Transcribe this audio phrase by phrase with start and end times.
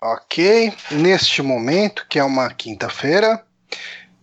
[0.00, 3.42] Ok, neste momento, que é uma quinta-feira,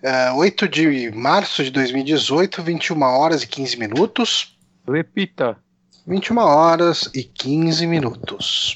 [0.03, 4.57] uh, 8 de março de 2018, 21 horas e 15 minutos.
[4.87, 5.57] Repita.
[6.05, 8.75] 21 horas e 15 minutos.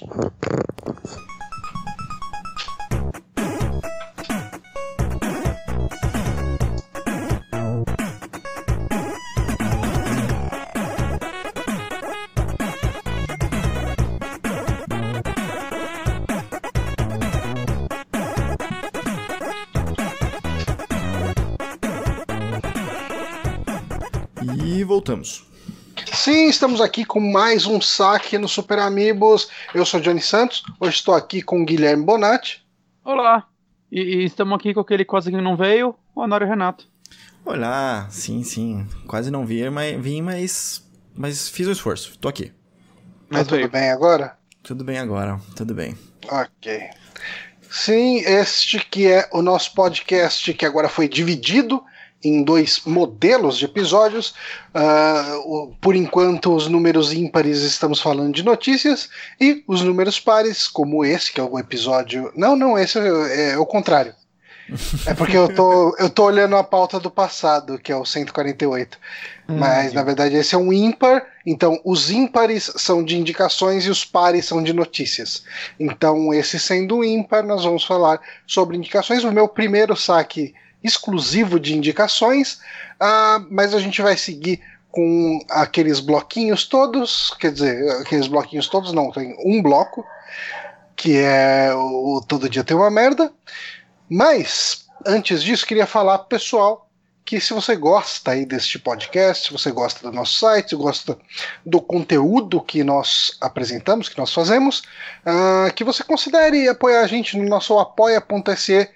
[25.18, 25.46] Voltamos.
[26.14, 29.50] Sim, estamos aqui com mais um saque no Super Amigos.
[29.74, 32.66] Eu sou Johnny Santos, hoje estou aqui com o Guilherme Bonatti.
[33.04, 33.48] Olá.
[33.92, 36.88] E, e estamos aqui com aquele quase que não veio, o Honório Renato.
[37.44, 38.86] Olá, sim, sim.
[39.08, 40.86] Quase não vi, mas vim, mas,
[41.16, 42.18] mas fiz o esforço.
[42.20, 42.52] Tô aqui.
[43.30, 43.70] Mas tudo veio.
[43.70, 44.38] bem agora?
[44.62, 45.98] Tudo bem agora, tudo bem.
[46.30, 46.90] Ok.
[47.70, 51.84] Sim, este que é o nosso podcast que agora foi dividido
[52.24, 54.34] em dois modelos de episódios.
[54.74, 61.06] Uh, por enquanto, os números ímpares estamos falando de notícias, e os números pares, como
[61.06, 62.32] esse, que é o episódio.
[62.36, 64.14] Não, não, esse é, é o contrário.
[65.06, 68.98] É porque eu tô, eu tô olhando a pauta do passado, que é o 148.
[69.48, 71.26] Hum, Mas, na verdade, esse é um ímpar.
[71.46, 75.44] Então, os ímpares são de indicações e os pares são de notícias.
[75.80, 79.24] Então, esse sendo ímpar, nós vamos falar sobre indicações.
[79.24, 80.54] O meu primeiro saque
[80.88, 82.60] exclusivo de indicações,
[83.02, 84.62] uh, mas a gente vai seguir
[84.92, 90.06] com aqueles bloquinhos todos, quer dizer, aqueles bloquinhos todos não, tem um bloco,
[90.96, 93.32] que é o Todo Dia Tem Uma Merda,
[94.10, 96.88] mas antes disso queria falar pessoal
[97.28, 101.18] que se você gosta aí deste podcast, se você gosta do nosso site, se gosta
[101.66, 104.80] do conteúdo que nós apresentamos, que nós fazemos,
[105.26, 108.90] uh, que você considere apoiar a gente no nosso apoia.se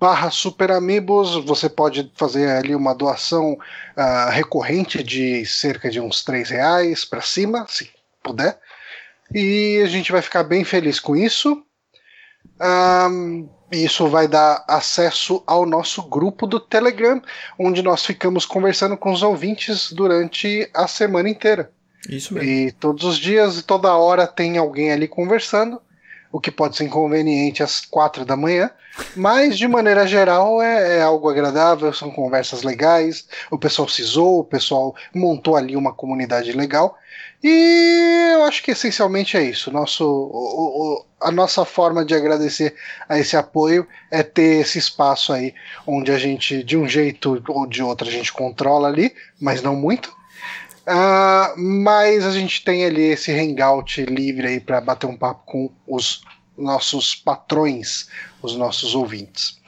[0.00, 6.24] barra Super Amigos, você pode fazer ali uma doação uh, recorrente de cerca de uns
[6.24, 7.90] três reais para cima, se
[8.22, 8.58] puder.
[9.34, 11.62] E a gente vai ficar bem feliz com isso.
[12.58, 17.20] Um, isso vai dar acesso ao nosso grupo do Telegram,
[17.58, 21.70] onde nós ficamos conversando com os ouvintes durante a semana inteira.
[22.08, 22.48] Isso mesmo.
[22.48, 25.78] E todos os dias, toda hora tem alguém ali conversando
[26.32, 28.70] o que pode ser inconveniente às quatro da manhã,
[29.16, 34.40] mas de maneira geral é, é, algo agradável, são conversas legais, o pessoal se zoou,
[34.40, 36.96] o pessoal montou ali uma comunidade legal,
[37.42, 39.72] e eu acho que essencialmente é isso.
[39.72, 42.74] Nosso, o, o, a nossa forma de agradecer
[43.08, 45.54] a esse apoio é ter esse espaço aí
[45.86, 49.74] onde a gente, de um jeito ou de outro, a gente controla ali, mas não
[49.74, 50.19] muito
[50.86, 55.70] Uh, mas a gente tem ali esse hangout livre aí para bater um papo com
[55.86, 56.22] os
[56.56, 58.08] nossos patrões,
[58.42, 59.58] os nossos ouvintes.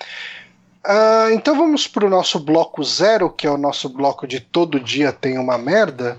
[0.84, 4.80] Uh, então vamos para o nosso bloco zero, que é o nosso bloco de todo
[4.80, 6.18] dia tem uma merda.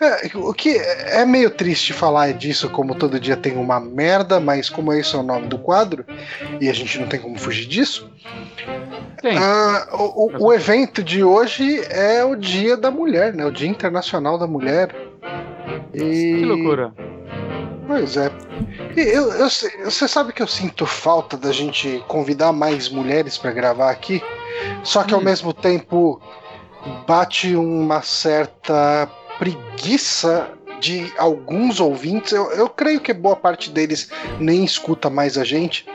[0.00, 4.70] É, o que é meio triste falar disso, como todo dia tem uma merda, mas
[4.70, 6.06] como esse é o nome do quadro,
[6.60, 8.08] e a gente não tem como fugir disso.
[9.24, 13.44] Uh, o, o, evento de hoje é o Dia da Mulher, né?
[13.44, 14.94] O Dia Internacional da Mulher.
[15.94, 16.00] E...
[16.00, 16.92] Que loucura.
[17.86, 18.30] Pois é.
[18.96, 19.48] Eu, eu,
[19.84, 24.22] você sabe que eu sinto falta da gente convidar mais mulheres para gravar aqui,
[24.82, 25.18] só que hum.
[25.18, 26.20] ao mesmo tempo
[27.06, 30.50] bate uma certa preguiça
[30.80, 35.86] de alguns ouvintes, eu, eu creio que boa parte deles nem escuta mais a gente,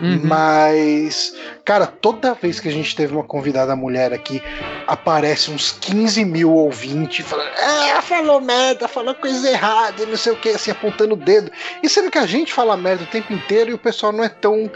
[0.00, 0.20] uhum.
[0.24, 1.34] mas,
[1.68, 4.42] cara, toda vez que a gente teve uma convidada mulher aqui,
[4.86, 10.32] aparece uns 15 mil ouvintes falando, é, falou merda, falou coisa errada, e não sei
[10.32, 11.52] o que, assim, apontando o dedo.
[11.82, 14.30] E sendo que a gente fala merda o tempo inteiro e o pessoal não é
[14.30, 14.70] tão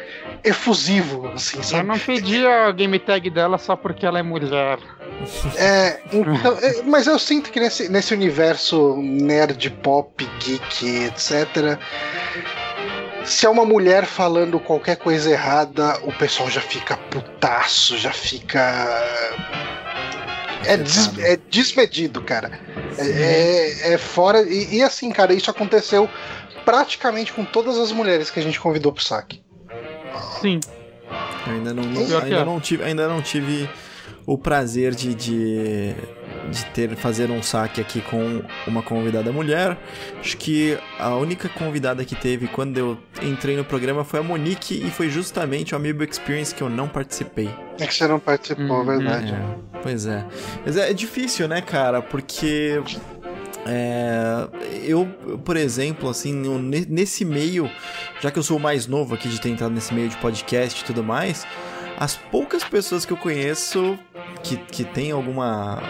[0.45, 1.83] efusivo, assim, sabe?
[1.83, 4.79] Eu não pedi a game tag dela só porque ela é mulher.
[5.57, 11.79] É, então, é, mas eu sinto que nesse, nesse universo nerd, pop, geek, etc.
[13.25, 18.61] Se é uma mulher falando qualquer coisa errada, o pessoal já fica putaço, já fica.
[20.65, 22.59] É, des, é desmedido, cara.
[22.99, 24.43] É, é, é fora.
[24.43, 26.09] E, e, assim, cara, isso aconteceu
[26.65, 29.43] praticamente com todas as mulheres que a gente convidou pro saque.
[30.41, 30.61] Sim.
[31.47, 33.69] Eu ainda não, não ainda, não tive, ainda não tive
[34.27, 35.95] o prazer de, de,
[36.51, 39.77] de, ter fazer um saque aqui com uma convidada mulher.
[40.21, 44.75] Acho que a única convidada que teve quando eu entrei no programa foi a Monique
[44.75, 47.51] e foi justamente o Amiibo Experience que eu não participei.
[47.81, 49.33] É que você não participou, hum, verdade.
[49.33, 50.25] É, pois é.
[50.65, 52.01] Mas é, é difícil, né, cara?
[52.01, 52.81] Porque
[53.65, 54.49] É,
[54.85, 55.07] eu,
[55.45, 56.33] por exemplo, assim,
[56.89, 57.71] nesse meio,
[58.21, 60.81] já que eu sou o mais novo aqui de ter entrado nesse meio de podcast
[60.81, 61.47] e tudo mais,
[61.99, 63.99] as poucas pessoas que eu conheço
[64.43, 65.81] que, que tem alguma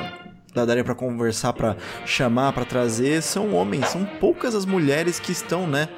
[0.55, 3.89] daria para conversar, para chamar, para trazer, são homens.
[3.89, 5.89] São poucas as mulheres que estão, né,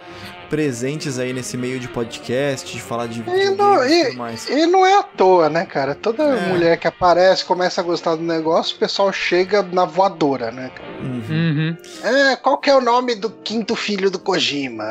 [0.48, 4.48] presentes aí nesse meio de podcast, de falar de e não, e, tudo mais.
[4.48, 5.94] E não é à toa, né, cara?
[5.94, 6.48] Toda é.
[6.48, 10.70] mulher que aparece, começa a gostar do negócio, o pessoal chega na voadora, né?
[11.00, 11.54] Uhum.
[11.54, 11.76] Uhum.
[12.02, 14.84] É, qual que é o nome do quinto filho do Kojima?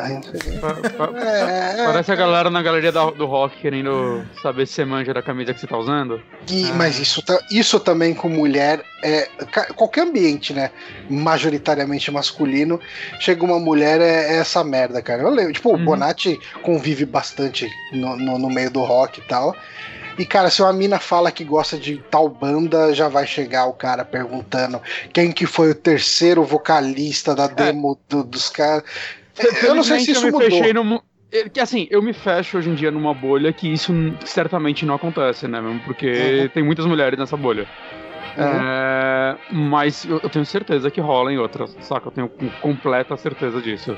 [1.16, 5.22] é, é, Parece a galera na galeria do rock querendo saber se você manja da
[5.22, 6.22] camisa que você tá usando.
[6.50, 6.74] E, ah.
[6.76, 9.28] Mas isso, isso também com mulher, é,
[9.76, 10.72] qualquer ambiente, né?
[11.10, 12.80] Majoritariamente masculino,
[13.20, 15.22] chega uma mulher, é, é essa merda, cara.
[15.24, 15.76] Eu lembro, tipo, uhum.
[15.76, 19.56] o Bonatti convive bastante no, no, no meio do rock e tal.
[20.18, 23.74] E, cara, se uma mina fala que gosta de tal banda, já vai chegar o
[23.74, 24.80] cara perguntando
[25.12, 27.48] quem que foi o terceiro vocalista da é.
[27.48, 28.16] demo é.
[28.16, 28.84] do, dos caras.
[29.64, 30.84] Eu não sei se isso mudou.
[30.84, 31.04] No,
[31.52, 33.92] que assim, eu me fecho hoje em dia numa bolha que isso
[34.24, 35.60] certamente não acontece, né?
[35.60, 36.50] Mesmo porque uhum.
[36.50, 37.68] tem muitas mulheres nessa bolha.
[38.38, 38.44] Uhum.
[38.44, 42.08] É, mas eu, eu, tenho certeza que rola em outras, saca?
[42.08, 42.30] Eu tenho
[42.62, 43.98] completa certeza disso.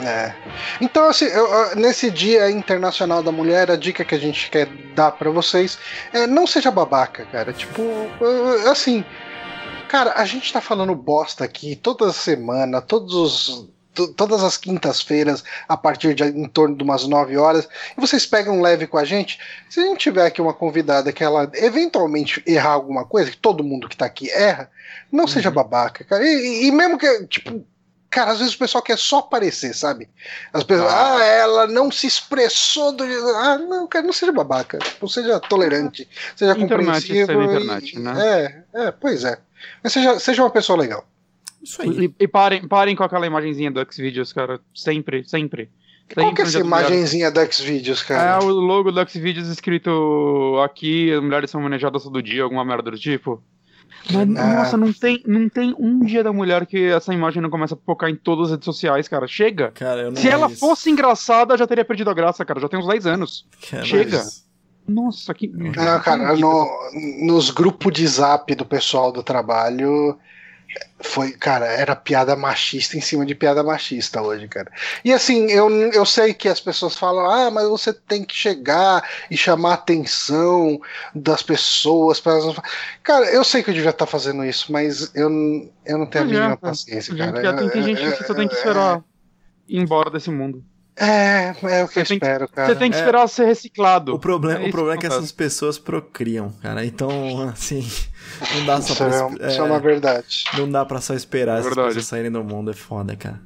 [0.00, 0.34] É.
[0.80, 5.12] Então, assim, eu, nesse Dia Internacional da Mulher, a dica que a gente quer dar
[5.12, 5.78] para vocês
[6.12, 7.52] é não seja babaca, cara.
[7.52, 7.82] Tipo,
[8.70, 9.04] assim,
[9.88, 13.72] cara, a gente tá falando bosta aqui toda semana, todos os
[14.16, 18.60] todas as quintas-feiras, a partir de em torno de umas 9 horas, e vocês pegam
[18.60, 19.38] leve com a gente.
[19.68, 23.62] Se a gente tiver aqui uma convidada que ela eventualmente errar alguma coisa, que todo
[23.62, 24.70] mundo que tá aqui erra,
[25.10, 25.28] não uhum.
[25.28, 26.24] seja babaca, cara.
[26.24, 27.64] E, e, mesmo que, tipo,
[28.12, 30.06] cara, às vezes o pessoal quer só aparecer, sabe?
[30.52, 33.02] As pessoas, ah, ah ela não se expressou do.
[33.04, 34.78] Ah, não, cara, não seja babaca.
[34.78, 36.06] Tipo, seja tolerante,
[36.36, 37.42] seja internet, compreensivo.
[37.42, 37.98] Internet, e...
[37.98, 38.64] né?
[38.74, 39.38] É, é, pois é.
[39.82, 41.08] Mas seja, seja uma pessoa legal.
[41.62, 41.88] Isso aí.
[41.88, 44.60] E, e, parem, parem com aquela imagenzinha do Xvideos, cara.
[44.74, 45.70] Sempre, sempre.
[46.12, 48.42] Qual que é essa imagenzinha do Xvideos, cara?
[48.42, 52.90] É o logo do Xvideos escrito aqui, as mulheres são manejadas todo dia, alguma merda
[52.90, 53.42] do tipo.
[54.10, 54.54] Mas, ah.
[54.54, 57.78] nossa, não tem, não tem um dia da mulher que essa imagem não começa a
[57.78, 59.26] focar em todas as redes sociais, cara.
[59.26, 59.70] Chega.
[59.72, 60.58] Cara, Se ela isso.
[60.58, 62.60] fosse engraçada, já teria perdido a graça, cara.
[62.60, 63.46] Já tem uns 10 anos.
[63.70, 64.18] Cara, Chega.
[64.18, 64.50] Mas...
[64.86, 65.46] Nossa, que.
[65.46, 66.66] Não, cara, no,
[67.24, 70.18] nos grupos de zap do pessoal do trabalho,
[71.00, 74.70] foi, cara, era piada machista em cima de piada machista hoje, cara.
[75.04, 79.02] E assim, eu, eu sei que as pessoas falam, ah, mas você tem que chegar
[79.30, 80.80] e chamar a atenção
[81.14, 82.20] das pessoas.
[82.20, 82.32] Pra...
[83.02, 85.28] Cara, eu sei que eu devia estar fazendo isso, mas eu,
[85.84, 87.42] eu não tenho a mínima paciência, cara.
[87.42, 89.02] Já tem, tem gente que você tem que esperar
[89.68, 90.64] ir embora desse mundo.
[90.96, 92.68] É, é o que você eu espero, que, cara.
[92.68, 94.14] Você tem que esperar é, ser reciclado.
[94.14, 96.84] O problema é, o problema é que essas pessoas procriam, cara.
[96.84, 97.86] Então, assim,
[98.56, 99.46] não dá só isso pra.
[99.46, 100.44] É, isso é uma verdade.
[100.56, 103.40] Não dá pra só esperar é essas coisas saírem do mundo, é foda, cara.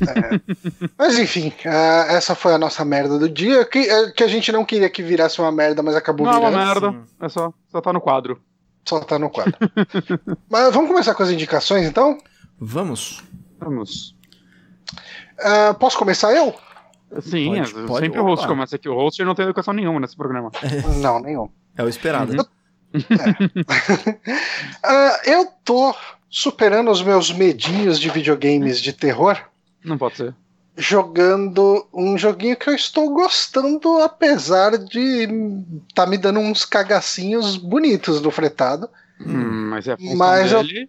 [0.00, 0.88] É.
[0.98, 3.64] Mas enfim, uh, essa foi a nossa merda do dia.
[3.64, 6.52] Que, uh, que a gente não queria que virasse uma merda, mas acabou não virando.
[6.52, 7.04] Não é uma merda, Sim.
[7.20, 8.40] é só, só tá no quadro.
[8.84, 9.56] Só tá no quadro.
[10.48, 12.18] mas vamos começar com as indicações então?
[12.58, 13.22] Vamos.
[13.58, 14.14] Vamos.
[15.38, 16.54] Uh, posso começar eu?
[17.20, 18.28] Sim, pode, é, pode, sempre opa.
[18.28, 18.88] o host começa aqui.
[18.88, 20.50] O host não tem educação nenhuma nesse programa.
[21.00, 21.48] Não, nenhum.
[21.76, 22.32] É o esperado.
[22.32, 22.44] Uhum.
[22.96, 24.10] É.
[24.88, 25.94] uh, eu tô
[26.30, 29.38] superando os meus medinhos de videogames de terror.
[29.84, 30.34] Não pode ser.
[30.78, 35.28] Jogando um joguinho que eu estou gostando, apesar de
[35.94, 38.88] tá me dando uns cagacinhos bonitos no fretado.
[39.20, 40.82] Hum, mas é a função mas dele.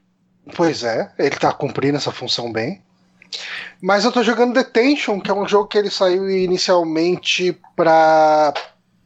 [0.46, 0.54] Eu...
[0.56, 2.82] Pois é, ele tá cumprindo essa função bem.
[3.82, 8.54] Mas eu tô jogando Detention, que é um jogo que ele saiu inicialmente para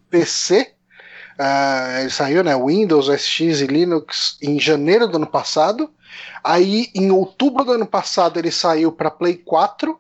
[0.10, 0.62] PC.
[0.62, 2.56] Uh, ah, ele saiu, né?
[2.56, 5.90] Windows, SX e Linux em janeiro do ano passado.
[6.44, 10.00] Aí, em outubro do ano passado, ele saiu para Play 4.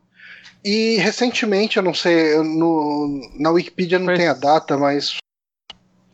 [0.63, 4.15] E recentemente, eu não sei, no, na Wikipedia não Foi...
[4.15, 5.17] tem a data, mas.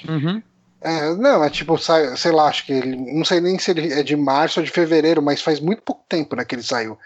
[0.08, 0.42] Uhum.
[0.80, 2.96] É, não, é tipo, sei lá, acho que ele.
[2.96, 6.06] Não sei nem se ele é de março ou de fevereiro, mas faz muito pouco
[6.08, 6.98] tempo né, que ele saiu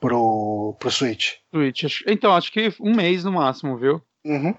[0.00, 1.34] pro, pro Switch.
[1.52, 2.02] Switch.
[2.06, 4.02] Então, acho que um mês no máximo, viu?
[4.24, 4.54] Uhum.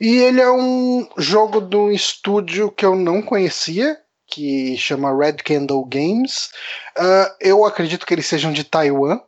[0.00, 5.34] E ele é um jogo de um estúdio que eu não conhecia, que chama Red
[5.44, 6.50] Candle Games.
[6.98, 9.20] Uh, eu acredito que eles sejam de Taiwan.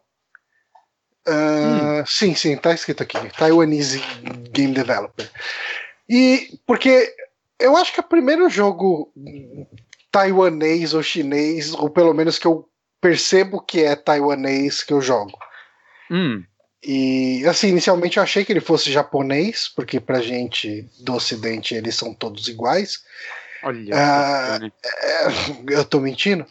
[1.26, 2.06] Uh, hum.
[2.06, 3.18] Sim, sim, tá escrito aqui.
[3.36, 4.02] Taiwanese
[4.50, 5.30] Game Developer.
[6.08, 7.14] E porque
[7.58, 9.12] eu acho que é o primeiro jogo
[10.10, 12.68] taiwanês ou chinês, ou pelo menos que eu
[13.04, 15.38] percebo que é taiwanês que eu jogo.
[16.10, 16.42] Hum.
[16.82, 21.94] E assim, inicialmente eu achei que ele fosse japonês, porque pra gente do ocidente eles
[21.94, 23.04] são todos iguais.
[23.62, 23.94] Olha.
[23.94, 25.26] Ah, é,
[25.68, 26.46] eu tô mentindo?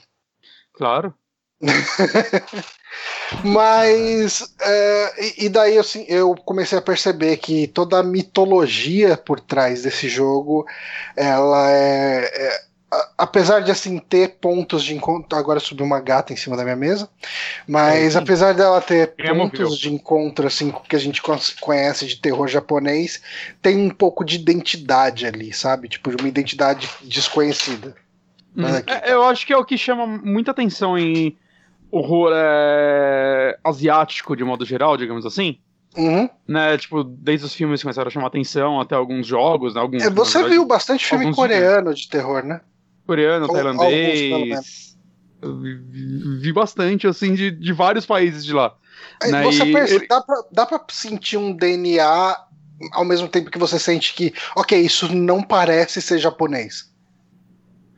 [0.73, 1.11] Claro.
[3.43, 9.81] Mas é, e, daí assim, eu comecei a perceber que toda a mitologia por trás
[9.81, 10.67] desse jogo,
[11.15, 12.72] ela é, é
[13.17, 16.75] apesar de assim ter pontos de encontro, agora subiu uma gata em cima da minha
[16.75, 17.09] mesa,
[17.67, 21.21] mas é, apesar dela ter é pontos de encontro assim que a gente
[21.59, 23.21] conhece de terror japonês,
[23.61, 25.87] tem um pouco de identidade ali, sabe?
[25.87, 27.95] Tipo, uma identidade desconhecida.
[28.55, 31.35] Hum, é, eu acho que é o que chama muita atenção em
[31.91, 35.57] horror é, asiático, de modo geral, digamos assim.
[35.95, 36.27] Uhum.
[36.47, 40.09] Né, tipo, desde os filmes começaram a chamar atenção, até alguns jogos, né, alguns, é,
[40.09, 41.99] Você verdade, viu bastante filme coreano filmes.
[41.99, 42.61] de terror, né?
[43.05, 44.97] Coreano, Ou, tailandês.
[45.41, 48.75] Vi, vi, bastante, assim, de, de vários países de lá.
[49.21, 50.07] É, né, você percebe, ele...
[50.07, 52.37] dá, pra, dá pra sentir um DNA
[52.91, 56.91] ao mesmo tempo que você sente que, ok, isso não parece ser japonês.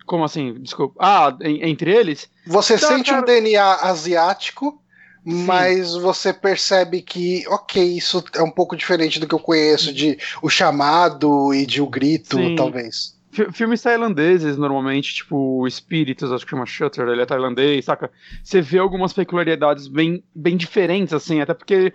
[0.06, 0.54] Como assim?
[0.62, 0.96] Desculpa.
[1.00, 2.30] Ah, entre eles?
[2.46, 3.22] Você tá, sente cara...
[3.22, 4.80] um DNA asiático,
[5.28, 5.46] Sim.
[5.46, 10.18] mas você percebe que, ok, isso é um pouco diferente do que eu conheço de
[10.42, 12.56] O Chamado e de O Grito, Sim.
[12.56, 13.15] talvez.
[13.52, 18.12] Filmes tailandeses, normalmente, tipo Espíritos, acho que chama Shutter, ele é tailandês, saca?
[18.44, 21.94] Você vê algumas peculiaridades bem, bem diferentes, assim, até porque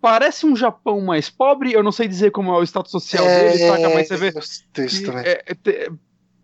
[0.00, 3.52] parece um Japão mais pobre, eu não sei dizer como é o status social é,
[3.52, 3.94] dele, saca?
[3.94, 4.32] Mas você vê.
[5.24, 5.88] É, é,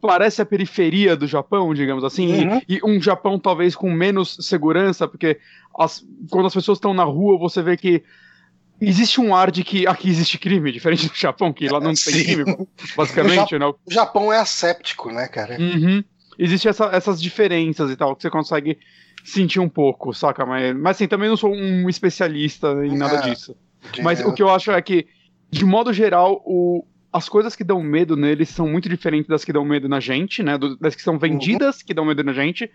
[0.00, 2.62] parece a periferia do Japão, digamos assim, uhum.
[2.66, 5.38] e, e, um Japão talvez com menos segurança, porque
[5.78, 8.02] as, quando as pessoas estão na rua, você vê que
[8.80, 12.24] existe um ar de que aqui existe crime, diferente do Japão, que lá não tem
[12.24, 13.66] crime, basicamente, o né?
[13.66, 15.58] O Japão é asséptico, né, cara?
[15.60, 16.02] Uhum.
[16.38, 18.78] Existem essa, essas diferenças e tal, que você consegue
[19.24, 20.46] sentir um pouco, saca?
[20.46, 23.54] Mas, mas assim, também não sou um especialista em nada é, disso.
[24.02, 25.06] Mas o que eu acho é que,
[25.50, 29.52] de modo geral, o, as coisas que dão medo neles são muito diferentes das que
[29.52, 30.56] dão medo na gente, né?
[30.80, 31.86] das que são vendidas uhum.
[31.86, 32.70] que dão medo na gente.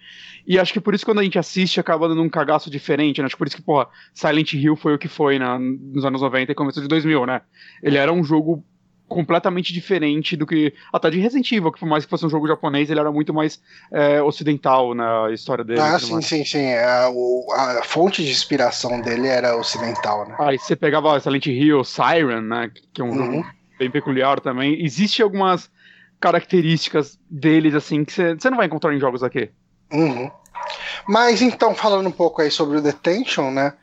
[0.45, 3.25] E acho que por isso quando a gente assiste acaba dando um cagaço diferente, né?
[3.25, 6.21] Acho que por isso que, porra, Silent Hill foi o que foi na, nos anos
[6.21, 7.41] 90 e começo de 2000, né?
[7.81, 8.63] Ele era um jogo
[9.07, 10.73] completamente diferente do que.
[10.91, 13.33] Até de Resident Evil, que por mais que fosse um jogo japonês, ele era muito
[13.33, 13.61] mais
[13.91, 15.79] é, ocidental na história dele.
[15.79, 16.25] Ah, sim, mais.
[16.25, 16.73] sim, sim.
[16.73, 17.07] A,
[17.79, 20.35] a, fonte de inspiração dele era ocidental, né?
[20.39, 22.71] Aí você pegava Silent Hill, Siren, né?
[22.93, 23.15] Que é um uhum.
[23.15, 23.45] jogo
[23.77, 24.83] bem peculiar também.
[24.83, 25.69] Existem algumas
[26.19, 29.49] características deles, assim, que você não vai encontrar em jogos aqui.
[29.91, 30.31] Uhum.
[31.07, 33.73] Mas então, falando um pouco aí sobre o Detention, né?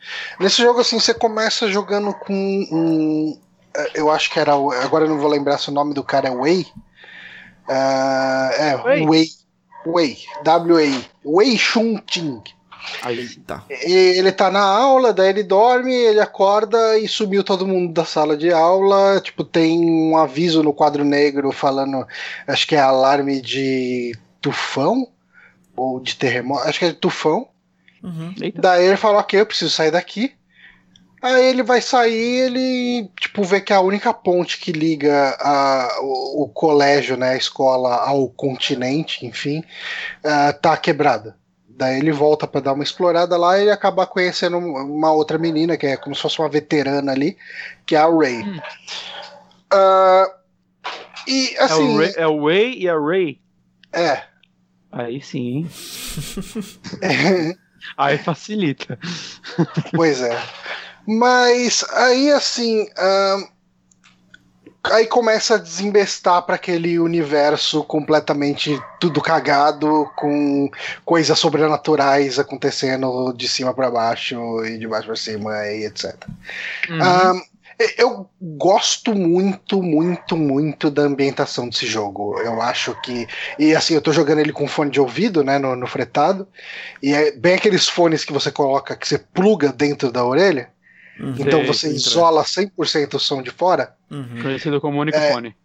[0.41, 3.39] Nesse jogo, assim, você começa jogando com um.
[3.77, 4.53] Eh, eu acho que era.
[4.53, 6.67] Agora eu não vou lembrar se o nome do cara é Wei.
[7.69, 9.29] Uh, é, Wei.
[9.87, 10.19] Wei.
[10.43, 11.01] W-A.
[11.25, 12.43] Wei Chun Ting.
[13.03, 13.65] Aí tá.
[13.69, 18.37] Ele tá na aula, daí ele dorme, ele acorda e sumiu todo mundo da sala
[18.37, 19.21] de aula.
[19.21, 22.07] Tipo, tem um aviso no quadro negro falando,
[22.47, 25.09] acho que é alarme de tufão
[25.77, 27.49] ou de terremoto, acho que é de tufão.
[28.03, 28.35] Uhum.
[28.57, 30.33] Daí ele fala, ok, eu preciso sair daqui.
[31.23, 36.43] Aí ele vai sair, ele tipo vê que a única ponte que liga a, o,
[36.43, 39.61] o colégio, né, a escola ao continente, enfim,
[40.25, 41.37] uh, tá quebrada.
[41.77, 45.87] Daí ele volta para dar uma explorada lá e acaba conhecendo uma outra menina, que
[45.87, 47.37] é como se fosse uma veterana ali,
[47.87, 48.43] que é a Ray.
[48.43, 48.61] Hum.
[49.73, 50.43] Uh,
[51.27, 51.83] e assim.
[51.83, 53.41] É o, Ray, é o Ray e a Ray?
[53.93, 54.23] É.
[54.91, 55.69] Aí sim.
[57.97, 58.99] aí facilita.
[59.95, 60.39] Pois é.
[61.07, 62.83] Mas aí assim.
[62.83, 63.53] Uh,
[64.85, 70.71] aí começa a desembestar para aquele universo completamente tudo cagado, com
[71.05, 76.15] coisas sobrenaturais acontecendo de cima para baixo e de baixo para cima e etc.
[76.89, 76.99] Uhum.
[76.99, 77.43] Um,
[77.99, 82.39] eu gosto muito, muito, muito da ambientação desse jogo.
[82.41, 83.27] Eu acho que.
[83.59, 86.47] E assim, eu tô jogando ele com fone de ouvido, né, no, no fretado.
[87.03, 90.71] E é bem aqueles fones que você coloca, que você pluga dentro da orelha.
[91.19, 91.35] Uhum.
[91.39, 93.95] Então você isola 100% o som de fora.
[94.11, 94.43] Uhum.
[94.43, 95.57] Conhecido como único é, fone.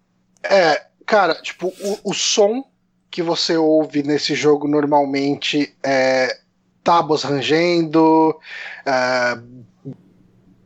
[0.43, 2.63] É, cara, tipo, o, o som
[3.09, 6.37] que você ouve nesse jogo normalmente é
[6.83, 8.37] tábuas rangendo,
[8.85, 9.37] é,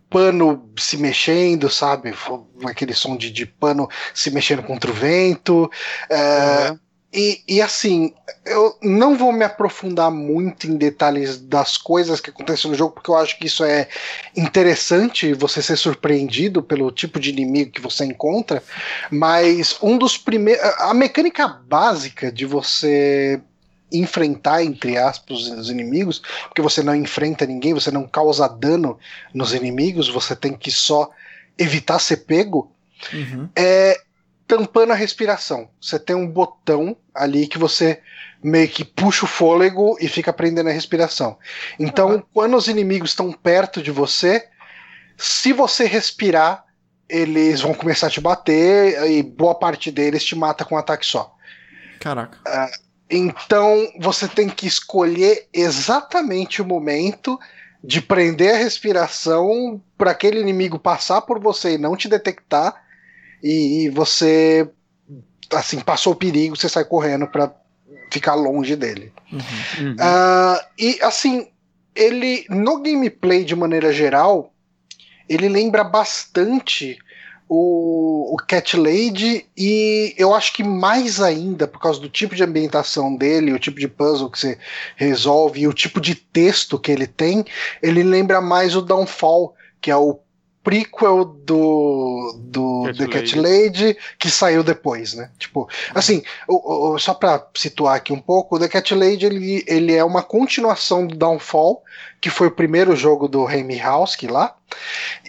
[0.09, 2.13] pano se mexendo, sabe?
[2.65, 5.71] Aquele som de, de pano se mexendo contra o vento.
[6.09, 6.79] É, uhum.
[7.13, 8.13] E, e assim,
[8.45, 13.11] eu não vou me aprofundar muito em detalhes das coisas que acontecem no jogo, porque
[13.11, 13.89] eu acho que isso é
[14.35, 18.63] interessante você ser surpreendido pelo tipo de inimigo que você encontra.
[19.11, 20.63] Mas um dos primeiros.
[20.79, 23.41] A mecânica básica de você
[23.91, 28.97] enfrentar, entre aspas, os inimigos, porque você não enfrenta ninguém, você não causa dano
[29.33, 31.09] nos inimigos, você tem que só
[31.57, 32.71] evitar ser pego.
[33.11, 33.49] Uhum.
[33.53, 33.99] É
[34.51, 35.69] tampando a respiração.
[35.79, 38.01] Você tem um botão ali que você
[38.43, 41.37] meio que puxa o fôlego e fica prendendo a respiração.
[41.79, 42.23] Então, uhum.
[42.33, 44.49] quando os inimigos estão perto de você,
[45.17, 46.65] se você respirar,
[47.07, 51.05] eles vão começar a te bater e boa parte deles te mata com um ataque
[51.05, 51.33] só.
[52.01, 52.37] Caraca.
[52.45, 52.77] Uh,
[53.09, 57.39] então você tem que escolher exatamente o momento
[57.81, 62.90] de prender a respiração para aquele inimigo passar por você e não te detectar
[63.43, 64.69] e, e você
[65.53, 67.53] assim passou o perigo, você sai correndo para
[68.11, 69.11] ficar longe dele.
[69.31, 69.39] Uhum.
[69.79, 69.93] Uhum.
[69.93, 71.47] Uh, e assim,
[71.95, 74.53] ele no gameplay de maneira geral,
[75.27, 76.97] ele lembra bastante
[77.53, 82.43] o, o Cat Lady e eu acho que mais ainda por causa do tipo de
[82.43, 84.57] ambientação dele, o tipo de puzzle que você
[84.95, 87.43] resolve e o tipo de texto que ele tem,
[87.81, 90.17] ele lembra mais o Downfall, que é o
[90.63, 93.97] prequel do, do Cat The Cat Lady.
[94.19, 95.31] que saiu depois, né?
[95.37, 99.93] Tipo, assim, o, o, só pra situar aqui um pouco, The Cat Lady ele, ele
[99.93, 101.83] é uma continuação do Downfall,
[102.19, 104.55] que foi o primeiro jogo do Remy House lá.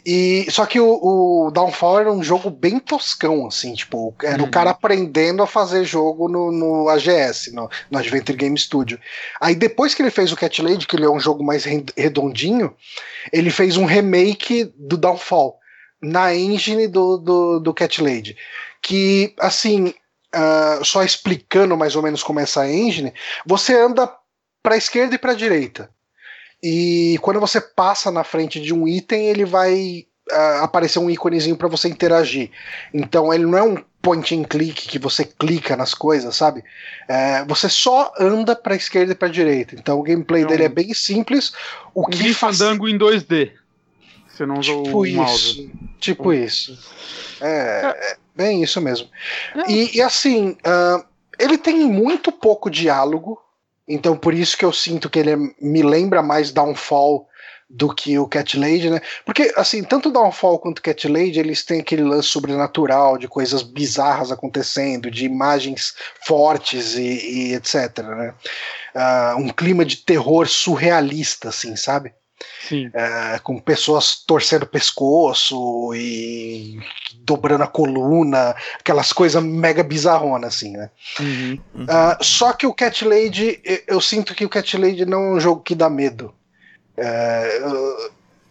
[0.04, 4.46] E só que o, o, Downfall era um jogo bem toscão, assim, tipo, era hum.
[4.46, 8.98] o cara aprendendo a fazer jogo no, no AGS, no, no, Adventure Game Studio.
[9.40, 11.64] Aí depois que ele fez o Cat Lady, que ele é um jogo mais
[11.96, 12.74] redondinho,
[13.32, 15.58] ele fez um remake do Downfall
[16.00, 18.36] na engine do, do, do Cat Lady.
[18.82, 19.94] Que, assim,
[20.34, 23.14] uh, só explicando mais ou menos como é essa engine,
[23.46, 24.12] você anda
[24.62, 25.90] para esquerda e para direita.
[26.62, 31.56] E quando você passa na frente de um item, ele vai uh, aparecer um íconezinho
[31.56, 32.50] para você interagir.
[32.92, 36.64] Então ele não é um point and click que você clica nas coisas, sabe?
[37.08, 39.74] É, você só anda para esquerda e para direita.
[39.76, 41.52] Então o gameplay é um, dele é bem simples.
[41.94, 42.58] O um que faz...
[42.58, 43.52] fandango em 2D.
[44.28, 45.34] Você não usou tipo o mouse.
[45.36, 46.78] Isso, tipo isso.
[47.40, 49.08] É, é, bem isso mesmo.
[49.54, 49.70] É.
[49.70, 51.04] E, e, assim, uh,
[51.38, 53.38] ele tem muito pouco diálogo.
[53.94, 57.28] Então por isso que eu sinto que ele é, me lembra mais Downfall
[57.72, 59.00] do que o Cat Lady, né?
[59.24, 64.30] Porque, assim, tanto Downfall quanto Cat Lady, eles têm aquele lance sobrenatural, de coisas bizarras
[64.30, 65.94] acontecendo, de imagens
[66.26, 68.34] fortes e, e etc, né?
[68.94, 72.12] Uh, um clima de terror surrealista, assim, sabe?
[72.68, 72.86] Sim.
[72.88, 76.80] Uh, com pessoas torcendo o pescoço e
[77.18, 80.90] dobrando a coluna, aquelas coisas mega bizarronas, assim, né?
[81.20, 81.84] Uhum, uhum.
[81.84, 85.40] Uh, só que o Cat Lady, eu sinto que o Cat Lady não é um
[85.40, 86.34] jogo que dá medo.
[86.96, 87.60] É,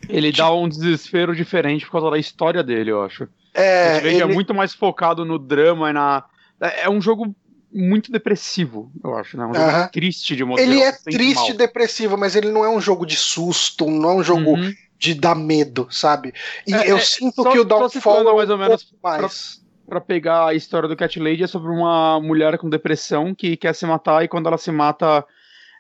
[0.10, 3.28] ele dá um desespero diferente por causa da história dele, eu acho.
[3.54, 4.22] É, ele...
[4.22, 6.24] é muito mais focado no drama e na.
[6.60, 7.36] É, é um jogo
[7.74, 9.46] muito depressivo, eu acho, né?
[9.46, 9.92] Um jogo uh -huh.
[9.92, 10.70] triste de modelo.
[10.70, 14.14] Ele é triste e depressivo, mas ele não é um jogo de susto, não é
[14.16, 14.74] um jogo uhum.
[14.98, 16.34] de dar medo, sabe?
[16.68, 19.62] E é, eu é, sinto só, que o Downfall é mais ou menos mais.
[19.86, 23.56] Pra, pra, pegar a história do Cat Lady é sobre uma mulher com depressão que
[23.56, 25.26] quer se matar e quando ela se mata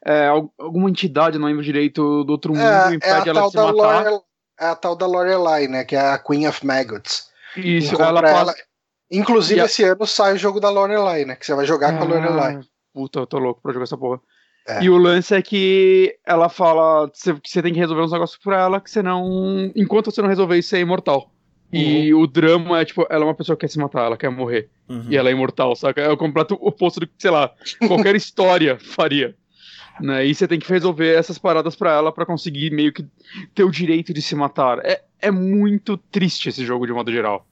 [0.05, 0.27] é,
[0.57, 3.73] alguma entidade, não lembro direito, do outro mundo é, impede é ela de se matar.
[3.73, 4.21] Lore,
[4.59, 5.83] é a tal da Lorelai, né?
[5.83, 7.29] Que é a Queen of Maggots.
[7.57, 8.55] Isso, ela, ela
[9.11, 9.65] Inclusive, a...
[9.65, 11.35] esse ano sai o jogo da Lorelai, né?
[11.35, 12.59] Que você vai jogar ah, com a Lorelai.
[12.93, 14.21] Puta, eu tô louco pra jogar essa porra.
[14.67, 14.83] É.
[14.83, 18.61] E o lance é que ela fala que você tem que resolver uns negócios pra
[18.61, 19.71] ela, que senão.
[19.75, 21.31] Enquanto você não resolver isso, você é imortal.
[21.73, 21.79] Uhum.
[21.79, 24.29] E o drama é tipo, ela é uma pessoa que quer se matar, ela quer
[24.29, 24.69] morrer.
[24.87, 25.07] Uhum.
[25.09, 26.01] E ela é imortal, saca?
[26.01, 27.51] É o completo oposto do que, sei lá,
[27.87, 29.35] qualquer história faria.
[29.99, 30.25] Né?
[30.25, 33.05] E você tem que resolver essas paradas para ela para conseguir meio que
[33.53, 34.79] ter o direito de se matar.
[34.83, 37.45] É, é muito triste esse jogo de modo geral.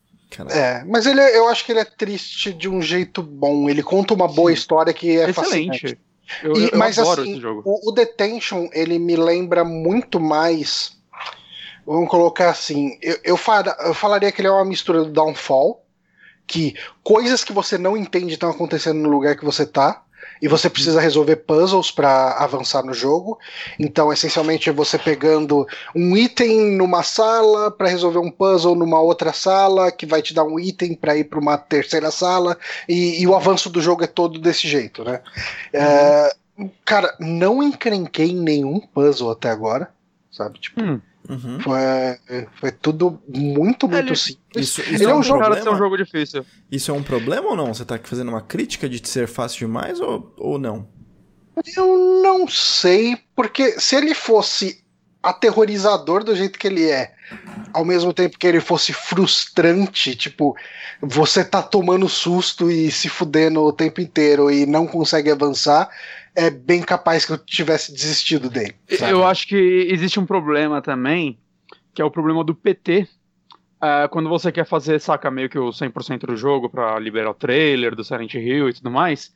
[0.50, 3.70] É, mas ele, é, eu acho que ele é triste de um jeito bom.
[3.70, 4.54] Ele conta uma boa Sim.
[4.54, 6.00] história que é Excelente.
[6.44, 10.98] Eu, e, eu, mas assim, o, o, Detention ele me lembra muito mais.
[11.86, 13.40] Vamos colocar assim, eu, eu,
[13.86, 15.84] eu falaria que ele é uma mistura do Downfall,
[16.46, 20.04] que coisas que você não entende estão acontecendo no lugar que você tá
[20.42, 23.40] e você precisa resolver puzzles para avançar no jogo.
[23.78, 29.34] Então, essencialmente, é você pegando um item numa sala para resolver um puzzle numa outra
[29.34, 33.28] sala, que vai te dar um item para ir para uma terceira sala, e, e,
[33.28, 35.22] o avanço do jogo é todo desse jeito, né?
[35.74, 35.82] Uhum.
[35.82, 36.34] É,
[36.86, 39.90] cara, não encrenquei nenhum puzzle até agora,
[40.32, 40.60] sabe?
[40.60, 40.82] Tipo.
[40.82, 41.02] Hum.
[41.28, 41.60] Uhum.
[41.60, 44.40] Foi, foi tudo muito, muito Ele, simples.
[44.56, 46.46] Isso, isso Ele é um, jogo, um jogo difícil.
[46.72, 47.74] Isso é um problema ou não?
[47.74, 50.88] Você tá fazendo uma crítica de ser fácil demais ou, ou não?
[51.76, 54.84] Eu não sei, porque se ele fosse
[55.22, 57.14] aterrorizador do jeito que ele é,
[57.74, 60.56] ao mesmo tempo que ele fosse frustrante, tipo,
[61.02, 65.90] você tá tomando susto e se fudendo o tempo inteiro e não consegue avançar,
[66.36, 68.76] é bem capaz que eu tivesse desistido dele.
[68.98, 69.12] Sabe?
[69.12, 69.56] Eu acho que
[69.90, 71.40] existe um problema também,
[71.94, 73.08] que é o problema do PT,
[73.82, 77.34] é, quando você quer fazer, saca, meio que o 100% do jogo para liberar o
[77.34, 79.34] trailer do Silent Hill e tudo mais,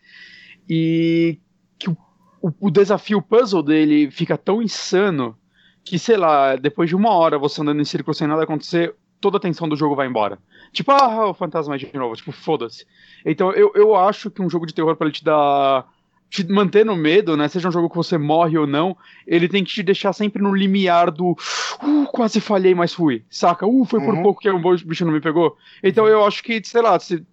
[0.70, 1.40] e
[1.80, 1.98] que o,
[2.42, 5.38] o, o desafio, o puzzle dele fica tão insano
[5.84, 9.38] que, sei lá, depois de uma hora você andando em círculo sem nada acontecer, toda
[9.38, 10.38] a tensão do jogo vai embora.
[10.74, 12.86] Tipo, ah, o fantasma de novo, tipo, foda-se.
[13.26, 15.88] Então eu, eu acho que um jogo de terror para ele te dar
[16.34, 17.48] te manter no medo, né?
[17.48, 20.56] Seja um jogo que você morre ou não, ele tem que te deixar sempre no
[20.56, 21.38] limiar do
[21.84, 23.24] uh, quase falhei, mas fui.
[23.30, 23.68] Saca?
[23.68, 24.24] Uh, foi por uhum.
[24.24, 25.56] pouco que o bicho não me pegou.
[25.84, 27.24] Então eu acho que, sei lá, se,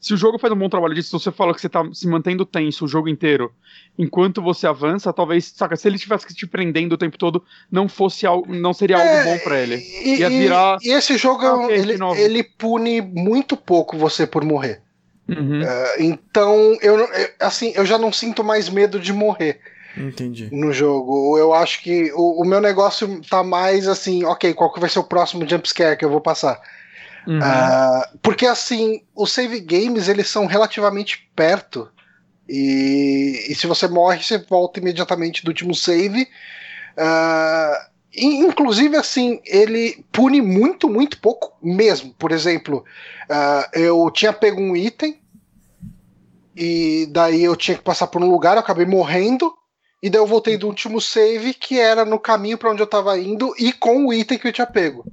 [0.00, 2.08] se o jogo faz um bom trabalho disso, se você fala que você tá se
[2.08, 3.52] mantendo tenso o jogo inteiro,
[3.96, 8.26] enquanto você avança, talvez, saca, se ele estivesse te prendendo o tempo todo, não fosse
[8.26, 9.76] algo, não seria é, algo bom para ele.
[9.76, 10.78] E, Ia virar.
[10.82, 14.82] E, e esse jogo, ah, okay, ele, ele pune muito pouco você por morrer.
[15.28, 15.62] Uhum.
[15.62, 19.60] Uh, então, eu, assim, eu já não sinto mais medo de morrer.
[19.96, 20.48] Entendi.
[20.52, 21.36] No jogo.
[21.38, 25.00] Eu acho que o, o, meu negócio tá mais assim, ok, qual que vai ser
[25.00, 26.60] o próximo jumpscare que eu vou passar?
[27.26, 27.38] Uhum.
[27.38, 31.88] Uh, porque assim, os save games eles são relativamente perto.
[32.48, 36.22] E, e, se você morre, você volta imediatamente do último save.
[36.96, 42.14] Uh, inclusive, assim, ele pune muito, muito pouco mesmo.
[42.14, 42.84] Por exemplo,
[43.30, 45.20] uh, eu tinha pego um item
[46.56, 49.54] e daí eu tinha que passar por um lugar, eu acabei morrendo.
[50.02, 53.18] E daí eu voltei do último save, que era no caminho para onde eu tava
[53.18, 55.04] indo, e com o item que eu tinha pego.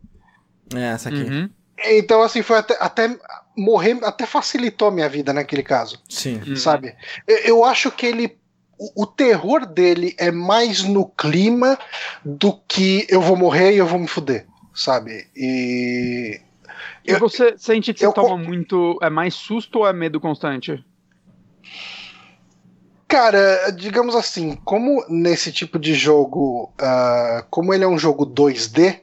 [0.76, 1.22] É, essa aqui.
[1.22, 1.50] Uhum.
[1.86, 3.18] Então, assim, foi até, até,
[3.58, 6.00] morrer, até facilitou a minha vida naquele caso.
[6.10, 6.42] Sim.
[6.48, 6.56] Uhum.
[6.56, 6.96] Sabe?
[7.28, 8.38] Eu, eu, acho que ele.
[8.78, 11.78] O, o, terror dele é mais no clima
[12.24, 14.46] do que eu vou morrer e eu vou me fuder.
[14.74, 15.28] Sabe?
[15.36, 16.42] E.
[17.06, 18.98] E eu, você sente que você eu, toma muito.
[19.02, 20.84] É mais susto ou é medo constante?
[23.08, 29.00] Cara, digamos assim, como nesse tipo de jogo, uh, como ele é um jogo 2D,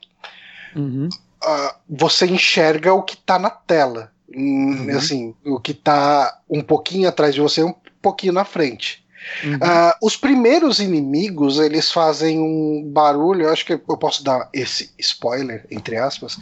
[0.75, 1.09] uhum.
[1.09, 4.13] uh, você enxerga o que tá na tela.
[4.35, 4.97] Hum, uhum.
[4.97, 9.02] Assim, o que tá um pouquinho atrás de você, um pouquinho na frente.
[9.45, 9.55] Uhum.
[9.55, 14.91] Uh, os primeiros inimigos, eles fazem um barulho, eu acho que eu posso dar esse
[14.99, 16.39] spoiler, entre aspas,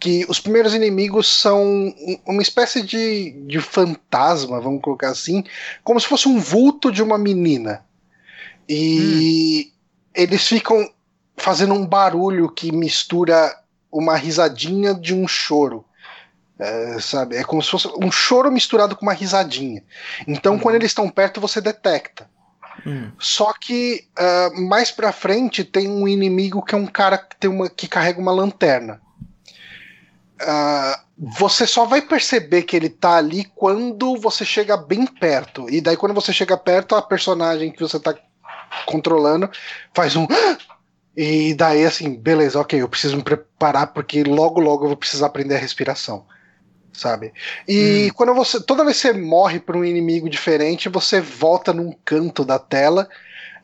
[0.00, 1.94] que os primeiros inimigos são
[2.26, 5.44] uma espécie de, de fantasma, vamos colocar assim,
[5.84, 7.84] como se fosse um vulto de uma menina.
[8.68, 9.72] E hum.
[10.14, 10.88] eles ficam
[11.36, 13.54] fazendo um barulho que mistura
[13.90, 15.84] uma risadinha de um choro.
[16.62, 17.36] É, sabe?
[17.36, 19.82] É como se fosse um choro misturado com uma risadinha.
[20.28, 20.60] Então, uhum.
[20.60, 22.30] quando eles estão perto, você detecta.
[22.86, 23.10] Uhum.
[23.18, 27.50] Só que uh, mais pra frente tem um inimigo que é um cara que, tem
[27.50, 29.00] uma, que carrega uma lanterna.
[30.40, 35.68] Uh, você só vai perceber que ele tá ali quando você chega bem perto.
[35.68, 38.14] E daí, quando você chega perto, a personagem que você tá
[38.86, 39.50] controlando
[39.92, 40.28] faz um.
[41.14, 45.26] E daí, assim, beleza, ok, eu preciso me preparar porque logo, logo eu vou precisar
[45.26, 46.24] aprender a respiração
[46.92, 47.32] sabe?
[47.66, 48.14] E hum.
[48.14, 48.60] quando você.
[48.60, 53.08] Toda vez que você morre por um inimigo diferente, você volta num canto da tela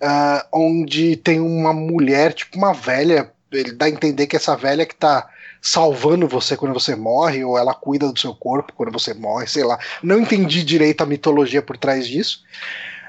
[0.03, 3.33] uh, onde tem uma mulher, tipo uma velha.
[3.51, 5.29] Ele dá a entender que essa velha que tá
[5.61, 9.65] salvando você quando você morre, ou ela cuida do seu corpo quando você morre, sei
[9.65, 9.79] lá.
[10.03, 12.43] Não entendi direito a mitologia por trás disso.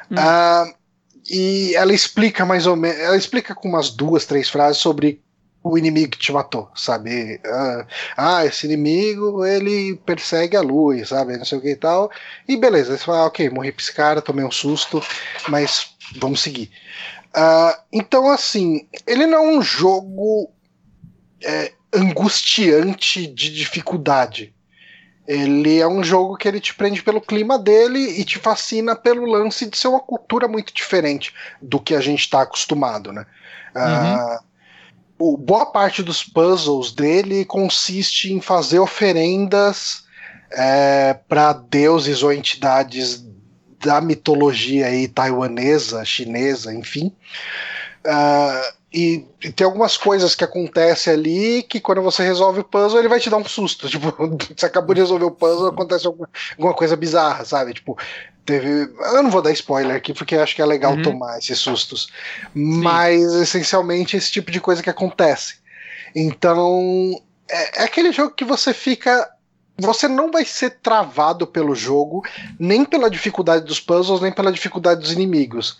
[0.10, 0.16] Hum.
[0.16, 0.80] Uh,
[1.30, 3.00] e ela explica mais ou menos.
[3.00, 5.22] Ela explica com umas duas, três frases sobre
[5.63, 7.39] o inimigo que te matou, sabe?
[7.45, 11.38] Ah, ah, esse inimigo ele persegue a luz, sabe?
[11.38, 12.10] Não sei o que e tal.
[12.48, 15.04] E beleza, você fala, ah, ok, morri pra esse cara, tomei um susto,
[15.50, 16.72] mas vamos seguir.
[17.30, 20.50] Uh, então, assim, ele não é um jogo
[21.43, 24.54] é, angustiante de dificuldade.
[25.28, 29.26] Ele é um jogo que ele te prende pelo clima dele e te fascina pelo
[29.26, 33.28] lance de ser uma cultura muito diferente do que a gente está acostumado, né?
[33.76, 34.15] Uhum.
[34.15, 34.49] Uh,
[35.20, 40.04] o, boa parte dos puzzles dele consiste em fazer oferendas
[40.52, 43.24] é, para deuses ou entidades
[43.84, 47.14] da mitologia aí taiwanesa, chinesa, enfim.
[48.06, 52.98] Uh, e, e, tem algumas coisas que acontecem ali que quando você resolve o puzzle
[52.98, 53.88] ele vai te dar um susto.
[53.90, 54.12] Tipo,
[54.56, 57.74] você acabou de resolver o puzzle, acontece alguma, alguma coisa bizarra, sabe?
[57.74, 57.98] Tipo,
[58.45, 58.91] teve.
[58.99, 61.02] Eu não vou dar spoiler aqui porque acho que é legal uhum.
[61.02, 62.08] tomar esses sustos.
[62.54, 62.82] Sim.
[62.82, 65.56] Mas essencialmente esse tipo de coisa que acontece.
[66.15, 69.30] Então é, é aquele jogo que você fica
[69.82, 72.21] você não vai ser travado pelo jogo,
[72.60, 75.80] nem pela dificuldade dos puzzles, nem pela dificuldade dos inimigos.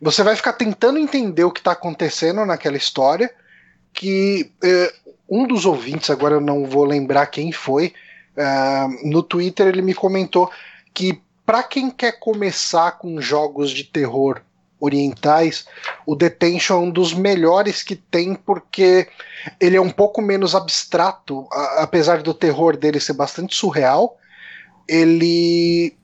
[0.00, 3.28] Você vai ficar tentando entender o que está acontecendo naquela história.
[3.92, 4.92] Que eh,
[5.30, 7.94] um dos ouvintes, agora eu não vou lembrar quem foi,
[8.36, 10.50] uh, no Twitter ele me comentou
[10.92, 14.40] que para quem quer começar com jogos de terror
[14.78, 15.66] orientais,
[16.06, 19.08] o Detention é um dos melhores que tem porque
[19.58, 24.16] ele é um pouco menos abstrato, a, apesar do terror dele ser bastante surreal.
[24.86, 25.98] Ele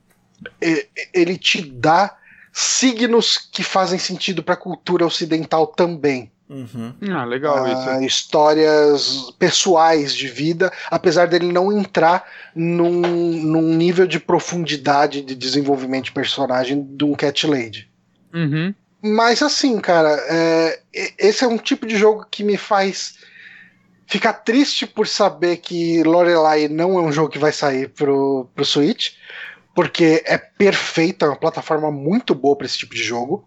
[1.13, 2.17] ele te dá
[2.51, 6.29] signos que fazem sentido para a cultura ocidental também.
[6.49, 6.93] Uhum.
[7.11, 8.05] Ah, legal uh, isso.
[8.05, 16.05] Histórias pessoais de vida, apesar dele não entrar num, num nível de profundidade de desenvolvimento
[16.05, 17.89] de personagem de um Cat Lady.
[18.33, 18.73] Uhum.
[19.01, 20.79] Mas assim, cara, é,
[21.17, 23.15] esse é um tipo de jogo que me faz
[24.05, 28.65] ficar triste por saber que Lorelai não é um jogo que vai sair pro, pro
[28.65, 29.11] Switch,
[29.75, 33.46] porque é perfeito, é uma plataforma muito boa para esse tipo de jogo.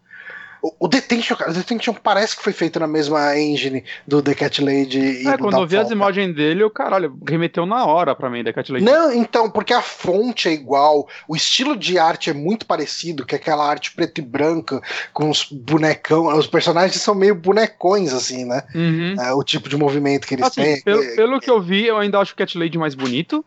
[0.63, 4.63] O, Detention, cara, o Detention parece que foi feito na mesma engine do The Cat
[4.63, 8.29] Lady e é, quando eu vi as imagens dele, o caralho, remeteu na hora pra
[8.29, 8.85] mim, The Cat Lady.
[8.85, 13.35] Não, então, porque a fonte é igual, o estilo de arte é muito parecido, que
[13.35, 14.81] é aquela arte preto e branca,
[15.13, 18.63] com os bonecão, os personagens são meio bonecões, assim, né?
[18.75, 19.15] Uhum.
[19.19, 20.83] É, o tipo de movimento que eles assim, têm.
[20.83, 23.45] Pelo, é, pelo que eu vi, eu ainda acho o Cat Lady mais bonito.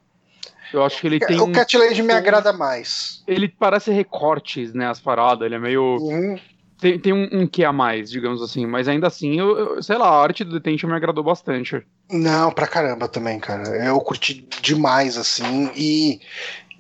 [0.73, 1.39] Eu acho que ele tem.
[1.39, 3.23] O Cat Lady me agrada mais.
[3.27, 4.87] Ele parece recortes, né?
[4.87, 5.45] As paradas.
[5.45, 5.97] Ele é meio.
[6.01, 6.35] Uhum
[6.83, 9.97] tem, tem um, um que a mais, digamos assim, mas ainda assim, eu, eu, sei
[9.97, 11.81] lá, a arte do Detention me agradou bastante.
[12.11, 13.69] Não, pra caramba também, cara.
[13.85, 16.19] Eu curti demais, assim, e,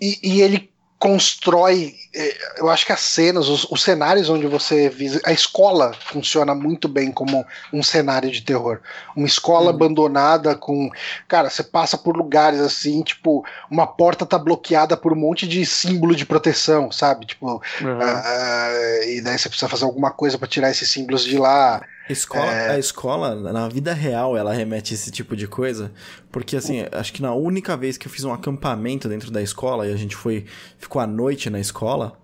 [0.01, 0.72] e, e ele
[1.03, 5.91] constrói, é, eu acho que as cenas, os, os, cenários onde você visa, a escola
[5.99, 8.79] funciona muito bem como um cenário de terror.
[9.13, 9.75] Uma escola uhum.
[9.75, 10.89] abandonada com,
[11.27, 15.65] cara, você passa por lugares assim, tipo, uma porta tá bloqueada por um monte de
[15.65, 17.25] símbolo de proteção, sabe?
[17.25, 17.99] Tipo, uhum.
[17.99, 21.81] uh, e daí você precisa fazer alguma coisa para tirar esses símbolos de lá.
[22.09, 22.71] Escola, é...
[22.71, 25.91] A escola, na vida real, ela remete esse tipo de coisa.
[26.31, 29.87] Porque, assim, acho que na única vez que eu fiz um acampamento dentro da escola
[29.87, 30.45] e a gente foi
[30.77, 32.19] ficou à noite na escola,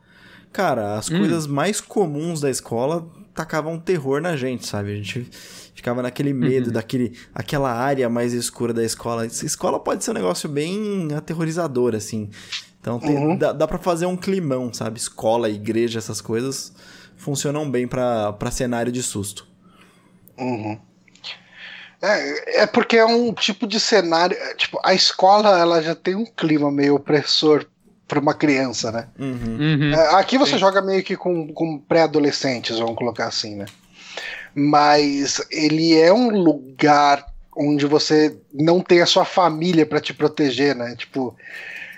[0.52, 1.20] cara, as hum.
[1.20, 4.92] coisas mais comuns da escola tacavam terror na gente, sabe?
[4.92, 5.30] A gente
[5.74, 6.74] ficava naquele medo, uhum.
[6.74, 9.26] daquele, aquela área mais escura da escola.
[9.26, 12.30] Escola pode ser um negócio bem aterrorizador, assim.
[12.82, 13.38] Então tem, uhum.
[13.38, 15.00] dá, dá pra fazer um climão, sabe?
[15.00, 16.74] Escola, igreja, essas coisas
[17.16, 19.49] funcionam bem para cenário de susto.
[20.40, 20.80] Uhum.
[22.02, 24.38] É, é porque é um tipo de cenário.
[24.38, 27.66] É, tipo, a escola ela já tem um clima meio opressor
[28.08, 29.08] para uma criança, né?
[29.20, 29.58] Uhum.
[29.60, 29.94] Uhum.
[29.94, 30.60] É, aqui você Sim.
[30.60, 33.66] joga meio que com, com pré-adolescentes, vamos colocar assim, né?
[34.56, 37.26] Mas ele é um lugar
[37.56, 40.96] onde você não tem a sua família para te proteger, né?
[40.98, 41.36] Tipo,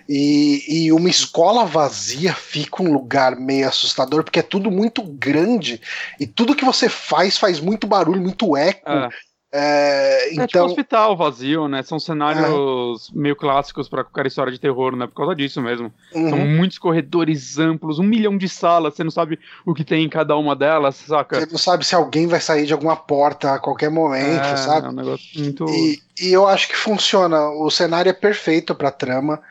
[0.08, 5.82] e, e, uma escola vazia fica um lugar meio assustador, porque é tudo muito grande
[6.20, 8.90] e tudo que você faz faz muito barulho, muito eco.
[8.90, 9.10] É.
[9.54, 10.44] É, então...
[10.44, 11.84] é tipo então hospital vazio, né?
[11.84, 13.20] São cenários é.
[13.20, 15.08] meio clássicos para qualquer história de terror, né?
[15.08, 15.92] Por causa disso mesmo.
[16.14, 16.30] Uhum.
[16.30, 20.10] São muitos corredores amplos, um milhão de salas, você não sabe o que tem em
[20.10, 21.42] cada uma delas, saca?
[21.42, 24.88] Você não sabe se alguém vai sair de alguma porta a qualquer momento, é, sabe?
[24.88, 25.66] É um negócio muito.
[25.70, 27.50] E, e eu acho que funciona.
[27.50, 29.42] O cenário é perfeito pra trama.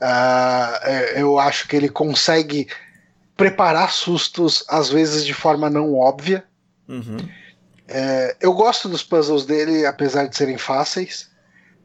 [0.00, 2.68] Uh, eu acho que ele consegue
[3.36, 6.44] preparar sustos, às vezes de forma não óbvia.
[6.88, 7.18] Uhum.
[7.86, 11.30] É, eu gosto dos puzzles dele, apesar de serem fáceis.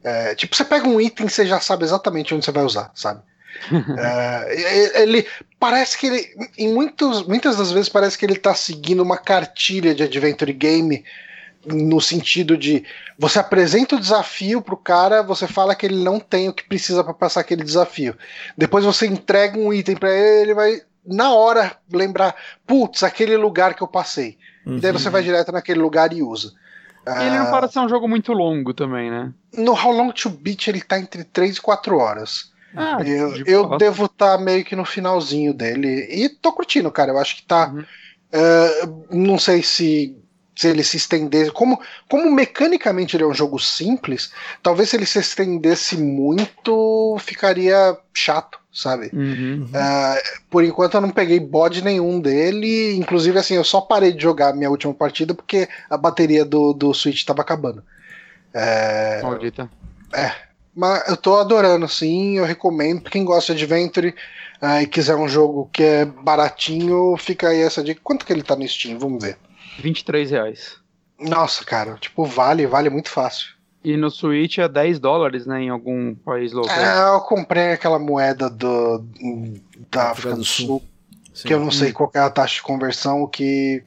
[0.02, 3.22] É, tipo, você pega um item, você já sabe exatamente onde você vai usar, sabe?
[3.98, 5.26] é, ele
[5.58, 9.94] parece que ele, em muitos, muitas das vezes parece que ele tá seguindo uma cartilha
[9.94, 11.04] de adventure game
[11.66, 12.84] no sentido de
[13.18, 17.02] você apresenta o desafio pro cara, você fala que ele não tem o que precisa
[17.02, 18.16] para passar aquele desafio.
[18.56, 22.34] Depois você entrega um item para ele, ele vai na hora lembrar,
[22.66, 24.38] putz, aquele lugar que eu passei.
[24.66, 24.78] Uhum.
[24.78, 26.52] Daí você vai direto naquele lugar e usa.
[27.06, 29.32] E ele não ah, parece ser um jogo muito longo também, né?
[29.56, 32.52] No How Long to Beat ele tá entre 3 e 4 horas.
[32.74, 36.08] Ah, eu eu devo estar tá meio que no finalzinho dele.
[36.10, 37.12] E tô curtindo, cara.
[37.12, 37.68] Eu acho que tá.
[37.68, 37.84] Uhum.
[38.32, 40.16] Uh, não sei se
[40.54, 41.50] se ele se estendesse.
[41.50, 47.96] Como, como mecanicamente ele é um jogo simples, talvez se ele se estendesse muito, ficaria
[48.12, 49.10] chato, sabe?
[49.12, 49.64] Uhum.
[49.64, 52.96] Uh, por enquanto eu não peguei bode nenhum dele.
[52.96, 56.94] Inclusive, assim, eu só parei de jogar minha última partida porque a bateria do, do
[56.94, 57.82] Switch estava acabando.
[58.52, 59.68] É, Maldita.
[60.12, 60.32] É.
[60.74, 62.38] Mas eu tô adorando, sim.
[62.38, 63.02] Eu recomendo.
[63.02, 64.14] Pra quem gosta de Adventure
[64.62, 68.00] uh, e quiser um jogo que é baratinho, fica aí essa dica.
[68.02, 68.98] Quanto que ele tá no Steam?
[68.98, 69.36] Vamos ver.
[69.78, 70.76] 23 reais.
[71.18, 73.54] Nossa, cara, tipo, vale, vale muito fácil.
[73.84, 76.74] E no Switch é 10 dólares, né, em algum país local.
[76.74, 79.04] É, eu comprei aquela moeda do,
[79.90, 80.82] da África do Sul,
[81.32, 83.84] Sul que eu não sei qual é a taxa de conversão, que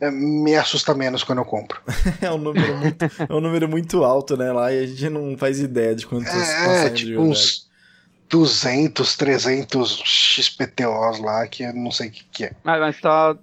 [0.00, 1.80] é, me assusta menos quando eu compro.
[2.22, 5.36] é, um número muito, é um número muito alto, né, lá, e a gente não
[5.36, 7.68] faz ideia de quanto é, é tipo uns
[8.30, 12.52] 200, 300 XPTOs lá, que eu não sei o que, que é.
[12.64, 13.36] Ah, mas tá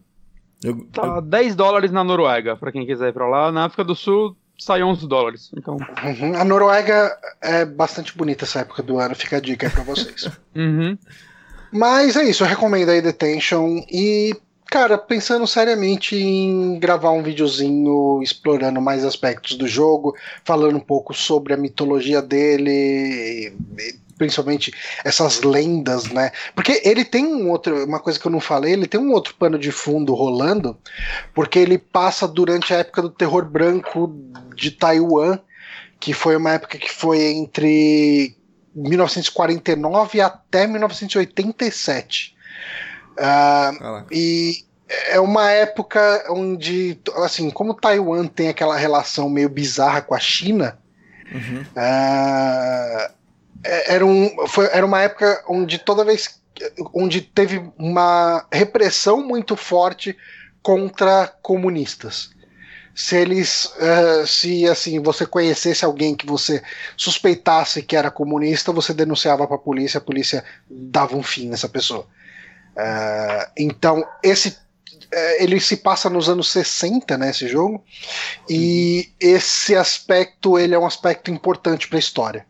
[0.63, 1.21] Eu, tá eu...
[1.21, 3.52] 10 dólares na Noruega, pra quem quiser ir pra lá.
[3.52, 5.52] Na África do Sul, sai 11 dólares.
[5.58, 5.78] Então...
[6.04, 6.36] Uhum.
[6.39, 10.30] A Noruega é bastante bonita essa época do ano, fica a dica aí pra vocês.
[10.56, 10.97] uhum.
[11.71, 14.36] Mas é isso, eu recomendo aí Detention e
[14.73, 21.13] Cara, pensando seriamente em gravar um videozinho explorando mais aspectos do jogo, falando um pouco
[21.13, 23.56] sobre a mitologia dele,
[24.23, 26.31] principalmente essas lendas, né?
[26.55, 29.36] Porque ele tem um outro, uma coisa que eu não falei, ele tem um outro
[29.36, 30.77] pano de fundo rolando,
[31.33, 34.15] porque ele passa durante a época do terror branco
[34.55, 35.39] de Taiwan,
[35.99, 38.38] que foi uma época que foi entre
[38.73, 42.33] 1949 até 1987.
[43.12, 44.63] Uh, e
[45.09, 50.79] é uma época onde, assim, como Taiwan tem aquela relação meio bizarra com a China,
[51.29, 51.62] uhum.
[51.62, 53.22] uh,
[53.63, 56.41] era, um, foi, era uma época onde toda vez
[56.93, 60.15] onde teve uma repressão muito forte
[60.62, 62.32] contra comunistas.
[62.95, 66.62] Se eles, uh, se assim, você conhecesse alguém que você
[66.95, 71.67] suspeitasse que era comunista, você denunciava para a polícia, a polícia dava um fim nessa
[71.67, 72.08] pessoa.
[72.76, 74.56] Uh, então, esse
[75.12, 77.84] é, ele se passa nos anos 60, né, esse jogo,
[78.49, 82.45] e esse aspecto ele é um aspecto importante para a história.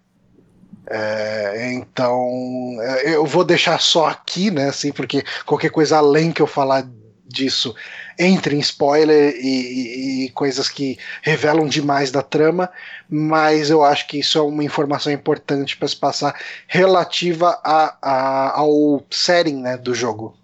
[0.95, 6.39] É, então é, eu vou deixar só aqui, né, assim, porque qualquer coisa além que
[6.39, 6.87] eu falar
[7.25, 7.75] disso
[8.19, 12.69] entre em spoiler e, e, e, coisas que revelam demais da trama,
[13.09, 18.59] mas eu acho que isso é uma informação importante para se passar relativa a, a,
[18.59, 20.37] ao setting né, do jogo.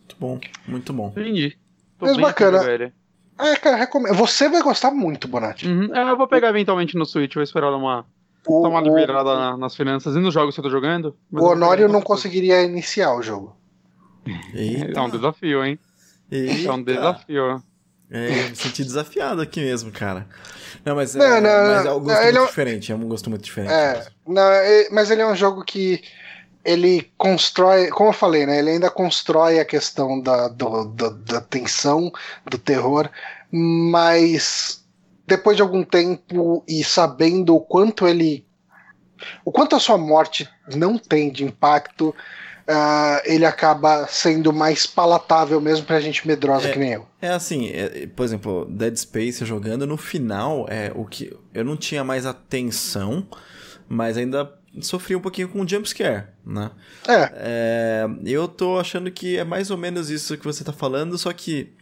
[0.00, 1.12] Muito bom, muito bom.
[1.16, 1.56] Entendi.
[1.96, 2.60] Tô Mas bacana.
[3.38, 4.14] É, cara, recomendo.
[4.16, 5.68] Você vai gostar muito, Bonatti.
[5.68, 5.94] Uhum.
[5.94, 8.04] É, eu vou pegar eventualmente no Switch, vou esperar uma,
[8.46, 9.56] o, uma liberada o...
[9.56, 11.16] nas finanças e nos jogos que eu tô jogando.
[11.30, 13.56] O Honório não conseguiria iniciar o jogo.
[14.54, 14.98] Eita.
[14.98, 15.78] É um desafio, hein?
[16.30, 16.68] Eita.
[16.68, 17.62] É um desafio.
[18.10, 20.26] É, eu me senti desafiado aqui mesmo, cara.
[20.84, 22.46] Não, mas é, não, não, mas é um gosto muito é...
[22.46, 22.92] diferente.
[22.92, 23.72] É um gosto muito diferente.
[23.72, 26.02] É, não, é, mas ele é um jogo que
[26.64, 28.58] ele constrói, como eu falei, né?
[28.58, 32.12] Ele ainda constrói a questão da, do, do, da tensão,
[32.48, 33.08] do terror,
[33.50, 34.81] mas
[35.32, 38.44] depois de algum tempo e sabendo o quanto ele.
[39.44, 45.60] O quanto a sua morte não tem de impacto, uh, ele acaba sendo mais palatável
[45.60, 47.06] mesmo pra gente medrosa é, que nem eu.
[47.20, 51.76] É assim, é, por exemplo, Dead Space jogando, no final, é o que eu não
[51.76, 53.26] tinha mais atenção,
[53.88, 56.72] mas ainda sofri um pouquinho com o jumpscare, né?
[57.08, 57.32] É.
[57.34, 58.06] é.
[58.26, 61.72] Eu tô achando que é mais ou menos isso que você tá falando, só que.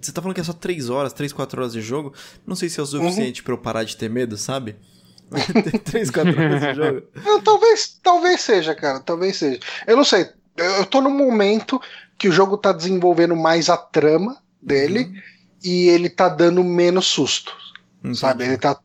[0.00, 2.12] Você tá falando que é só 3 horas, 3, 4 horas de jogo.
[2.46, 3.44] Não sei se é o suficiente uhum.
[3.44, 4.76] pra eu parar de ter medo, sabe?
[5.84, 7.02] 3, 4 horas de jogo.
[7.24, 9.00] Não, talvez, talvez seja, cara.
[9.00, 9.58] Talvez seja.
[9.86, 10.28] Eu não sei.
[10.56, 11.80] Eu tô num momento
[12.16, 15.22] que o jogo tá desenvolvendo mais a trama dele uhum.
[15.62, 17.56] e ele tá dando menos susto.
[18.00, 18.18] Entendi.
[18.18, 18.44] Sabe?
[18.44, 18.78] Ele tá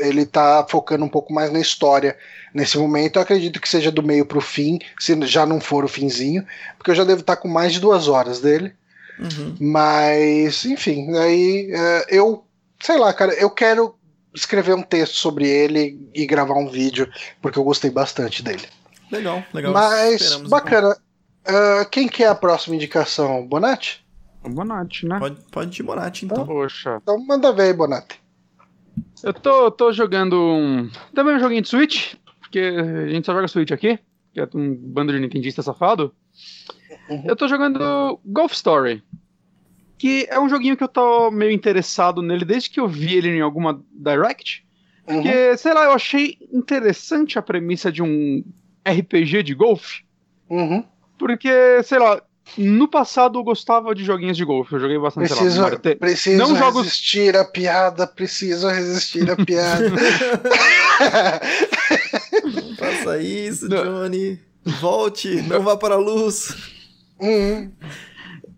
[0.00, 2.16] ele tá focando um pouco mais na história
[2.54, 3.16] nesse momento.
[3.16, 6.44] Eu acredito que seja do meio pro fim, se já não for o finzinho,
[6.76, 8.72] porque eu já devo estar tá com mais de duas horas dele.
[9.20, 9.56] Uhum.
[9.60, 12.44] Mas, enfim, aí uh, eu,
[12.80, 13.94] sei lá, cara, eu quero
[14.34, 17.10] escrever um texto sobre ele e gravar um vídeo,
[17.42, 18.66] porque eu gostei bastante dele.
[19.10, 19.72] Legal, legal.
[19.72, 20.96] Mas, Esperamos bacana.
[21.42, 23.46] Uh, quem que é a próxima indicação?
[23.46, 24.04] Bonatti?
[24.42, 25.18] Bonatti, né?
[25.18, 26.46] Pode, pode ir Bonatti, então.
[26.46, 26.98] Poxa.
[27.02, 28.20] Então manda ver aí, Bonatti.
[29.22, 30.88] Eu tô, tô jogando um.
[31.14, 33.98] Também um joguinho de Switch, porque a gente só joga Switch aqui,
[34.32, 36.14] que é um bando de Nintendista safado.
[37.08, 37.24] Uhum.
[37.26, 39.02] Eu tô jogando Golf Story,
[40.00, 43.28] que é um joguinho que eu tô meio interessado nele desde que eu vi ele
[43.28, 44.64] em alguma Direct.
[45.04, 45.58] Porque, uhum.
[45.58, 48.42] sei lá, eu achei interessante a premissa de um
[48.82, 50.02] RPG de golfe.
[50.48, 50.82] Uhum.
[51.18, 52.22] Porque, sei lá,
[52.56, 56.56] no passado eu gostava de joguinhos de golfe, eu joguei bastante preciso, lá, Preciso não
[56.56, 56.84] jogos...
[56.84, 59.90] resistir a piada, preciso resistir a piada.
[62.78, 64.40] Faça isso, Johnny.
[64.80, 66.56] Volte, não vá para a luz.
[67.20, 67.70] Uhum.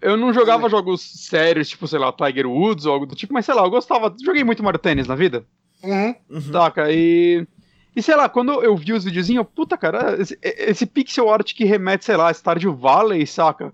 [0.02, 3.46] Eu não jogava jogos sérios, tipo, sei lá, Tiger Woods ou algo do tipo, mas
[3.46, 4.14] sei lá, eu gostava.
[4.22, 5.44] Joguei muito Mario Tênis na vida.
[5.82, 6.40] Uhum.
[6.40, 6.90] Saca?
[6.90, 7.46] E.
[7.94, 11.66] E sei lá, quando eu vi os videozinhos, puta, cara, esse, esse, pixel art que
[11.66, 13.70] remete, sei lá, Stardew Valley, saca?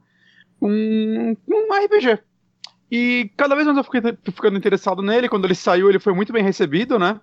[0.60, 2.18] um, um RPG.
[2.90, 4.00] E cada vez mais eu fiquei
[4.32, 5.28] ficando interessado nele.
[5.28, 7.20] Quando ele saiu, ele foi muito bem recebido, né?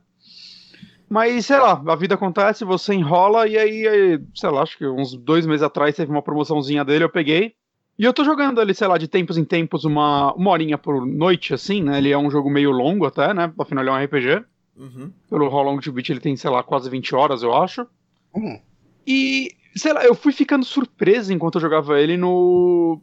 [1.10, 5.16] Mas, sei lá, a vida acontece, você enrola, e aí, sei lá, acho que uns
[5.16, 7.54] dois meses atrás teve uma promoçãozinha dele, eu peguei.
[7.98, 11.06] E eu tô jogando ele, sei lá, de tempos em tempos, uma, uma horinha por
[11.06, 11.98] noite, assim, né?
[11.98, 13.54] Ele é um jogo meio longo até, né?
[13.58, 14.46] Afinal, ele é um RPG.
[14.76, 15.12] Uhum.
[15.30, 17.88] Pelo How Long to Beat ele tem, sei lá, quase 20 horas, eu acho.
[18.34, 18.60] Uhum.
[19.08, 23.00] E, sei lá, eu fui ficando surpreso enquanto eu jogava ele no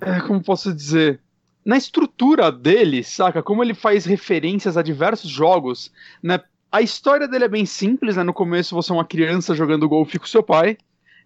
[0.00, 1.20] é, como posso dizer?
[1.64, 3.42] na estrutura dele, saca?
[3.42, 5.92] Como ele faz referências a diversos jogos,
[6.22, 6.40] né?
[6.70, 8.22] A história dele é bem simples, né?
[8.22, 10.76] No começo você é uma criança jogando golfe com seu pai.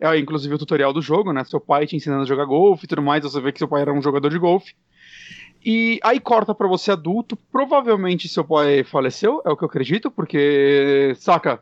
[0.01, 1.45] É inclusive o tutorial do jogo, né?
[1.45, 3.83] Seu pai te ensinando a jogar golfe e tudo mais, você vê que seu pai
[3.83, 4.75] era um jogador de golfe.
[5.65, 10.11] E aí corta para você adulto, provavelmente seu pai faleceu, é o que eu acredito,
[10.11, 11.61] porque, saca,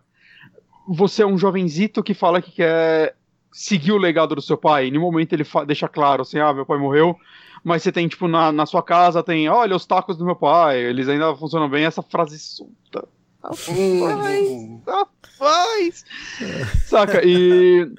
[0.87, 3.17] você é um jovenzito que fala que quer
[3.51, 6.67] seguir o legado do seu pai, e no momento ele deixa claro assim, ah, meu
[6.67, 7.17] pai morreu,
[7.63, 10.81] mas você tem, tipo, na, na sua casa tem, olha, os tacos do meu pai,
[10.81, 13.09] eles ainda funcionam bem, essa frase solta.
[13.43, 16.05] Rapaz, rapaz!
[16.85, 17.91] Saca, e...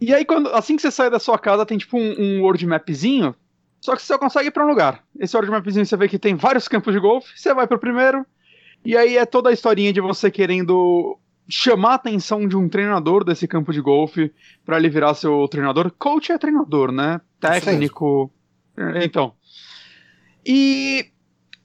[0.00, 2.64] E aí, quando, assim que você sai da sua casa, tem tipo um, um world
[2.66, 3.34] mapzinho,
[3.80, 5.02] só que você só consegue ir pra um lugar.
[5.18, 8.24] Esse world mapzinho você vê que tem vários campos de golfe, você vai pro primeiro,
[8.84, 11.18] e aí é toda a historinha de você querendo
[11.48, 14.32] chamar a atenção de um treinador desse campo de golfe
[14.64, 15.90] para ele virar seu treinador.
[15.98, 17.20] Coach é treinador, né?
[17.40, 18.30] Técnico.
[18.76, 18.84] Sim.
[19.02, 19.32] Então.
[20.44, 21.06] E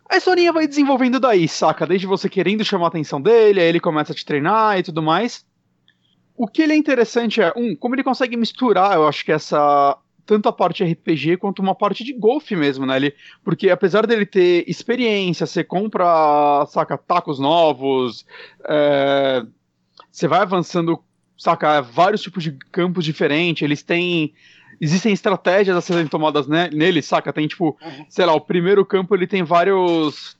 [0.10, 1.86] a historinha vai desenvolvendo daí, saca?
[1.86, 5.02] Desde você querendo chamar a atenção dele, aí ele começa a te treinar e tudo
[5.04, 5.46] mais.
[6.36, 9.98] O que ele é interessante é, um, como ele consegue misturar, eu acho que essa.
[10.26, 12.96] Tanto a parte RPG quanto uma parte de golfe mesmo, né?
[12.96, 13.14] Ele,
[13.44, 18.26] porque apesar dele ter experiência, você compra, saca, tacos novos,
[18.66, 19.46] é,
[20.10, 21.04] você vai avançando,
[21.38, 24.34] saca, vários tipos de campos diferentes, eles têm
[24.80, 27.34] existem estratégias a serem tomadas ne nele, saca?
[27.34, 28.06] Tem tipo, uhum.
[28.10, 30.38] sei lá, o primeiro campo ele tem vários.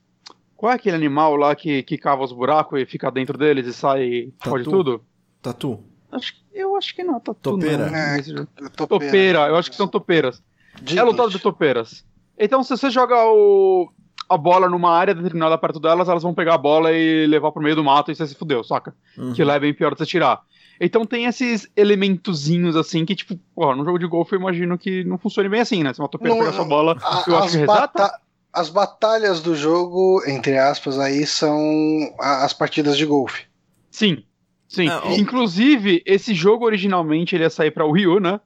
[0.56, 3.72] Qual é aquele animal lá que, que cava os buracos e fica dentro deles e
[3.72, 4.50] sai Tatu.
[4.50, 5.04] pode tudo?
[5.44, 5.78] Tatu.
[6.10, 7.38] Acho, eu acho que não, tatu.
[7.38, 7.90] Topeira.
[7.90, 8.86] Não, é, topeira.
[8.88, 9.38] topeira.
[9.48, 10.42] eu acho que são topeiras.
[10.96, 12.02] É lutado de topeiras.
[12.38, 13.92] Então, se você joga o,
[14.26, 17.62] a bola numa área determinada perto delas, elas vão pegar a bola e levar pro
[17.62, 18.94] meio do mato e você se fudeu, saca?
[19.18, 19.34] Uhum.
[19.34, 20.40] Que lá é bem pior de você tirar.
[20.80, 25.04] Então tem esses elementozinhos assim que, tipo, porra, num jogo de golfe eu imagino que
[25.04, 25.92] não funcione bem assim, né?
[25.92, 28.18] Se uma topeira pegar sua bola, a, eu acho que reseta.
[28.50, 31.58] As batalhas do jogo, entre aspas, aí são
[32.18, 33.44] as partidas de golfe.
[33.90, 34.24] Sim,
[34.74, 34.88] sim.
[35.18, 38.40] Inclusive, esse jogo originalmente ele ia sair pra Wii U, né?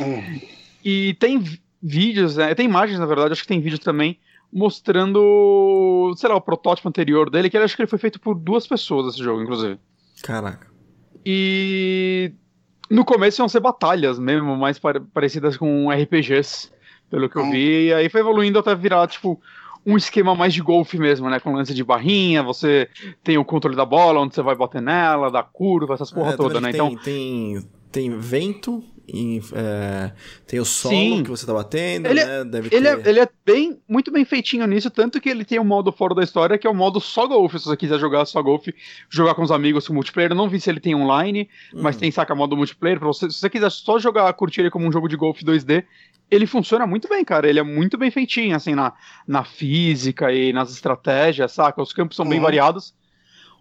[0.00, 0.40] Hum.
[0.84, 1.42] E tem
[1.82, 2.54] vídeos, né?
[2.54, 4.18] Tem imagens, na verdade, acho que tem vídeos também,
[4.52, 8.34] mostrando, sei lá, o protótipo anterior dele, que ele acho que ele foi feito por
[8.34, 9.78] duas pessoas esse jogo, inclusive.
[10.22, 10.66] Caraca.
[11.24, 12.32] E
[12.90, 14.80] no começo iam ser batalhas mesmo, mais
[15.12, 16.70] parecidas com RPGs,
[17.10, 19.40] pelo que eu vi, e aí foi evoluindo até virar, tipo,
[19.86, 21.38] um esquema mais de golfe mesmo, né?
[21.38, 22.88] Com lance de barrinha, você
[23.22, 26.36] tem o controle da bola, onde você vai bater nela, da curva, essas porra é,
[26.36, 26.72] toda, né?
[26.72, 30.12] Tem, então tem, tem vento, em, é,
[30.46, 31.22] tem o solo Sim.
[31.22, 32.44] que você tá batendo, ele é né?
[32.44, 33.06] Deve ele, é, ter...
[33.06, 36.14] é, ele é bem, muito bem feitinho nisso, tanto que ele tem um modo fora
[36.14, 38.74] da história, que é o modo só golfe, se você quiser jogar só golfe,
[39.08, 40.32] jogar com os amigos com multiplayer.
[40.32, 41.82] Eu não vi se ele tem online, uhum.
[41.82, 42.98] mas tem saca modo multiplayer.
[43.00, 45.84] Você, se você quiser só jogar, curtir ele como um jogo de golfe 2D,
[46.30, 47.48] ele funciona muito bem, cara.
[47.48, 48.92] Ele é muito bem feitinho, assim, na,
[49.26, 51.80] na física e nas estratégias, saca?
[51.80, 52.30] Os campos são uhum.
[52.30, 52.94] bem variados.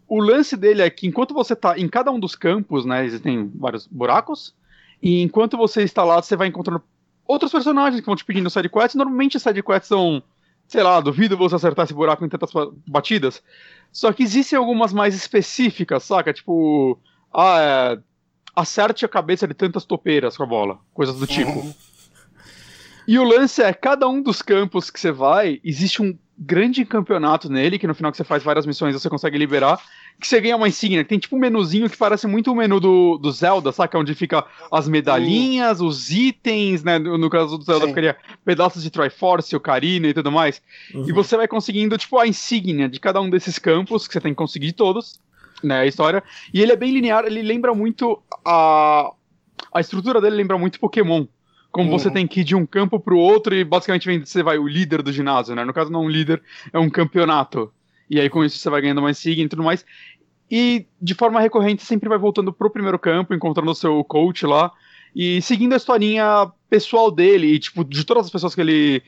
[0.08, 3.52] O lance dele é que enquanto você tá em cada um dos campos, né, existem
[3.56, 4.56] vários buracos,
[5.06, 6.82] e enquanto você está lá, você vai encontrando
[7.28, 8.96] outros personagens que vão te pedindo sidequests.
[8.96, 10.24] Normalmente sidequests são,
[10.68, 12.50] sei lá, duvido você acertar esse buraco em tantas
[12.88, 13.44] batidas.
[13.92, 16.34] Só que existem algumas mais específicas, saca?
[16.34, 17.00] Tipo,
[17.32, 18.00] ah, é,
[18.56, 21.52] acerte a cabeça de tantas topeiras com a bola, coisas do tipo.
[21.52, 21.74] Uhum.
[23.08, 27.48] E o lance é, cada um dos campos que você vai, existe um grande campeonato
[27.48, 29.80] nele, que no final que você faz várias missões você consegue liberar,
[30.20, 32.80] que você ganha uma insígnia, que tem tipo um menuzinho que parece muito o menu
[32.80, 33.98] do, do Zelda, saca?
[33.98, 35.88] Onde fica as medalhinhas, uhum.
[35.88, 36.98] os itens, né?
[36.98, 37.90] No, caso do Zelda, Sim.
[37.90, 40.62] ficaria pedaços de Triforce, Ocarina e tudo mais.
[40.94, 41.08] Uhum.
[41.08, 44.32] E você vai conseguindo, tipo, a insígnia de cada um desses campos, que você tem
[44.32, 45.20] que conseguir todos,
[45.64, 45.82] né?
[45.82, 46.24] A história.
[46.54, 49.12] E ele é bem linear, ele lembra muito a.
[49.74, 51.26] A estrutura dele lembra muito Pokémon
[51.76, 52.00] como uhum.
[52.00, 55.02] você tem que ir de um campo pro outro e basicamente você vai o líder
[55.02, 55.66] do ginásio, né?
[55.66, 56.42] No caso não é um líder,
[56.72, 57.70] é um campeonato.
[58.10, 59.86] E aí com isso você vai ganhando mais sign e tudo mais.
[60.50, 64.72] E de forma recorrente sempre vai voltando pro primeiro campo, encontrando o seu coach lá
[65.16, 69.04] e seguindo a historinha pessoal dele e tipo de todas as pessoas que ele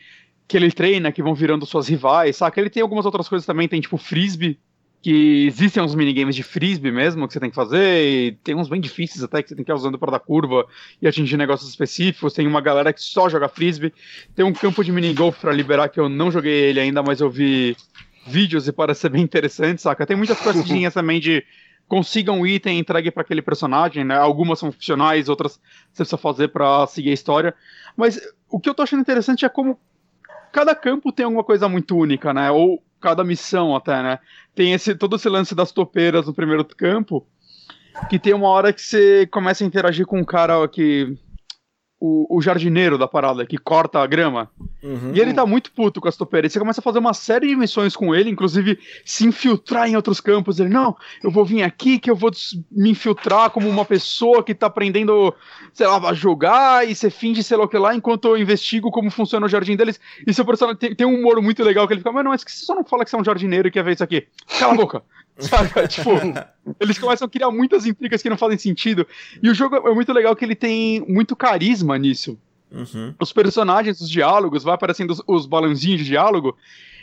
[0.48, 2.60] que ele treina, que vão virando suas rivais, saca?
[2.60, 4.58] Ele tem algumas outras coisas também, tem tipo frisbee,
[5.02, 8.70] que existem uns minigames de frisbee mesmo que você tem que fazer, e tem uns
[8.70, 10.66] bem difíceis até que você tem que ir usando para dar curva
[11.02, 12.34] e atingir negócios específicos.
[12.34, 13.94] Tem uma galera que só joga frisbee.
[14.34, 17.30] Tem um campo de minigolf para liberar que eu não joguei ele ainda, mas eu
[17.30, 17.76] vi
[18.28, 20.06] vídeos e parece ser bem interessante, saca?
[20.06, 21.44] Tem muitas coisinhas também de
[21.88, 24.18] consiga um item e entregue para aquele personagem, né?
[24.18, 27.56] Algumas são funcionais, outras você precisa fazer para seguir a história.
[27.96, 28.20] Mas
[28.50, 29.80] o que eu tô achando interessante é como
[30.52, 32.52] cada campo tem alguma coisa muito única, né?
[32.52, 34.20] Ou cada missão até, né?
[34.54, 37.26] Tem esse todo esse lance das topeiras no primeiro campo,
[38.10, 41.18] que tem uma hora que você começa a interagir com um cara que
[42.00, 44.50] o, o, jardineiro da parada que corta a grama.
[44.84, 45.12] Uhum.
[45.14, 46.54] E ele tá muito puto com as topeiras.
[46.54, 50.22] Você começa a fazer uma série de missões com ele, inclusive se infiltrar em outros
[50.22, 50.60] campos.
[50.60, 52.32] Ele, não, eu vou vir aqui que eu vou
[52.72, 55.34] me infiltrar como uma pessoa que tá aprendendo,
[55.74, 58.92] sei lá, a jogar e você finge sei lá o que lá, enquanto eu investigo
[58.92, 60.00] como funciona o jardim deles.
[60.26, 62.44] E seu personagem tem, tem um humor muito legal que ele fica, mas não, mas
[62.44, 64.28] que você só não fala que você é um jardineiro e quer ver isso aqui.
[64.60, 65.04] Cala a boca.
[65.40, 65.86] Saca?
[65.88, 66.12] tipo,
[66.80, 69.06] eles começam a criar muitas intrigas que não fazem sentido.
[69.42, 72.38] E o jogo é muito legal que ele tem muito carisma nisso.
[72.72, 73.14] Uhum.
[73.20, 76.58] Os personagens, os diálogos, vai aparecendo os, os balãozinhos de diálogo.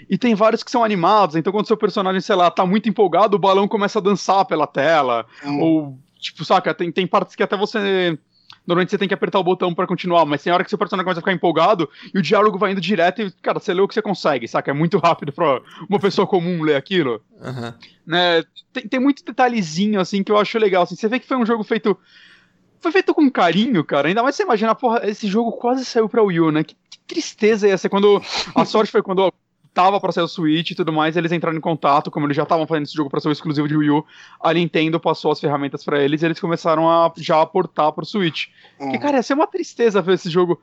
[0.08, 1.36] E tem vários que são animados.
[1.36, 4.66] Então, quando seu personagem, sei lá, tá muito empolgado, o balão começa a dançar pela
[4.66, 5.26] tela.
[5.42, 5.60] Uhum.
[5.60, 6.74] Ou, tipo, saca?
[6.74, 8.18] Tem, tem partes que até você
[8.66, 11.04] normalmente você tem que apertar o botão para continuar, mas tem hora que seu personagem
[11.04, 13.88] começa a ficar empolgado e o diálogo vai indo direto e, cara, você lê o
[13.88, 14.70] que você consegue, saca?
[14.70, 17.22] É muito rápido pra uma pessoa comum ler aquilo.
[17.40, 17.72] Uhum.
[18.06, 18.42] Né?
[18.72, 20.82] Tem, tem muito detalhezinho, assim, que eu acho legal.
[20.84, 21.96] Assim, você vê que foi um jogo feito.
[22.80, 24.08] Foi feito com carinho, cara.
[24.08, 26.64] Ainda mais você imagina, porra, esse jogo quase saiu pra Wii U, né?
[26.64, 28.20] Que, que tristeza ia ser quando.
[28.54, 29.32] A sorte foi quando
[29.74, 32.44] tava para ser o Switch e tudo mais, eles entraram em contato, como eles já
[32.44, 34.06] estavam fazendo esse jogo para ser o exclusivo de Wii U,
[34.40, 38.46] a Nintendo passou as ferramentas para eles e eles começaram a já aportar pro Switch.
[38.80, 38.92] Hum.
[38.92, 40.62] Que, cara, ia ser uma tristeza ver esse jogo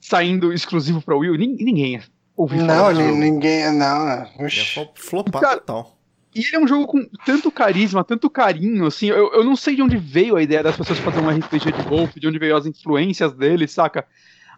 [0.00, 1.36] saindo exclusivo pra Wii U.
[1.36, 2.00] Ninguém
[2.34, 4.26] ouviu falar Não, ninguém, não.
[4.44, 4.88] Oxi.
[4.94, 6.00] flopar cara, total.
[6.34, 9.74] E ele é um jogo com tanto carisma, tanto carinho, assim, eu, eu não sei
[9.74, 12.56] de onde veio a ideia das pessoas fazerem um RPG de golfe, de onde veio
[12.56, 14.06] as influências dele, saca?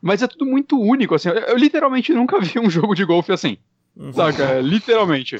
[0.02, 3.32] Mas é tudo muito único, assim, eu, eu literalmente nunca vi um jogo de golfe
[3.32, 3.56] assim.
[4.12, 4.60] Saca?
[4.60, 5.38] Literalmente.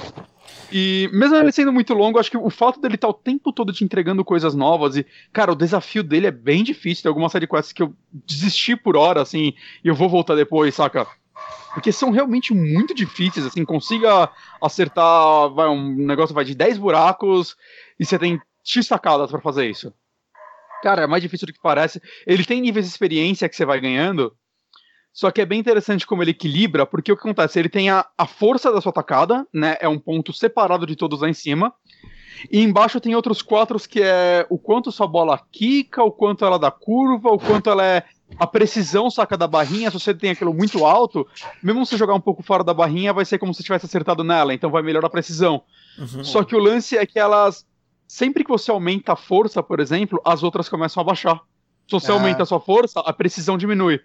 [0.71, 3.53] E mesmo ele sendo muito longo, acho que o fato dele estar tá o tempo
[3.53, 7.03] todo te entregando coisas novas e, cara, o desafio dele é bem difícil.
[7.03, 9.53] Tem algumas série quests que eu desisti por hora, assim,
[9.85, 11.07] e eu vou voltar depois, saca?
[11.75, 14.31] Porque são realmente muito difíceis, assim, consiga
[14.61, 17.57] acertar, vai, um negócio vai de 10 buracos
[17.99, 19.93] e você tem X sacadas para fazer isso.
[20.83, 22.01] Cara, é mais difícil do que parece.
[22.27, 24.35] Ele tem níveis de experiência que você vai ganhando,
[25.13, 27.59] só que é bem interessante como ele equilibra, porque o que acontece?
[27.59, 29.77] Ele tem a, a força da sua tacada, né?
[29.81, 31.73] É um ponto separado de todos lá em cima.
[32.51, 36.59] E embaixo tem outros quatro que é o quanto sua bola quica, o quanto ela
[36.59, 38.05] dá curva, o quanto ela é
[38.39, 41.29] a precisão saca da barrinha, se você tem aquilo muito alto,
[41.63, 44.55] mesmo se jogar um pouco fora da barrinha, vai ser como se tivesse acertado nela,
[44.55, 45.63] então vai melhorar a precisão.
[45.99, 46.25] Uhum.
[46.25, 47.67] Só que o lance é que elas
[48.09, 51.41] sempre que você aumenta a força, por exemplo, as outras começam a baixar.
[51.87, 52.15] Se você ah.
[52.15, 54.01] aumenta a sua força, a precisão diminui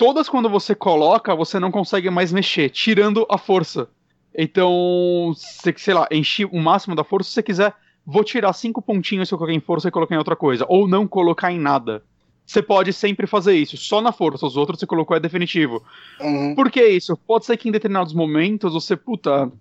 [0.00, 3.86] todas quando você coloca, você não consegue mais mexer, tirando a força.
[4.34, 7.74] Então, se, sei lá, enchi o máximo da força, se você quiser,
[8.06, 10.64] vou tirar cinco pontinhos se eu coloquei em força e colocar em outra coisa.
[10.70, 12.02] Ou não colocar em nada.
[12.46, 14.46] Você pode sempre fazer isso, só na força.
[14.46, 15.84] Os outros você colocou é definitivo.
[16.18, 16.54] Uhum.
[16.54, 17.14] Por que isso?
[17.14, 19.52] Pode ser que em determinados momentos você, puta.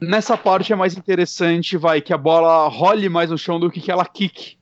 [0.00, 3.82] Nessa parte é mais interessante, vai, que a bola role mais no chão do que
[3.82, 4.56] que ela kick.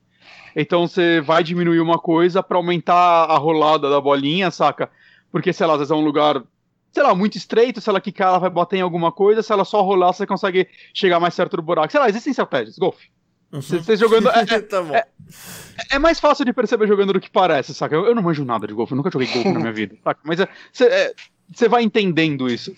[0.55, 4.89] Então você vai diminuir uma coisa para aumentar a rolada da bolinha, saca?
[5.31, 6.43] Porque, sei lá, às vezes é um lugar,
[6.91, 9.63] sei lá, muito estreito, se ela quicar, ela vai bater em alguma coisa, se ela
[9.63, 11.91] só rolar, você consegue chegar mais certo do buraco.
[11.91, 13.09] Sei lá, existem estratégias, golfe.
[13.51, 13.97] Você uhum.
[13.97, 14.29] jogando.
[14.29, 17.95] É, é, tá é, é, mais fácil de perceber jogando do que parece, saca?
[17.95, 20.21] Eu, eu não manjo nada de golfe, eu nunca joguei golfe na minha vida, saca?
[20.23, 20.39] Mas
[20.71, 21.13] você é,
[21.61, 22.73] é, vai entendendo isso.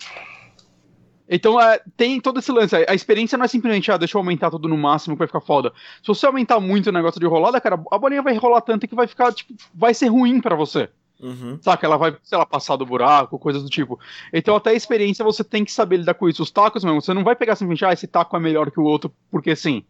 [1.28, 2.76] Então é, tem todo esse lance.
[2.76, 5.40] A experiência não é simplesmente, ah, deixa eu aumentar tudo no máximo que vai ficar
[5.40, 5.72] foda.
[6.02, 8.94] Se você aumentar muito o negócio de rolada, cara, a bolinha vai rolar tanto que
[8.94, 10.88] vai ficar, tipo, vai ser ruim para você.
[11.20, 11.58] Uhum.
[11.62, 11.86] Saca?
[11.86, 13.98] Ela vai, sei lá, passar do buraco, coisas do tipo.
[14.32, 16.42] Então, até a experiência você tem que saber lidar com isso.
[16.42, 18.84] Os tacos mesmo, você não vai pegar simplesmente, ah, esse taco é melhor que o
[18.84, 19.84] outro, porque sim.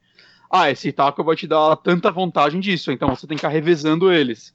[0.51, 4.13] Ah, esse taco vai te dar tanta vantagem disso, então você tem que ficar revezando
[4.13, 4.55] eles.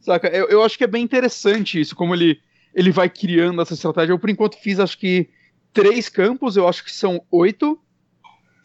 [0.00, 0.26] Saca?
[0.28, 2.40] Eu, eu acho que é bem interessante isso, como ele,
[2.74, 4.12] ele vai criando essa estratégia.
[4.12, 5.28] Eu, por enquanto, fiz, acho que
[5.72, 7.78] três campos, eu acho que são oito.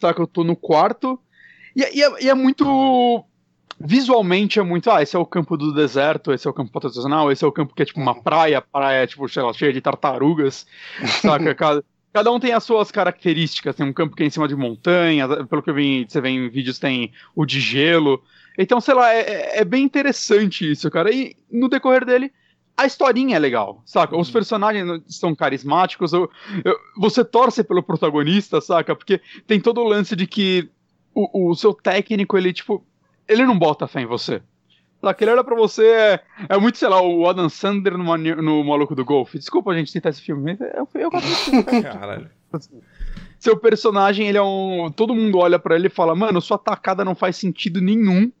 [0.00, 0.12] Tá?
[0.12, 1.18] Que eu tô no quarto.
[1.74, 3.24] E, e, é, e, é, muito.
[3.78, 4.90] Visualmente é muito.
[4.90, 7.52] Ah, esse é o campo do deserto, esse é o campo patrocinal, esse é o
[7.52, 10.66] campo que é tipo uma praia, praia, tipo, sei lá, cheia de tartarugas.
[11.20, 11.54] saca?
[11.54, 13.74] Cada, cada um tem as suas características.
[13.74, 16.28] Tem um campo que é em cima de montanha, pelo que eu vi, você vê
[16.28, 18.22] em vídeos, tem o de gelo.
[18.56, 21.12] Então, sei lá, é, é, é bem interessante isso, cara.
[21.12, 22.32] E no decorrer dele,
[22.76, 24.16] a historinha é legal, saca?
[24.16, 24.32] Os uhum.
[24.32, 26.28] personagens são carismáticos, eu,
[26.64, 28.96] eu, você torce pelo protagonista, saca?
[28.96, 30.68] Porque tem todo o lance de que
[31.14, 32.84] o, o seu técnico, ele, tipo,
[33.28, 34.42] ele não bota fé em você.
[35.00, 35.22] Saca?
[35.22, 38.94] Ele olha pra você, é, é muito, sei lá, o Adam Sandler no, no Maluco
[38.94, 39.38] do Golfe.
[39.38, 42.30] Desculpa a gente citar esse filme, eu, eu gosto desse Caralho.
[43.38, 44.90] Seu personagem, ele é um.
[44.90, 48.32] Todo mundo olha para ele e fala, mano, sua tacada não faz sentido nenhum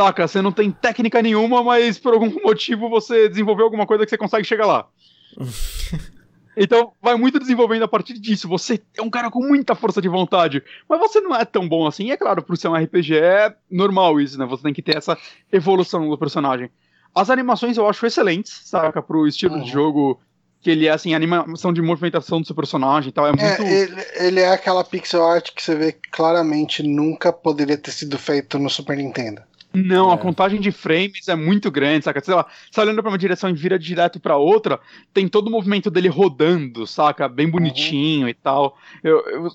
[0.00, 0.26] Saca?
[0.26, 4.16] Você não tem técnica nenhuma, mas por algum motivo você desenvolveu alguma coisa que você
[4.16, 4.88] consegue chegar lá.
[6.56, 8.48] Então, vai muito desenvolvendo a partir disso.
[8.48, 11.86] Você é um cara com muita força de vontade, mas você não é tão bom
[11.86, 12.06] assim.
[12.06, 14.44] E é claro, por ser um RPG é normal isso, né?
[14.44, 15.16] Você tem que ter essa
[15.50, 16.68] evolução do personagem.
[17.14, 19.00] As animações eu acho excelentes, saca?
[19.00, 19.62] Pro estilo uhum.
[19.62, 20.20] de jogo
[20.60, 23.26] que ele é assim, animação de movimentação do seu personagem e tal.
[23.26, 23.62] É, é muito.
[23.62, 28.18] É, ele, ele, é aquela pixel art que você vê claramente nunca poderia ter sido
[28.18, 29.40] feito no Super Nintendo.
[29.72, 30.14] Não, é.
[30.14, 32.20] a contagem de frames é muito grande, saca?
[32.20, 34.80] Sei lá, você olhando pra uma direção e vira direto pra outra,
[35.14, 37.28] tem todo o movimento dele rodando, saca?
[37.28, 37.52] Bem uhum.
[37.52, 38.28] bonitinho uhum.
[38.28, 38.76] e tal.
[39.02, 39.48] Eu, eu,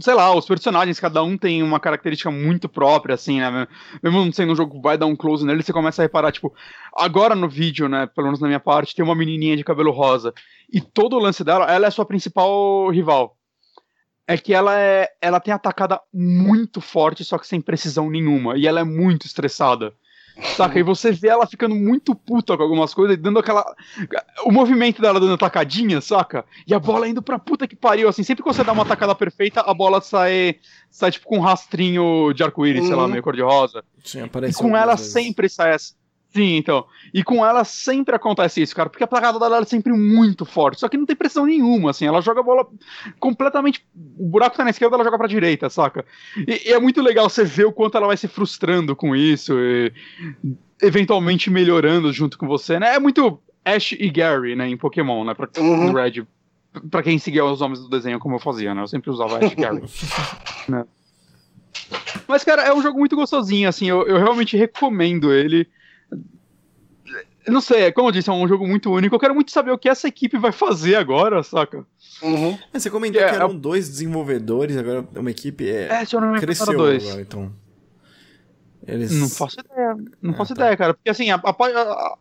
[0.00, 3.68] sei lá, os personagens, cada um tem uma característica muito própria, assim, né?
[4.02, 6.32] Mesmo não sendo um jogo que vai dar um close nele, você começa a reparar,
[6.32, 6.52] tipo,
[6.96, 8.06] agora no vídeo, né?
[8.06, 10.32] Pelo menos na minha parte, tem uma menininha de cabelo rosa.
[10.72, 13.36] E todo o lance dela, ela é a sua principal rival
[14.26, 18.66] é que ela é, ela tem atacada muito forte, só que sem precisão nenhuma, e
[18.66, 19.92] ela é muito estressada.
[20.56, 20.78] Saca?
[20.78, 23.64] E você vê ela ficando muito puta com algumas coisas, dando aquela.
[24.44, 26.44] O movimento dela dando atacadinha, saca?
[26.66, 28.24] E a bola indo pra puta que pariu, assim.
[28.24, 30.56] Sempre que você dá uma atacada perfeita, a bola sai,
[30.90, 32.86] sai tipo com um rastrinho de arco-íris, uhum.
[32.88, 33.10] sei lá, uhum.
[33.10, 33.84] meio cor-de-rosa.
[34.02, 34.58] Sim, aparece.
[34.58, 35.12] E com ela vezes.
[35.12, 35.94] sempre sai essa.
[36.34, 36.84] Sim, então.
[37.12, 40.80] E com ela sempre acontece isso, cara, porque a placada dela é sempre muito forte,
[40.80, 42.66] só que não tem pressão nenhuma, assim, ela joga a bola
[43.20, 43.86] completamente.
[44.18, 46.04] O buraco tá na esquerda, ela joga pra direita, saca?
[46.36, 49.54] E, e é muito legal você ver o quanto ela vai se frustrando com isso,
[49.56, 49.92] e
[50.82, 52.96] eventualmente melhorando junto com você, né?
[52.96, 55.34] É muito Ash e Gary, né, em Pokémon, né?
[55.34, 55.92] Pra, uhum.
[55.92, 56.26] Red.
[56.90, 58.82] Pra quem seguia os nomes do desenho como eu fazia, né?
[58.82, 59.84] Eu sempre usava Ash e Gary.
[60.68, 60.84] né?
[62.26, 65.68] Mas, cara, é um jogo muito gostosinho, assim, eu, eu realmente recomendo ele
[67.46, 69.14] não sei, como eu disse, é um jogo muito único.
[69.14, 71.86] Eu quero muito saber o que essa equipe vai fazer agora, saca?
[72.22, 72.58] Uhum.
[72.72, 73.54] Você comentou que, é, que eram é...
[73.54, 77.04] dois desenvolvedores, agora uma equipe é, é se eu não me cresceu dois.
[77.04, 77.52] agora, então.
[78.86, 79.12] Eles...
[79.12, 80.62] Não faço ideia, não ah, faço tá.
[80.62, 80.94] ideia, cara.
[80.94, 82.18] Porque assim, a, a,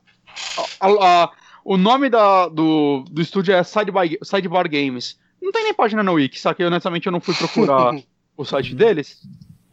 [0.81, 1.31] a,
[1.63, 5.19] o nome da, do, do estúdio é Sidebar, Sidebar Games.
[5.41, 6.63] Não tem nem página no Wiki, saca?
[6.63, 7.93] Eu, honestamente, eu não fui procurar
[8.35, 9.21] o site deles.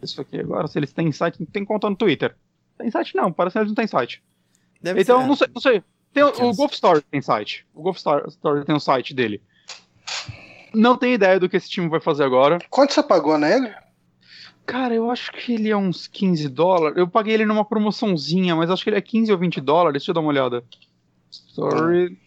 [0.03, 2.35] Isso aqui agora, se eles têm site, tem conta no Twitter.
[2.81, 4.23] Tem site não, parece que eles não têm site.
[4.81, 5.27] Deve então, ser.
[5.27, 5.83] não sei, não sei.
[6.13, 7.67] Tem, o Golf Story tem site.
[7.75, 9.43] O Golf Story tem um site dele.
[10.75, 12.59] Não tenho ideia do que esse time vai fazer agora.
[12.71, 13.73] Quanto você pagou nele?
[14.65, 16.97] Cara, eu acho que ele é uns 15 dólares.
[16.97, 20.01] Eu paguei ele numa promoçãozinha, mas acho que ele é 15 ou 20 dólares.
[20.01, 20.65] Deixa eu dar uma olhada.
[21.31, 22.19] Story.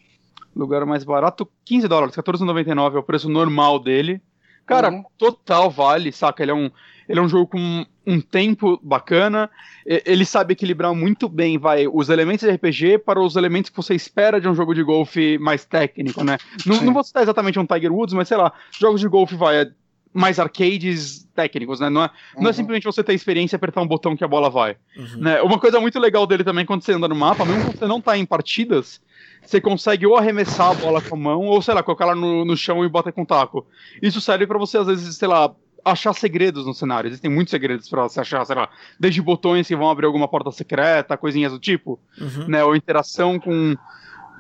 [0.56, 4.22] Lugar mais barato, 15 dólares, 14,99 é o preço normal dele.
[4.66, 5.03] Cara, uhum.
[5.18, 6.43] total vale, saca?
[6.43, 6.72] Ele é um,
[7.07, 9.49] ele é um jogo com um tempo bacana.
[9.86, 13.93] Ele sabe equilibrar muito bem, vai, os elementos de RPG para os elementos que você
[13.93, 16.38] espera de um jogo de golfe mais técnico, né?
[16.66, 19.72] Não, não vou citar exatamente um Tiger Woods, mas sei lá, jogos de golfe vai
[20.14, 21.89] mais arcades técnicos, né?
[21.89, 22.43] Não é, uhum.
[22.43, 24.78] não é simplesmente você ter experiência e apertar um botão que a bola vai.
[24.95, 25.18] Uhum.
[25.18, 25.41] Né?
[25.41, 27.99] Uma coisa muito legal dele também, quando você anda no mapa, mesmo quando você não
[27.99, 29.01] tá em partidas,
[29.45, 32.45] você consegue ou arremessar a bola com a mão, ou sei lá, colocar ela no,
[32.45, 33.66] no chão e bater com o taco.
[34.01, 35.53] Isso serve para você, às vezes, sei lá,
[35.84, 37.07] achar segredos no cenário.
[37.07, 40.51] Existem muitos segredos para você achar, sei lá, desde botões que vão abrir alguma porta
[40.51, 42.47] secreta, coisinhas do tipo, uhum.
[42.47, 42.64] né?
[42.64, 43.76] Ou interação com.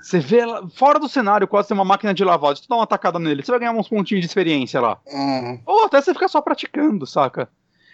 [0.03, 2.57] Você vê lá, fora do cenário, quase tem uma máquina de lavagem.
[2.57, 4.99] Se tu dá uma tacada nele, você vai ganhar uns pontinhos de experiência lá.
[5.07, 5.61] Uhum.
[5.65, 7.47] Ou até você ficar só praticando, saca?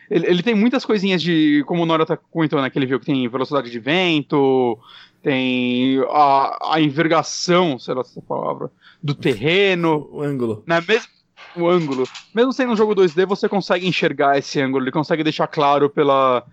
[0.10, 1.64] Ele, ele, tem muitas coisinhas de.
[1.68, 2.70] Como o Nora tá comentou, né?
[2.72, 4.80] Que ele viu que tem velocidade de vento,
[5.22, 8.72] tem a, a envergação, sei lá essa palavra,
[9.04, 10.10] do terreno.
[10.12, 10.64] O ângulo.
[10.66, 10.84] Né?
[10.88, 11.10] Mesmo,
[11.56, 12.06] o ângulo.
[12.34, 16.44] Mesmo sendo um jogo 2D, você consegue enxergar esse ângulo, ele consegue deixar claro pela,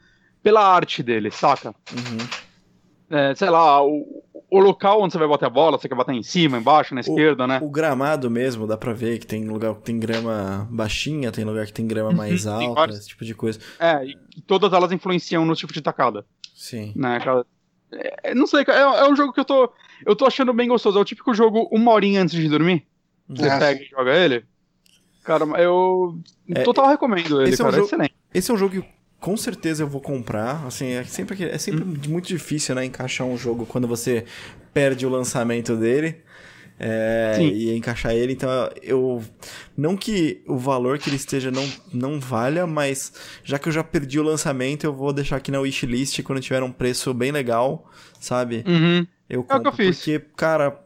[0.42, 1.74] pela arte dele, saca?
[1.92, 2.45] Uhum.
[3.10, 6.14] É, sei lá, o, o local onde você vai bater a bola, você quer bater
[6.14, 7.60] em cima, embaixo, na esquerda, né?
[7.62, 11.66] O gramado mesmo, dá pra ver que tem lugar que tem grama baixinha, tem lugar
[11.66, 12.98] que tem grama uhum, mais alta, vários...
[12.98, 13.58] esse tipo de coisa.
[13.78, 16.24] É, e todas elas influenciam no tipo de tacada.
[16.54, 16.92] Sim.
[16.96, 17.18] Né,
[18.22, 19.72] é, não sei, é, é um jogo que eu tô,
[20.04, 20.98] eu tô achando bem gostoso.
[20.98, 22.86] É o típico jogo uma horinha antes de dormir.
[23.28, 23.58] Você é.
[23.58, 24.44] pega e joga ele.
[25.24, 26.18] Cara, eu
[26.54, 27.68] é, total recomendo ele, cara.
[27.68, 28.14] É, um jogo, excelente.
[28.32, 30.64] Esse é um jogo que com certeza eu vou comprar.
[30.66, 31.96] Assim, é sempre, é sempre hum.
[32.08, 34.24] muito difícil, né, encaixar um jogo quando você
[34.72, 36.16] perde o lançamento dele.
[36.78, 38.50] É, e encaixar ele, então
[38.82, 39.24] eu.
[39.74, 43.82] Não que o valor que ele esteja não, não valha, mas já que eu já
[43.82, 47.90] perdi o lançamento, eu vou deixar aqui na wishlist quando tiver um preço bem legal,
[48.20, 48.62] sabe?
[48.66, 49.06] Uhum.
[49.28, 49.96] Eu compro, é o que eu fiz.
[49.96, 50.78] Porque, cara,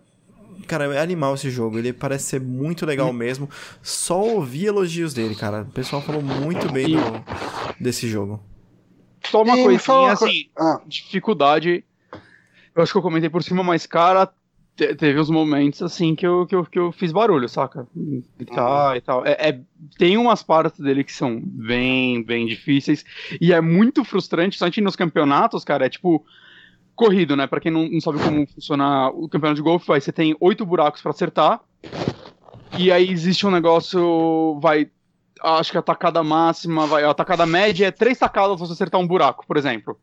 [0.66, 1.78] Cara, é animal esse jogo.
[1.78, 3.48] Ele parece ser muito legal mesmo.
[3.82, 5.62] Só ouvi elogios dele, cara.
[5.62, 7.24] O pessoal falou muito bem do,
[7.78, 8.40] desse jogo.
[9.24, 10.80] Só uma e coisinha, assim, ah.
[10.86, 11.84] dificuldade.
[12.74, 14.30] Eu acho que eu comentei por cima, mas, cara,
[14.76, 17.86] te, teve uns momentos, assim, que eu, que eu, que eu fiz barulho, saca?
[18.38, 18.96] Gritar uhum.
[18.96, 19.26] e tal.
[19.26, 19.60] É, é,
[19.98, 23.04] tem umas partes dele que são bem, bem difíceis.
[23.40, 25.86] E é muito frustrante, principalmente nos campeonatos, cara.
[25.86, 26.24] É tipo
[27.00, 27.46] corrido, né?
[27.46, 30.66] Para quem não, não, sabe como funciona o campeonato de golfe, vai, você tem oito
[30.66, 31.60] buracos para acertar.
[32.78, 34.90] E aí existe um negócio, vai,
[35.42, 39.06] acho que a tacada máxima, vai, a tacada média é três tacadas você acertar um
[39.06, 39.98] buraco, por exemplo.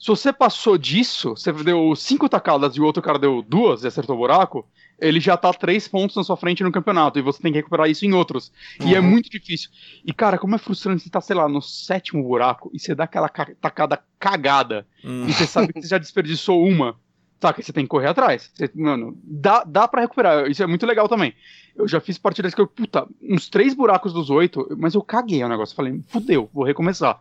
[0.00, 3.86] Se você passou disso, você deu cinco tacadas e o outro cara deu duas e
[3.86, 4.66] acertou o buraco,
[5.02, 7.90] ele já tá três pontos na sua frente no campeonato e você tem que recuperar
[7.90, 8.52] isso em outros.
[8.80, 8.88] Uhum.
[8.88, 9.06] E é uhum.
[9.06, 9.68] muito difícil.
[10.04, 13.04] E, cara, como é frustrante você tá, sei lá, no sétimo buraco e você dá
[13.04, 15.26] aquela tacada cagada uhum.
[15.28, 16.96] e você sabe que você já desperdiçou uma.
[17.40, 18.52] Saca, você tem que correr atrás.
[18.54, 20.48] Você, mano, dá, dá pra recuperar.
[20.48, 21.34] Isso é muito legal também.
[21.74, 25.42] Eu já fiz partidas que eu, puta, uns três buracos dos oito, mas eu caguei
[25.42, 25.74] o negócio.
[25.74, 27.20] Falei, fudeu, vou recomeçar.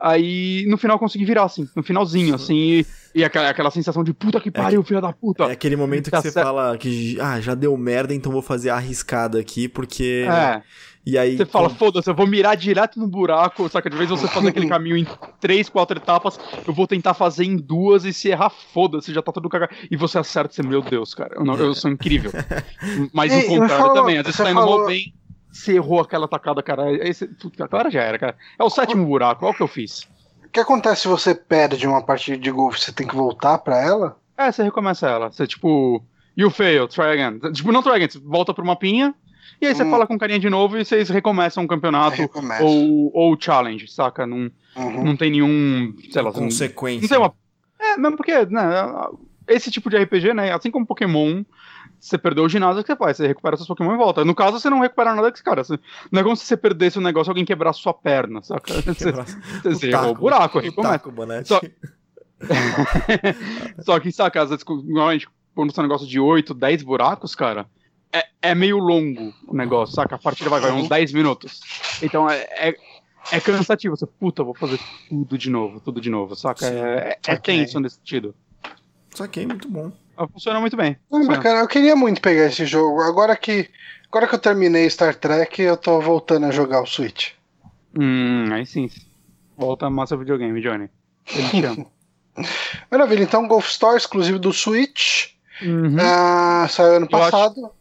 [0.00, 4.02] Aí no final eu consegui virar, assim, no finalzinho, assim, e, e aquela, aquela sensação
[4.02, 5.44] de puta que é pariu, é, filha da puta.
[5.44, 6.46] É aquele momento que tá você certo.
[6.46, 10.26] fala que ah, já deu merda, então vou fazer a arriscada aqui, porque.
[10.28, 10.62] É.
[11.04, 11.36] E aí.
[11.36, 13.90] Você fala, foda-se, eu vou mirar direto no buraco, saca?
[13.90, 15.06] De vez você fazer aquele caminho em
[15.40, 19.32] três, quatro etapas, eu vou tentar fazer em duas e se errar, foda-se, já tá
[19.32, 19.74] tudo cagado.
[19.90, 22.30] E você acerta, você, meu Deus, cara, eu, não, eu sou incrível.
[23.12, 24.86] Mas o contrário também, às vezes você tá indo falou...
[24.86, 25.12] bem
[25.52, 26.90] você errou aquela tacada, cara.
[27.06, 27.30] Esse,
[27.60, 28.36] agora já era, cara.
[28.58, 30.08] É o sétimo buraco, olha o que eu fiz.
[30.44, 32.80] O que acontece se você perde uma partida de golfe?
[32.80, 34.16] Você tem que voltar pra ela?
[34.36, 35.30] É, você recomeça ela.
[35.30, 36.02] Você, tipo,
[36.36, 37.38] you fail, try again.
[37.52, 39.14] Tipo, não try again, você volta pro mapinha,
[39.60, 39.90] e aí você hum.
[39.90, 42.20] fala com carinha de novo e vocês recomeçam o campeonato
[42.62, 44.26] ou, ou challenge, saca?
[44.26, 45.04] Não, uhum.
[45.04, 46.32] não tem nenhum, sei lá...
[46.32, 47.02] Consequência.
[47.02, 47.34] Não, tem uma...
[47.78, 48.62] É, mesmo porque, né,
[49.46, 51.44] esse tipo de RPG, né, assim como Pokémon,
[52.02, 53.16] você perdeu o ginásio, o que você faz?
[53.16, 54.24] Você recupera seus Pokémon e volta.
[54.24, 55.62] No caso, você não recupera nada que cara.
[55.62, 55.78] Você,
[56.10, 58.74] não é como se você perdesse um negócio e alguém quebrar sua perna, saca?
[58.82, 59.12] Você,
[59.62, 61.44] você, errou o buraco, recomeça.
[61.44, 61.60] Só...
[63.82, 67.36] Só que, saca, às vezes, normalmente, quando você tem um negócio de 8, 10 buracos,
[67.36, 67.66] cara,
[68.12, 70.16] é, é meio longo o negócio, saca?
[70.16, 71.60] A partida vai, vai uns 10 minutos.
[72.02, 72.76] Então é, é,
[73.30, 73.96] é cansativo.
[73.96, 76.66] Você, puta, vou fazer tudo de novo, tudo de novo, saca?
[76.66, 78.34] É, é, é tenso nesse sentido.
[79.14, 79.92] Saquei, muito bom.
[80.32, 80.96] Funciona muito bem.
[81.10, 83.00] Não, mas, cara, eu queria muito pegar esse jogo.
[83.00, 83.68] Agora que,
[84.08, 87.30] agora que eu terminei Star Trek, eu tô voltando a jogar o Switch.
[87.98, 88.90] Hum, aí sim.
[89.56, 90.88] Volta a massa videogame, Johnny.
[92.90, 95.32] Maravilha, então Golf Store exclusivo do Switch.
[95.62, 95.96] Uhum.
[96.00, 97.60] Ah, saiu ano passado.
[97.60, 97.74] Eu acho,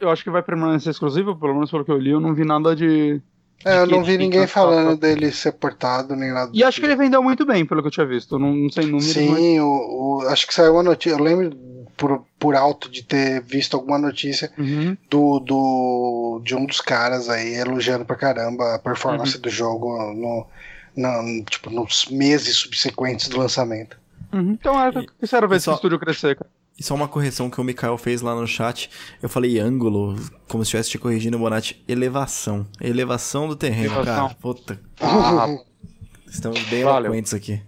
[0.00, 2.44] eu acho, que vai permanecer exclusivo, pelo menos pelo que eu li, eu não vi
[2.44, 3.20] nada de.
[3.64, 6.50] É, eu não vi ninguém falando dele ser portado nem nada.
[6.54, 6.86] E acho tipo.
[6.86, 8.38] que ele vendeu muito bem, pelo que eu tinha visto.
[8.38, 9.12] Não, não sei números.
[9.12, 9.60] Sim, mas...
[9.60, 11.16] o, o, acho que saiu uma notícia.
[11.16, 11.50] Eu lembro
[11.98, 14.96] por, por alto de ter visto alguma notícia uhum.
[15.10, 19.42] do, do, de um dos caras aí elogiando pra caramba a performance uhum.
[19.42, 20.46] do jogo no,
[20.96, 23.98] no, tipo, nos meses subsequentes do lançamento.
[24.32, 24.52] Uhum.
[24.52, 24.92] Então é,
[25.28, 26.48] quero ver se o estúdio crescer, cara.
[26.78, 28.88] E só uma correção que o Mikael fez lá no chat.
[29.20, 30.14] Eu falei ângulo,
[30.46, 31.82] como se estivesse te corrigindo, Bonatti.
[31.88, 32.64] Elevação.
[32.80, 34.28] Elevação do terreno, Elevação.
[34.28, 34.34] cara.
[34.40, 34.80] Puta.
[35.00, 35.58] Ah.
[36.30, 37.06] Estamos bem Valeu.
[37.06, 37.60] eloquentes aqui.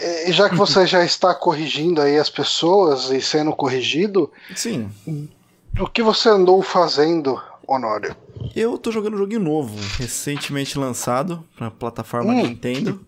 [0.00, 4.90] E já que você já está corrigindo aí as pessoas e sendo corrigido, sim.
[5.78, 8.16] O que você andou fazendo, Honório?
[8.56, 12.42] Eu tô jogando um joguinho novo, recentemente lançado para plataforma hum.
[12.42, 13.04] Nintendo.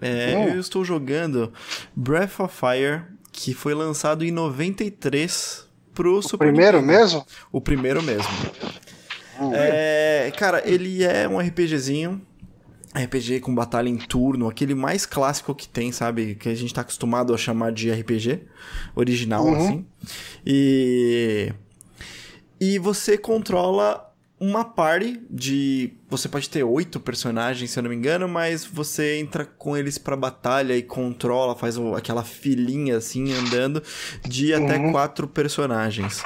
[0.00, 0.54] É, hum.
[0.54, 1.52] Eu estou jogando
[1.94, 3.02] Breath of Fire,
[3.32, 6.98] que foi lançado em 93 pro o Super primeiro Nintendo.
[6.98, 7.26] mesmo?
[7.52, 8.28] O primeiro mesmo.
[9.40, 9.52] Hum.
[9.54, 12.20] É, cara, ele é um RPGzinho
[12.96, 16.34] RPG com batalha em turno, aquele mais clássico que tem, sabe?
[16.34, 18.42] Que a gente tá acostumado a chamar de RPG
[18.94, 19.56] original, uhum.
[19.56, 19.86] assim.
[20.44, 21.52] E.
[22.58, 24.06] E você controla
[24.38, 25.92] uma party de.
[26.08, 29.98] Você pode ter oito personagens, se eu não me engano, mas você entra com eles
[29.98, 33.82] pra batalha e controla, faz aquela filinha assim andando
[34.26, 34.64] de uhum.
[34.64, 36.22] até quatro personagens.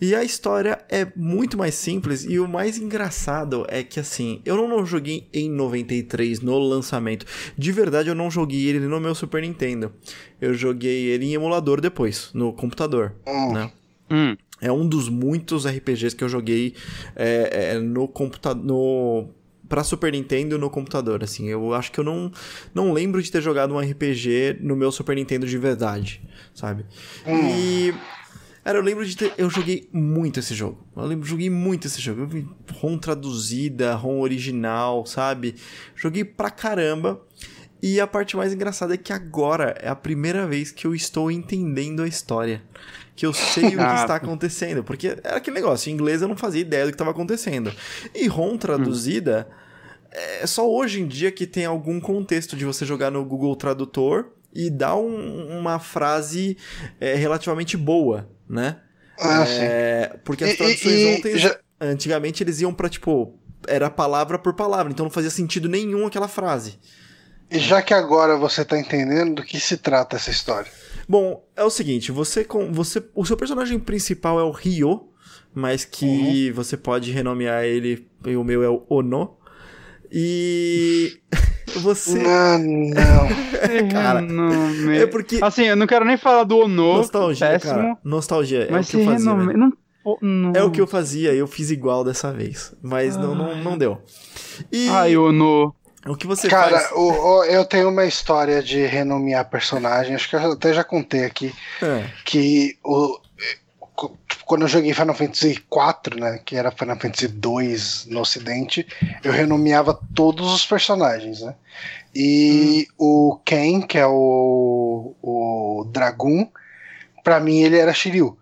[0.00, 4.56] E a história é muito mais simples e o mais engraçado é que assim, eu
[4.68, 7.26] não joguei em 93 no lançamento.
[7.56, 9.92] De verdade, eu não joguei ele no meu Super Nintendo.
[10.40, 13.52] Eu joguei ele em emulador depois, no computador, hum.
[13.52, 13.72] né?
[14.10, 14.36] Hum.
[14.60, 16.74] É um dos muitos RPGs que eu joguei
[17.14, 18.64] é, é, no computador.
[18.64, 19.28] No
[19.68, 21.46] para Super Nintendo no computador, assim.
[21.46, 22.32] Eu acho que eu não,
[22.74, 26.22] não lembro de ter jogado um RPG no meu Super Nintendo de verdade,
[26.54, 26.86] sabe?
[27.26, 27.50] Hum.
[27.54, 27.94] E
[28.64, 29.32] Cara, eu lembro de ter.
[29.38, 30.86] Eu joguei muito esse jogo.
[30.96, 32.22] Eu lembro, joguei muito esse jogo.
[32.22, 32.48] Eu vi
[32.80, 35.54] ROM traduzida, ROM original, sabe?
[35.94, 37.20] Joguei pra caramba.
[37.80, 41.30] E a parte mais engraçada é que agora é a primeira vez que eu estou
[41.30, 42.62] entendendo a história.
[43.14, 44.82] Que eu sei o que está acontecendo.
[44.82, 47.72] Porque era aquele negócio, em inglês eu não fazia ideia do que estava acontecendo.
[48.14, 50.08] E ROM traduzida, hum.
[50.42, 54.32] é só hoje em dia que tem algum contexto de você jogar no Google Tradutor
[54.52, 56.56] e dar um, uma frase
[57.00, 58.78] é, relativamente boa, né?
[59.20, 60.18] Ah, é, sim.
[60.24, 61.58] Porque as traduções e, e, ontem, já...
[61.80, 63.34] antigamente eles iam pra, tipo,
[63.66, 66.78] era palavra por palavra, então não fazia sentido nenhum aquela frase.
[67.50, 70.70] E já que agora você tá entendendo do que se trata essa história?
[71.08, 75.08] Bom, é o seguinte, você com você o seu personagem principal é o Ryo,
[75.54, 76.54] mas que uhum.
[76.54, 79.38] você pode renomear ele, o meu é o Ono.
[80.12, 81.18] E
[81.76, 82.22] Você.
[82.22, 83.88] Não, não.
[83.92, 85.38] cara, não, é porque.
[85.42, 86.98] Assim, eu não quero nem falar do Ono.
[86.98, 87.98] Nostalgia, péssimo, cara.
[88.04, 88.64] Nostalgia.
[88.64, 89.30] É mas o que eu fazia.
[89.30, 89.54] Renome...
[89.54, 89.72] Não...
[90.22, 90.52] Não...
[90.54, 92.72] É o que eu fazia, eu fiz igual dessa vez.
[92.82, 94.00] Mas não, não, não deu.
[94.72, 94.88] E...
[94.88, 95.74] Ai, Ono.
[96.06, 96.92] O que você Cara, faz?
[96.92, 101.24] o, o, eu tenho uma história de renomear personagem, acho que eu até já contei
[101.24, 101.52] aqui.
[101.82, 102.04] É.
[102.24, 103.18] Que o,
[104.44, 108.86] quando eu joguei Final Fantasy IV, né, que era Final Fantasy II no ocidente,
[109.22, 111.54] eu renomeava todos os personagens, né?
[112.14, 113.30] E hum.
[113.30, 116.48] o Ken, que é o, o Dragoon,
[117.22, 118.38] pra mim ele era Shiryu.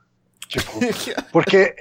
[0.48, 0.78] Tipo,
[1.32, 1.74] porque,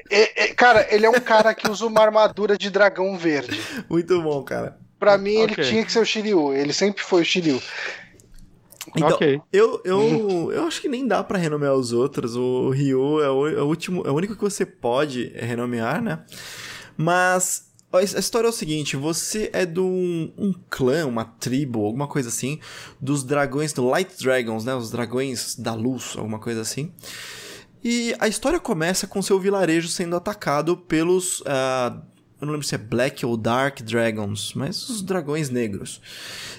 [0.56, 3.62] cara, ele é um cara que usa uma armadura de dragão verde.
[3.90, 4.78] Muito bom, cara.
[4.98, 5.64] Pra mim, okay.
[5.64, 6.54] ele tinha que ser o Shiryu.
[6.54, 7.62] Ele sempre foi o Shiryu.
[8.96, 9.42] Então, okay.
[9.52, 12.36] eu, eu, eu acho que nem dá para renomear os outros.
[12.36, 16.24] O Ryu é o, é o, último, é o único que você pode renomear, né?
[16.98, 22.08] Mas a história é o seguinte: você é de um, um, clã, uma tribo, alguma
[22.08, 22.60] coisa assim,
[23.00, 24.76] dos dragões, do Light Dragons, né?
[24.76, 26.92] Os dragões da luz, alguma coisa assim.
[27.84, 31.42] E a história começa com seu vilarejo sendo atacado pelos.
[31.42, 36.02] Uh, eu não lembro se é Black ou Dark Dragons, mas os dragões negros.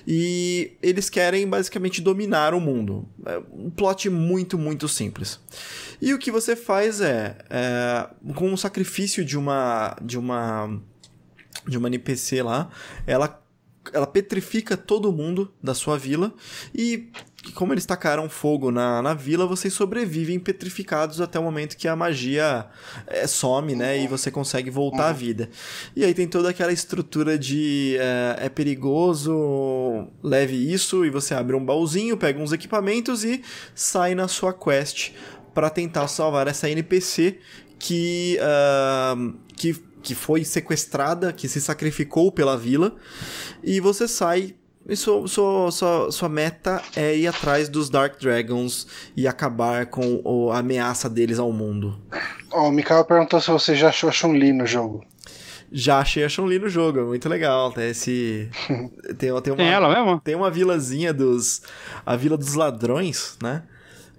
[0.07, 3.07] E eles querem basicamente dominar o mundo.
[3.27, 5.39] É um plot muito, muito simples.
[6.01, 10.81] E o que você faz é, é com o sacrifício de uma de uma
[11.69, 12.71] de uma NPC lá,
[13.07, 13.43] ela
[13.93, 16.35] ela petrifica todo mundo da sua vila
[16.75, 17.11] e
[17.55, 21.97] como eles tacaram fogo na, na vila, vocês sobrevivem petrificados até o momento que a
[21.97, 22.67] magia
[23.07, 24.03] é, some, né?
[24.03, 25.49] E você consegue voltar à vida.
[25.95, 31.57] E aí tem toda aquela estrutura de é, é perigoso, leve isso, e você abre
[31.57, 33.43] um baúzinho, pega uns equipamentos e
[33.75, 35.13] sai na sua quest
[35.55, 37.39] para tentar salvar essa NPC
[37.79, 39.75] que, uh, que
[40.07, 42.95] que foi sequestrada, que se sacrificou pela vila,
[43.61, 44.55] e você sai.
[44.89, 50.51] E sua, sua, sua, sua meta é ir atrás dos Dark Dragons e acabar com
[50.53, 52.01] a ameaça deles ao mundo.
[52.53, 55.05] Ó, oh, o Mikael perguntou se você já achou a Chun-Li no jogo.
[55.73, 57.73] Já achei a Chun-Li no jogo, é muito legal.
[57.73, 58.49] Tem esse.
[59.19, 60.21] tem, tem, uma, tem ela mesmo?
[60.21, 61.63] Tem uma vilazinha dos.
[62.05, 63.65] A Vila dos Ladrões, né?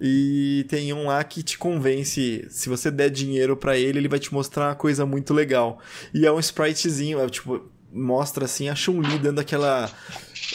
[0.00, 4.18] E tem um lá que te convence, se você der dinheiro para ele, ele vai
[4.18, 5.80] te mostrar uma coisa muito legal.
[6.14, 9.90] E é um spritezinho, é tipo, mostra assim a Chun-Li dando aquela.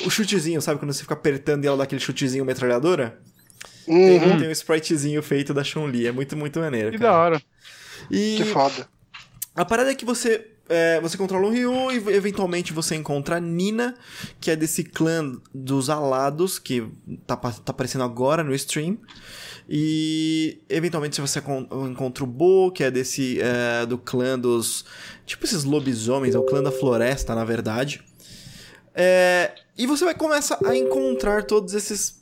[0.06, 0.80] O chutezinho, sabe?
[0.80, 3.20] Quando você fica apertando e ela dá aquele chutezinho metralhadora?
[3.88, 4.20] Uhum.
[4.20, 6.08] Tem, tem um spritezinho feito da Chun-Li.
[6.08, 6.92] É muito, muito maneiro.
[6.92, 7.12] Que cara.
[7.12, 7.42] da hora.
[8.10, 8.88] E que foda.
[9.56, 10.50] A parada é que você.
[10.70, 13.94] É, você controla o Ryu e eventualmente você encontra a Nina,
[14.40, 16.88] que é desse clã dos alados, que
[17.28, 18.98] tá, tá aparecendo agora no stream.
[19.70, 23.40] E eventualmente você encontra o Bo, que é desse.
[23.42, 24.86] É, do clã dos.
[25.26, 28.02] Tipo esses lobisomens, é o clã da floresta, na verdade.
[28.96, 32.22] É, e você vai começar a encontrar todos esses.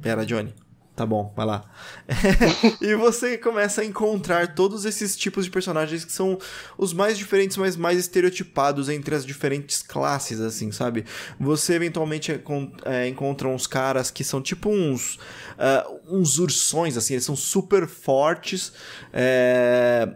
[0.00, 0.54] Pera, Johnny.
[0.96, 1.62] Tá bom, vai lá.
[2.80, 6.38] e você começa a encontrar todos esses tipos de personagens que são
[6.78, 11.04] os mais diferentes, mas mais estereotipados entre as diferentes classes, assim, sabe?
[11.38, 12.32] Você eventualmente
[12.86, 15.16] é, encontra uns caras que são tipo uns.
[15.56, 18.72] Uh, uns ursões, assim, eles são super fortes.
[19.12, 20.08] É,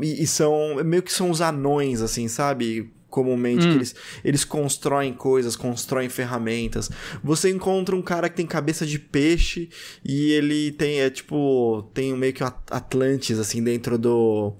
[0.00, 0.76] e, e são.
[0.82, 2.93] meio que são os anões, assim, sabe?
[3.14, 3.70] Comumente, hum.
[3.70, 3.94] que eles,
[4.24, 6.90] eles constroem coisas, constroem ferramentas.
[7.22, 9.68] Você encontra um cara que tem cabeça de peixe
[10.04, 14.52] e ele tem, é tipo, tem meio que um Atlantis, assim, dentro do,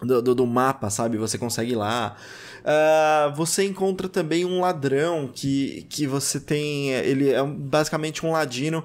[0.00, 1.18] do, do, do mapa, sabe?
[1.18, 2.16] Você consegue ir lá.
[2.60, 6.90] Uh, você encontra também um ladrão que, que você tem.
[6.90, 8.84] Ele é basicamente um ladino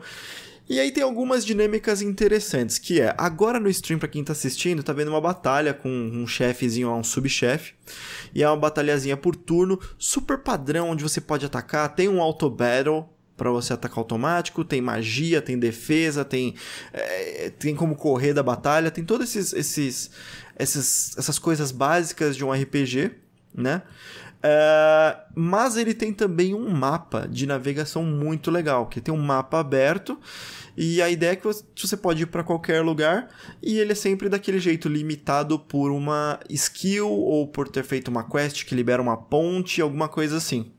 [0.67, 4.83] e aí tem algumas dinâmicas interessantes, que é, agora no stream, para quem tá assistindo,
[4.83, 7.73] tá vendo uma batalha com um chefezinho um subchefe,
[8.33, 12.49] e é uma batalhazinha por turno, super padrão, onde você pode atacar, tem um auto
[12.49, 13.07] battle,
[13.37, 16.55] para você atacar automático, tem magia, tem defesa, tem
[16.93, 20.11] é, tem como correr da batalha, tem todas esses, esses,
[20.57, 23.11] esses, essas coisas básicas de um RPG,
[23.53, 23.81] né?
[24.47, 29.59] É, mas ele tem também um mapa de navegação muito legal, que tem um mapa
[29.59, 30.19] aberto
[30.77, 33.27] e a ideia é que você pode ir para qualquer lugar
[33.59, 38.23] e ele é sempre daquele jeito limitado por uma skill ou por ter feito uma
[38.23, 40.74] quest que libera uma ponte, alguma coisa assim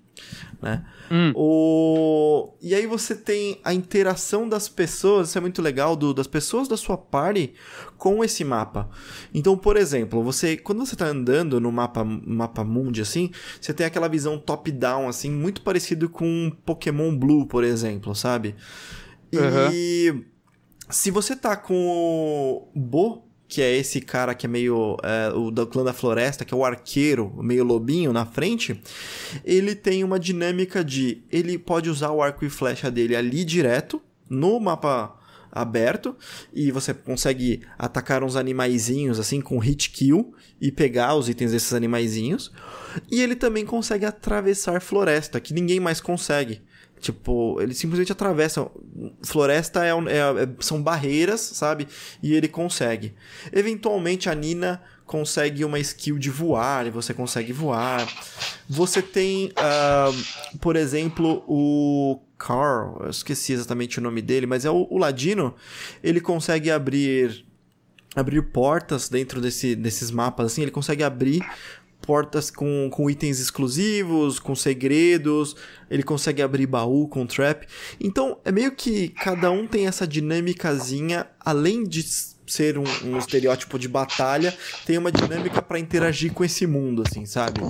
[0.60, 0.84] né?
[1.10, 1.32] Hum.
[1.34, 2.54] O...
[2.60, 6.68] E aí você tem a interação das pessoas, isso é muito legal, do, das pessoas
[6.68, 7.54] da sua party
[7.96, 8.88] com esse mapa.
[9.34, 13.30] Então, por exemplo, você quando você está andando no mapa, mapa mundi, assim,
[13.60, 18.54] você tem aquela visão top-down, assim, muito parecido com Pokémon Blue, por exemplo, sabe?
[19.32, 20.24] E uhum.
[20.88, 24.96] se você tá com o Bo que é esse cara que é meio.
[25.02, 28.80] É, o do clã da floresta, que é o arqueiro, meio lobinho na frente,
[29.44, 31.22] ele tem uma dinâmica de.
[31.30, 35.16] Ele pode usar o arco e flecha dele ali direto, no mapa
[35.56, 36.14] aberto
[36.52, 41.72] e você consegue atacar uns animaizinhos assim com hit kill e pegar os itens desses
[41.72, 42.52] animaizinhos.
[43.10, 46.60] E ele também consegue atravessar floresta, que ninguém mais consegue.
[47.00, 48.68] Tipo, ele simplesmente atravessa.
[49.22, 51.86] Floresta é, é, é, são barreiras, sabe?
[52.22, 53.14] E ele consegue.
[53.52, 58.06] Eventualmente a Nina consegue uma skill de voar e você consegue voar.
[58.68, 64.70] Você tem, uh, por exemplo, o Carl, eu esqueci exatamente o nome dele, mas é
[64.70, 65.54] o, o Ladino.
[66.02, 67.46] Ele consegue abrir
[68.16, 71.46] abrir portas dentro desse, desses mapas, assim, ele consegue abrir
[72.06, 75.56] portas com, com itens exclusivos, com segredos,
[75.90, 77.66] ele consegue abrir baú com trap.
[78.00, 82.04] Então, é meio que cada um tem essa dinâmicazinha, além de
[82.46, 87.26] ser um, um estereótipo de batalha, tem uma dinâmica para interagir com esse mundo, assim,
[87.26, 87.60] sabe?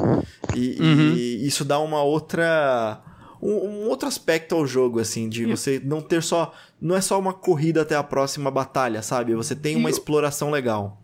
[0.55, 1.15] E, uhum.
[1.17, 3.03] e isso dá uma outra
[3.41, 6.53] um, um, outro aspecto ao jogo, assim, de você não ter só.
[6.81, 9.35] Não é só uma corrida até a próxima batalha, sabe?
[9.35, 11.03] Você tem uma exploração legal.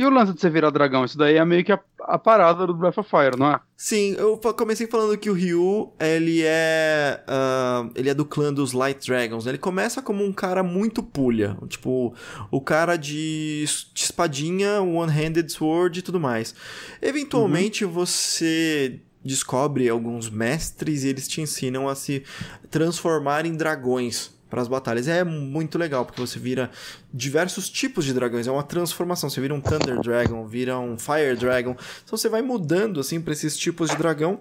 [0.00, 1.04] E o lance de você virar dragão?
[1.04, 3.60] Isso daí é meio que a, a, parada do Breath of Fire, não é?
[3.76, 7.22] Sim, eu comecei falando que o Ryu, ele é.
[7.28, 9.46] Uh, ele é do clã dos Light Dragons.
[9.46, 11.54] Ele começa como um cara muito pulha.
[11.68, 12.14] Tipo,
[12.50, 16.54] o cara de, de espadinha, one-handed sword e tudo mais.
[17.02, 17.92] Eventualmente uhum.
[17.92, 22.24] você descobre alguns mestres e eles te ensinam a se
[22.70, 25.08] transformar em dragões para as batalhas.
[25.08, 26.70] É muito legal, porque você vira
[27.12, 29.30] diversos tipos de dragões, é uma transformação.
[29.30, 31.76] Você vira um Thunder Dragon, vira um Fire Dragon.
[32.04, 34.40] Então você vai mudando assim para esses tipos de dragão.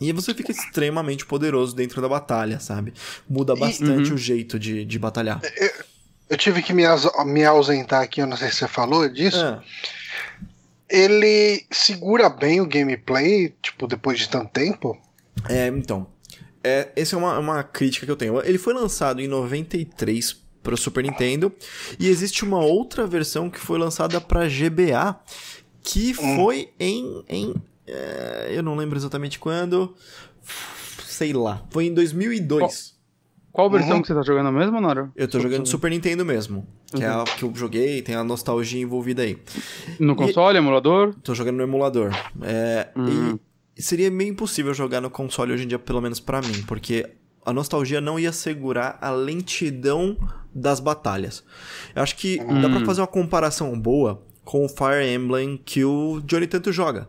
[0.00, 2.92] E você fica extremamente poderoso dentro da batalha, sabe?
[3.28, 4.16] Muda bastante uhum.
[4.16, 5.40] o jeito de, de batalhar.
[5.56, 5.70] Eu,
[6.30, 6.82] eu tive que me,
[7.26, 9.44] me ausentar aqui, eu não sei se você falou disso.
[9.44, 9.60] É
[10.92, 15.00] ele segura bem o gameplay, tipo, depois de tanto tempo?
[15.48, 16.06] É, então.
[16.64, 18.40] É, essa é uma, uma crítica que eu tenho.
[18.44, 21.52] Ele foi lançado em 93 para o Super Nintendo
[21.98, 25.18] e existe uma outra versão que foi lançada para GBA
[25.82, 26.36] que hum.
[26.36, 27.54] foi em, em
[27.86, 29.94] é, eu não lembro exatamente quando,
[31.04, 32.92] sei lá, foi em 2002.
[33.50, 34.02] Qual versão uhum.
[34.02, 35.12] que você tá jogando mesmo, Naro?
[35.14, 36.66] Eu tô jogando Super Nintendo mesmo.
[36.86, 37.02] Que uhum.
[37.02, 39.38] é a que eu joguei, tem a nostalgia envolvida aí.
[40.00, 40.58] No console, e...
[40.58, 41.14] emulador?
[41.22, 42.12] Tô jogando no emulador.
[42.40, 43.34] É, uhum.
[43.34, 43.40] E
[43.76, 47.08] seria meio impossível jogar no console hoje em dia, pelo menos para mim, porque
[47.44, 50.16] a nostalgia não ia segurar a lentidão
[50.54, 51.42] das batalhas.
[51.94, 52.86] Eu acho que dá pra hum.
[52.86, 57.08] fazer uma comparação boa com o Fire Emblem que o Johnny tanto joga.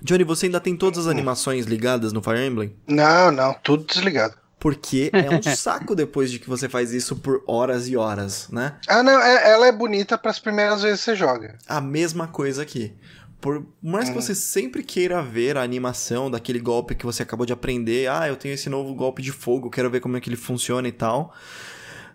[0.00, 1.10] Johnny, você ainda tem todas as hum.
[1.10, 2.74] animações ligadas no Fire Emblem?
[2.86, 4.34] Não, não, tudo desligado.
[4.58, 8.76] Porque é um saco depois de que você faz isso por horas e horas, né?
[8.88, 11.56] Ah, não, é, ela é bonita para as primeiras vezes que você joga.
[11.68, 12.92] A mesma coisa aqui.
[13.40, 17.52] Por mais que você sempre queira ver a animação daquele golpe que você acabou de
[17.52, 20.36] aprender, ah, eu tenho esse novo golpe de fogo, quero ver como é que ele
[20.36, 21.32] funciona e tal.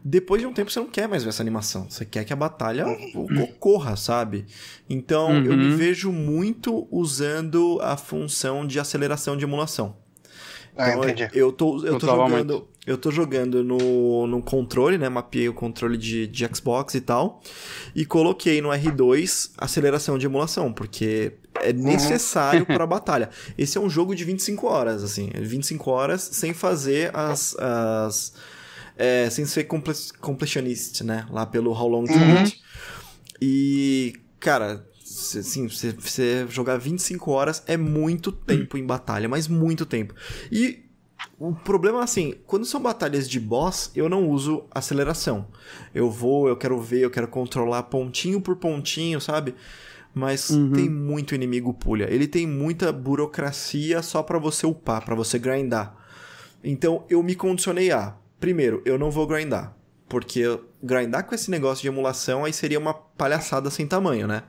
[0.03, 1.89] Depois de um tempo você não quer mais ver essa animação.
[1.89, 3.43] Você quer que a batalha uhum.
[3.43, 4.45] ocorra, sabe?
[4.89, 5.45] Então uhum.
[5.45, 5.77] eu me uhum.
[5.77, 9.95] vejo muito usando a função de aceleração de emulação.
[10.75, 11.29] Ah, então, entendi.
[11.33, 12.67] Eu tô, eu tô jogando.
[12.85, 15.07] Eu tô jogando no, no controle, né?
[15.07, 17.41] Mapeei o controle de, de Xbox e tal.
[17.95, 21.83] E coloquei no R2 aceleração de emulação, porque é uhum.
[21.83, 22.65] necessário uhum.
[22.65, 23.29] para a batalha.
[23.57, 25.29] Esse é um jogo de 25 horas, assim.
[25.33, 27.55] 25 horas sem fazer as.
[27.57, 28.33] as
[28.95, 29.67] é, sem ser
[30.19, 31.25] completionist, né?
[31.31, 32.51] Lá pelo How Long to uhum.
[33.41, 34.85] E, cara,
[35.39, 40.13] Assim, você, você jogar 25 horas é muito tempo em batalha, mas muito tempo.
[40.51, 40.83] E
[41.39, 45.47] o problema é assim, quando são batalhas de boss, eu não uso aceleração.
[45.93, 49.55] Eu vou, eu quero ver, eu quero controlar pontinho por pontinho, sabe?
[50.13, 50.71] Mas uhum.
[50.71, 52.07] tem muito inimigo pulha.
[52.09, 55.95] Ele tem muita burocracia só para você upar, para você grindar.
[56.63, 59.75] Então eu me condicionei a, primeiro, eu não vou grindar.
[60.07, 60.43] Porque
[60.81, 64.43] grindar com esse negócio de emulação aí seria uma palhaçada sem tamanho, né?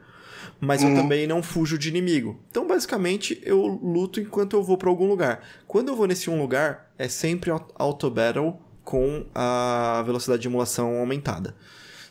[0.64, 0.90] Mas uhum.
[0.90, 2.40] eu também não fujo de inimigo.
[2.50, 5.46] Então, basicamente, eu luto enquanto eu vou para algum lugar.
[5.66, 10.98] Quando eu vou nesse um lugar, é sempre auto battle com a velocidade de emulação
[10.98, 11.54] aumentada.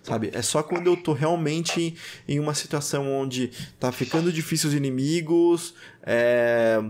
[0.02, 0.32] Sabe?
[0.34, 1.96] É só quando eu tô realmente
[2.28, 6.84] em uma situação onde tá ficando difícil os inimigos, é...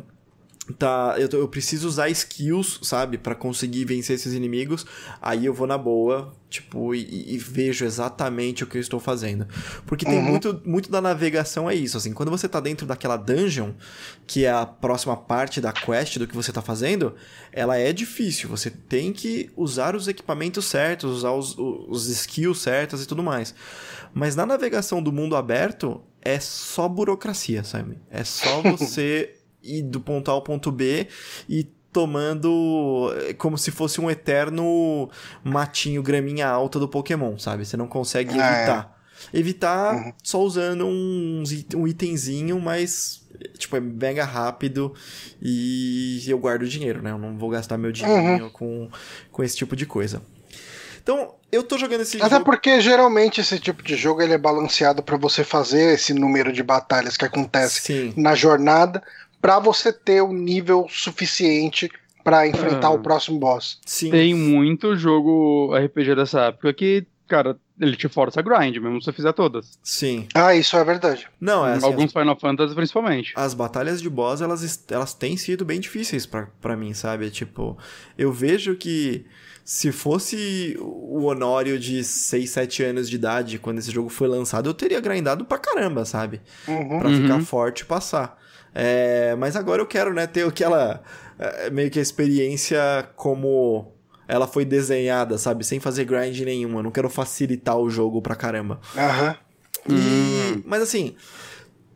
[0.80, 4.86] tá, eu, eu preciso usar skills, sabe, para conseguir vencer esses inimigos,
[5.22, 9.46] aí eu vou na boa, tipo, e, e, vejo exatamente o que eu estou fazendo.
[9.86, 10.24] Porque tem uhum.
[10.24, 13.72] muito, muito da navegação é isso, assim, quando você tá dentro daquela dungeon,
[14.26, 17.14] que é a próxima parte da quest do que você tá fazendo,
[17.52, 23.04] ela é difícil, você tem que usar os equipamentos certos, usar os, os skills certos
[23.04, 23.54] e tudo mais.
[24.14, 27.98] Mas na navegação do mundo aberto, é só burocracia, sabe?
[28.10, 29.34] É só você
[29.64, 31.08] ir do ponto A ao ponto B
[31.48, 35.10] e tomando eh, como se fosse um eterno
[35.44, 37.66] matinho, graminha alta do Pokémon, sabe?
[37.66, 38.58] Você não consegue ah, é.
[38.58, 38.98] evitar.
[39.34, 39.40] É.
[39.40, 40.14] Evitar uhum.
[40.22, 41.44] só usando um,
[41.76, 43.24] um itemzinho, mas
[43.58, 44.94] tipo, é mega rápido
[45.42, 47.12] e eu guardo dinheiro, né?
[47.12, 48.50] Eu não vou gastar meu dinheiro uhum.
[48.50, 48.90] com,
[49.32, 50.22] com esse tipo de coisa.
[51.02, 52.46] Então, eu tô jogando esse Até jogo...
[52.46, 56.64] porque geralmente esse tipo de jogo ele é balanceado para você fazer esse número de
[56.64, 58.14] batalhas que acontece Sim.
[58.16, 59.04] na jornada
[59.44, 61.92] para você ter o um nível suficiente
[62.24, 63.78] para enfrentar o próximo boss.
[63.86, 64.10] Sim.
[64.10, 69.06] Tem muito jogo RPG dessa época que, cara, ele te força a grind, mesmo se
[69.06, 69.78] você fizer todas.
[69.84, 70.30] Sim.
[70.34, 71.28] Ah, isso é verdade.
[71.42, 72.12] Não, é assim, Alguns as...
[72.14, 73.34] Final Fantasy, principalmente.
[73.36, 77.30] As batalhas de boss, elas, elas têm sido bem difíceis para mim, sabe?
[77.30, 77.78] Tipo,
[78.18, 79.26] eu vejo que
[79.66, 84.70] se fosse o Honório de 6, 7 anos de idade, quando esse jogo foi lançado,
[84.70, 86.40] eu teria grindado pra caramba, sabe?
[86.66, 87.00] Uhum.
[87.00, 87.46] Pra ficar uhum.
[87.46, 88.42] forte e passar.
[88.74, 91.04] É, mas agora eu quero, né, ter aquela.
[91.38, 93.94] É, meio que a experiência como
[94.28, 95.64] ela foi desenhada, sabe?
[95.64, 96.80] Sem fazer grind nenhuma.
[96.80, 98.80] Eu não quero facilitar o jogo pra caramba.
[98.96, 99.38] Aham.
[99.90, 99.96] Uhum.
[99.96, 100.64] Hum.
[100.66, 101.16] Mas assim.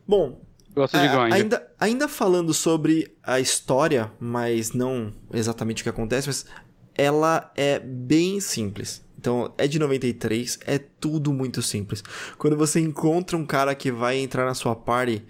[0.06, 0.40] Bom.
[0.74, 1.32] Gosto de é, grind.
[1.32, 6.46] Ainda, ainda falando sobre a história, mas não exatamente o que acontece, mas
[6.94, 9.04] ela é bem simples.
[9.18, 12.04] Então, é de 93, é tudo muito simples.
[12.36, 15.24] Quando você encontra um cara que vai entrar na sua party,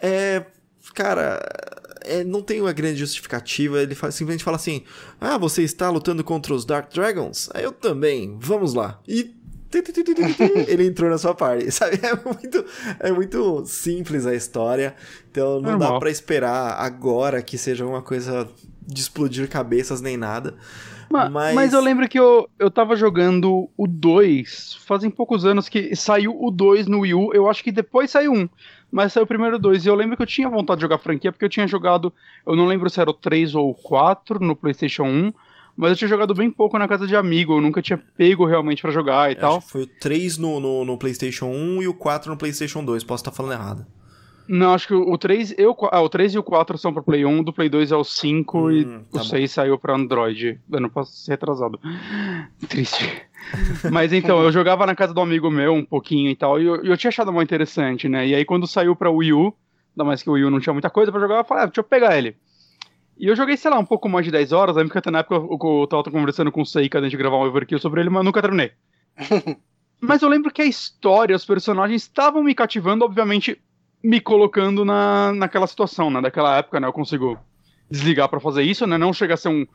[0.00, 0.46] é
[0.94, 1.40] cara,
[2.04, 3.80] é, não tem uma grande justificativa.
[3.80, 4.82] Ele fala, simplesmente fala assim:
[5.20, 7.48] Ah, você está lutando contra os Dark Dragons?
[7.54, 9.00] Aí eu também, vamos lá.
[9.06, 9.34] E
[10.68, 11.98] ele entrou na sua parte, sabe?
[12.02, 12.64] É muito,
[13.00, 14.94] é muito simples a história,
[15.30, 15.94] então não Normal.
[15.94, 18.46] dá para esperar agora que seja uma coisa
[18.86, 20.54] de explodir cabeças nem nada.
[21.08, 21.54] Mas, mas...
[21.54, 26.34] mas eu lembro que eu, eu tava jogando o 2, fazem poucos anos que saiu
[26.38, 28.48] o 2 no Wii U, eu acho que depois saiu um
[28.92, 29.86] mas saiu o primeiro dois.
[29.86, 32.12] E eu lembro que eu tinha vontade de jogar franquia, porque eu tinha jogado,
[32.46, 35.32] eu não lembro se era o 3 ou o 4 no PlayStation 1,
[35.74, 38.82] mas eu tinha jogado bem pouco na casa de amigo, eu nunca tinha pego realmente
[38.82, 39.60] para jogar e eu tal.
[39.62, 43.22] foi o 3 no, no, no, PlayStation 1 e o 4 no PlayStation 2, posso
[43.22, 43.86] estar falando errado.
[44.48, 47.24] Não, acho que o 3, eu, ah, o 3 e o 4 são para Play
[47.24, 50.60] 1, do Play 2 é o 5 hum, e tá o 6 saiu para Android.
[50.70, 51.78] Eu não posso ser retrasado.
[52.68, 53.22] Triste.
[53.90, 56.84] Mas então, eu jogava na casa do amigo meu um pouquinho e tal, e eu,
[56.84, 58.26] eu tinha achado muito interessante, né?
[58.26, 59.54] E aí quando saiu pra Wii U,
[59.96, 61.66] ainda mais que o Wii U não tinha muita coisa pra jogar, eu falei, ah,
[61.66, 62.36] deixa eu pegar ele.
[63.18, 65.20] E eu joguei, sei lá, um pouco mais de 10 horas, lembro que até na
[65.20, 68.10] época eu, eu tava conversando com o Seika antes de gravar um overkill sobre ele,
[68.10, 68.72] mas nunca terminei.
[70.00, 73.60] mas eu lembro que a história, os personagens estavam me cativando, obviamente
[74.02, 76.20] me colocando na, naquela situação, né?
[76.20, 76.86] Daquela época, né?
[76.86, 77.38] Eu consigo
[77.90, 78.98] desligar para fazer isso, né?
[78.98, 79.66] Não chega a ser um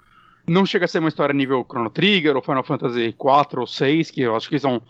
[0.48, 4.12] não chega a ser uma história nível Chrono Trigger ou Final Fantasy 4 ou 6,
[4.12, 4.82] que eu acho que são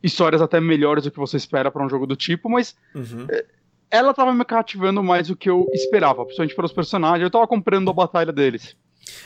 [0.00, 3.26] histórias até melhores do que você espera para um jogo do tipo, mas uhum.
[3.28, 3.44] Eh,
[3.90, 7.24] ela tava me cativando mais do que eu esperava, principalmente pelos personagens.
[7.24, 8.76] Eu tava comprando a batalha deles.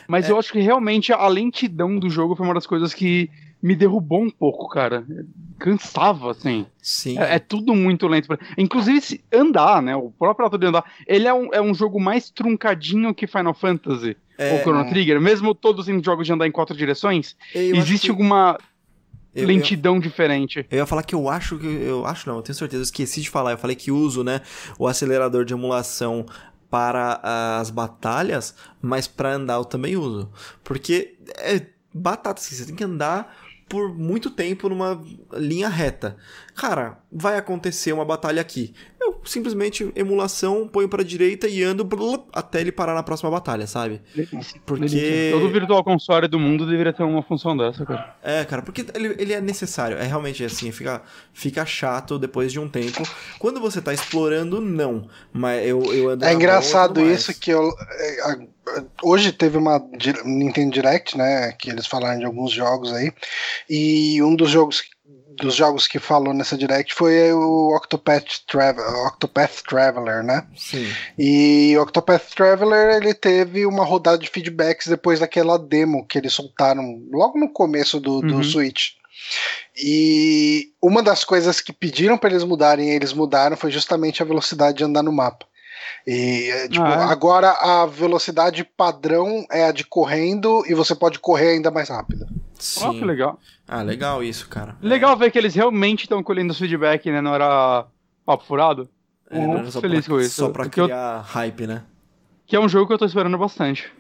[0.09, 0.33] Mas é.
[0.33, 3.31] eu acho que realmente a lentidão do jogo foi uma das coisas que
[3.65, 5.07] me derrubou um pouco, cara.
[5.59, 6.67] Cansava, assim.
[6.83, 7.19] Sim.
[7.19, 8.29] É, é tudo muito lento.
[8.59, 9.97] Inclusive, andar, né?
[9.97, 10.85] O próprio ato de andar.
[11.07, 14.19] Ele é um, é um jogo mais truncadinho que Final Fantasy.
[14.37, 18.11] É, ou Chrono Trigger, mesmo todos em jogos de andar em quatro direções, existe que...
[18.11, 18.59] alguma
[19.35, 20.67] eu, lentidão eu, diferente.
[20.71, 21.67] Eu ia falar que eu acho que.
[21.67, 23.53] Eu acho não, eu tenho certeza, eu esqueci de falar.
[23.53, 24.43] Eu falei que uso, né,
[24.79, 26.27] o acelerador de emulação
[26.69, 27.19] para
[27.59, 30.31] as batalhas, mas para andar eu também uso.
[30.63, 35.03] Porque é batata, assim, você tem que andar por muito tempo numa
[35.33, 36.17] linha reta.
[36.55, 38.73] Cara, vai acontecer uma batalha aqui.
[39.01, 41.89] Eu simplesmente emulação, ponho pra direita e ando
[42.33, 44.01] até ele parar na próxima batalha, sabe?
[44.65, 45.31] Porque.
[45.33, 48.17] Todo virtual console do mundo deveria ter uma função dessa, cara.
[48.23, 49.97] É, cara, porque ele, ele é necessário.
[49.99, 51.03] É realmente assim, fica,
[51.33, 53.03] fica chato depois de um tempo.
[53.39, 55.09] Quando você tá explorando, não.
[55.33, 57.69] Mas eu, eu ando É engraçado isso que eu.
[57.99, 58.47] É,
[59.03, 59.83] hoje teve uma
[60.25, 61.53] Nintendo Direct, né?
[61.53, 63.13] Que eles falaram de alguns jogos aí.
[63.69, 64.94] E um dos jogos
[65.37, 70.47] dos jogos que falou nessa direct foi o Octopath, Travel, Octopath Traveler, né?
[70.57, 70.87] Sim.
[71.19, 76.33] E o Octopath Traveler ele teve uma rodada de feedbacks depois daquela demo que eles
[76.33, 78.45] soltaram logo no começo do, do uhum.
[78.45, 78.93] Switch.
[79.77, 84.79] E uma das coisas que pediram para eles mudarem, eles mudaram, foi justamente a velocidade
[84.79, 85.47] de andar no mapa.
[86.07, 87.13] E é, tipo, ah, é?
[87.13, 92.27] agora a velocidade padrão é a de correndo e você pode correr ainda mais rápido.
[92.59, 92.87] Sim.
[92.87, 93.39] Oh, que legal.
[93.67, 94.77] Ah, legal isso, cara.
[94.81, 97.21] Legal ver que eles realmente estão colhendo feedback, né?
[97.21, 97.87] Não era
[98.25, 98.89] papo furado.
[99.31, 100.35] É, uhum, feliz pra, com isso.
[100.37, 101.23] Só pra criar eu...
[101.23, 101.83] hype, né?
[102.47, 103.91] Que é um jogo que eu tô esperando bastante.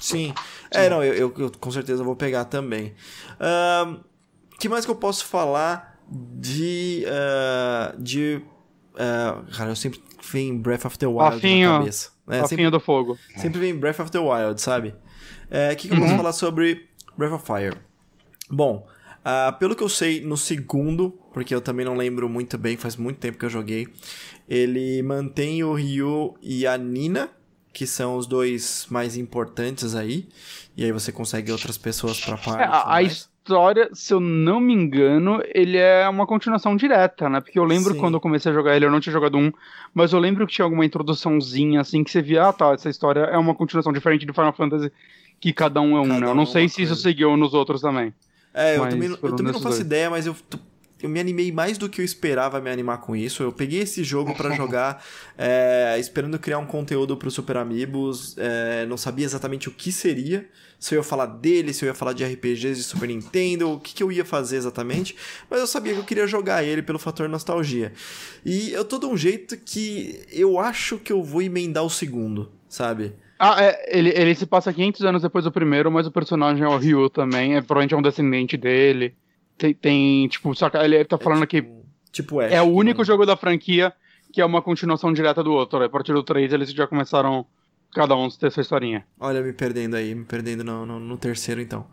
[0.00, 0.28] Sim.
[0.28, 0.34] Sim.
[0.70, 2.94] É, não, eu, eu, eu, com certeza vou pegar também.
[3.40, 4.00] O uh,
[4.58, 7.04] que mais que eu posso falar de.
[7.06, 8.42] Uh, de.
[8.94, 10.02] Uh, cara, eu sempre
[10.32, 12.10] vem Breath of the Wild na cabeça.
[12.26, 12.40] Né?
[12.40, 13.18] Afinho sempre, do fogo.
[13.36, 14.88] Sempre vem Breath of the Wild, sabe?
[14.88, 14.94] O
[15.50, 16.16] é, que, que eu posso uhum.
[16.16, 17.76] falar sobre Breath of Fire?
[18.50, 18.86] Bom,
[19.20, 22.96] uh, pelo que eu sei, no segundo, porque eu também não lembro muito bem, faz
[22.96, 23.88] muito tempo que eu joguei,
[24.48, 27.30] ele mantém o Ryu e a Nina,
[27.72, 30.28] que são os dois mais importantes aí.
[30.76, 32.62] E aí você consegue outras pessoas pra parte.
[32.62, 33.02] É, a, a
[33.44, 37.42] história, se eu não me engano, ele é uma continuação direta, né?
[37.42, 38.00] Porque eu lembro Sim.
[38.00, 39.52] quando eu comecei a jogar ele, eu não tinha jogado um,
[39.92, 43.20] mas eu lembro que tinha alguma introduçãozinha assim que você via, ah tá, essa história
[43.20, 44.90] é uma continuação diferente do Final Fantasy,
[45.38, 46.26] que cada um é um, cada né?
[46.26, 46.92] Eu não sei se coisa.
[46.94, 48.14] isso seguiu nos outros também.
[48.54, 49.80] É, eu também, eu também não faço dois.
[49.80, 50.34] ideia, mas eu
[51.02, 53.42] eu me animei mais do que eu esperava me animar com isso.
[53.42, 55.04] Eu peguei esse jogo para jogar
[55.36, 58.36] é, esperando criar um conteúdo pro Super Amigos.
[58.38, 60.48] É, não sabia exatamente o que seria.
[60.78, 63.80] Se eu ia falar dele, se eu ia falar de RPGs de Super Nintendo, o
[63.80, 65.16] que, que eu ia fazer exatamente.
[65.48, 67.92] Mas eu sabia que eu queria jogar ele pelo fator nostalgia.
[68.44, 72.50] E eu tô de um jeito que eu acho que eu vou emendar o segundo,
[72.68, 73.14] sabe?
[73.38, 76.68] Ah, é, ele, ele se passa 500 anos depois do primeiro, mas o personagem é
[76.68, 79.14] o Ryu também, é, provavelmente é um descendente dele.
[79.56, 82.60] Tem, tem tipo, só que ele tá é falando é tipo, que tipo Ash, é
[82.60, 83.04] o único né?
[83.04, 83.92] jogo da franquia
[84.32, 85.82] que é uma continuação direta do outro.
[85.82, 87.46] A partir do 3 eles já começaram
[87.94, 89.06] cada um ter sua historinha.
[89.20, 91.86] Olha, me perdendo aí, me perdendo no, no, no terceiro então.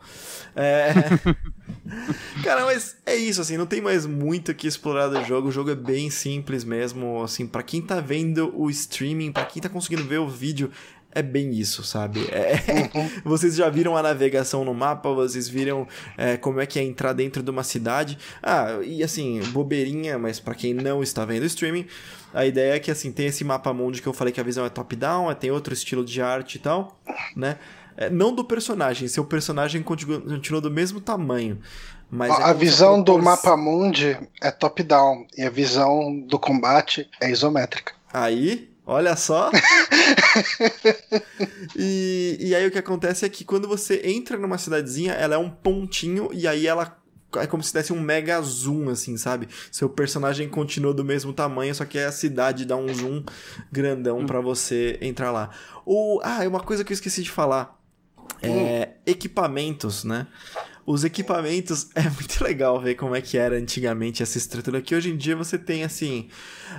[0.55, 0.91] É...
[2.43, 5.49] Cara, mas é isso, assim, não tem mais muito que explorar do jogo.
[5.49, 9.61] O jogo é bem simples mesmo, assim, para quem tá vendo o streaming, para quem
[9.61, 10.71] tá conseguindo ver o vídeo,
[11.13, 12.27] é bem isso, sabe?
[12.31, 12.53] É...
[12.97, 13.09] Uhum.
[13.23, 17.13] vocês já viram a navegação no mapa, vocês viram é, como é que é entrar
[17.13, 18.17] dentro de uma cidade.
[18.41, 21.85] Ah, e assim, bobeirinha, mas para quem não está vendo o streaming,
[22.33, 24.65] a ideia é que assim, tem esse mapa mundo que eu falei que a visão
[24.65, 26.99] é top-down, é, tem outro estilo de arte e tal,
[27.35, 27.57] né?
[27.97, 31.59] É, não do personagem, seu personagem continua, continua do mesmo tamanho.
[32.09, 37.29] Mas é a visão do mapa mundi é top-down e a visão do combate é
[37.29, 37.93] isométrica.
[38.13, 39.49] Aí, Olha só.
[41.77, 45.37] e, e aí o que acontece é que quando você entra numa cidadezinha, ela é
[45.37, 46.97] um pontinho e aí ela
[47.37, 49.47] é como se desse um mega zoom, assim, sabe?
[49.71, 53.23] Seu personagem continua do mesmo tamanho, só que a cidade dá um zoom
[53.71, 54.25] grandão hum.
[54.25, 55.51] para você entrar lá.
[55.85, 57.79] O, ah, é uma coisa que eu esqueci de falar.
[58.41, 59.01] É, hum.
[59.05, 60.27] equipamentos, né?
[60.85, 65.11] Os equipamentos é muito legal ver como é que era antigamente essa estrutura que hoje
[65.11, 66.27] em dia você tem assim,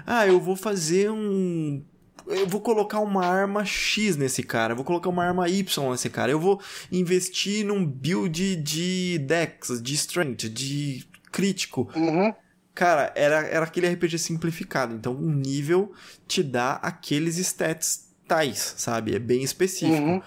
[0.07, 1.83] ah, eu vou fazer um
[2.27, 6.11] eu vou colocar uma arma X nesse cara, eu vou colocar uma arma Y nesse
[6.11, 11.91] cara, eu vou investir num build de Dex, de Strength, de crítico.
[11.95, 12.33] Uhum.
[12.75, 15.93] Cara, era, era aquele RPG simplificado, então um nível
[16.27, 19.15] te dá aqueles stats tais, sabe?
[19.15, 20.03] É bem específico.
[20.03, 20.23] Uhum.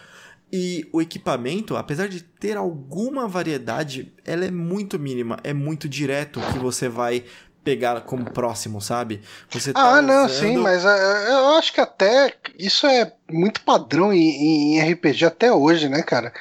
[0.51, 6.39] E o equipamento, apesar de ter alguma variedade, ela é muito mínima, é muito direto
[6.53, 7.25] que você vai
[7.65, 9.21] pegar como próximo, sabe?
[9.49, 14.13] Você tá ah, não, sim, mas uh, eu acho que até isso é muito padrão
[14.13, 16.31] em, em, RPG até hoje, né, cara?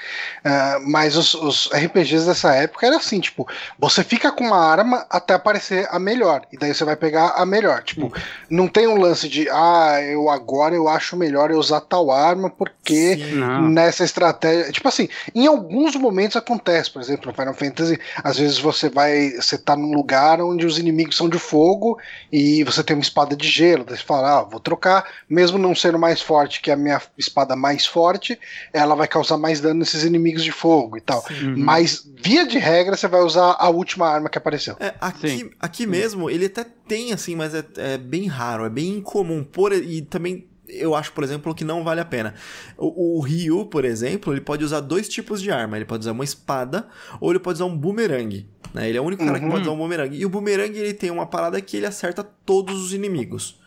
[0.44, 3.48] Uh, mas os, os, RPGs dessa época era assim, tipo,
[3.78, 7.47] você fica com uma arma até aparecer a melhor, e daí você vai pegar a
[7.47, 7.82] melhor.
[7.82, 8.12] Tipo, hum.
[8.51, 12.51] não tem um lance de, ah, eu agora eu acho melhor eu usar tal arma
[12.51, 14.70] porque Sim, nessa estratégia.
[14.70, 19.31] Tipo assim, em alguns momentos acontece, por exemplo, no Final Fantasy, às vezes você vai,
[19.31, 21.98] você tá num lugar onde os inimigos são de fogo
[22.31, 25.74] e você tem uma espada de gelo, daí você fala, ah, vou trocar, mesmo não
[25.74, 28.39] sendo mais forte que a minha espada mais forte,
[28.73, 31.25] ela vai causar mais dano nesses inimigos de fogo e tal.
[31.31, 31.55] Uhum.
[31.57, 34.77] Mas, via de regra, você vai usar a última arma que apareceu.
[34.81, 38.99] É, aqui, aqui mesmo, ele até tem, assim, mas é, é bem raro, é bem
[38.99, 39.45] incomum.
[39.45, 42.35] Por, e também eu acho, por exemplo, que não vale a pena.
[42.77, 45.77] O, o, Ryu, por exemplo, ele pode usar dois tipos de arma.
[45.77, 46.89] Ele pode usar uma espada
[47.21, 48.47] ou ele pode usar um boomerang.
[48.73, 48.89] Né?
[48.89, 49.63] Ele é o único cara que pode uhum.
[49.63, 50.17] usar um boomerang.
[50.17, 53.61] E o boomerang ele tem uma parada que ele acerta todos os inimigos.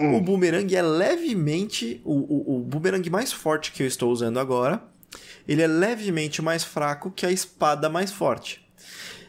[0.00, 0.16] Hum.
[0.16, 2.00] O boomerang é levemente.
[2.04, 4.82] O, o, o boomerang mais forte que eu estou usando agora.
[5.46, 8.64] Ele é levemente mais fraco que a espada mais forte.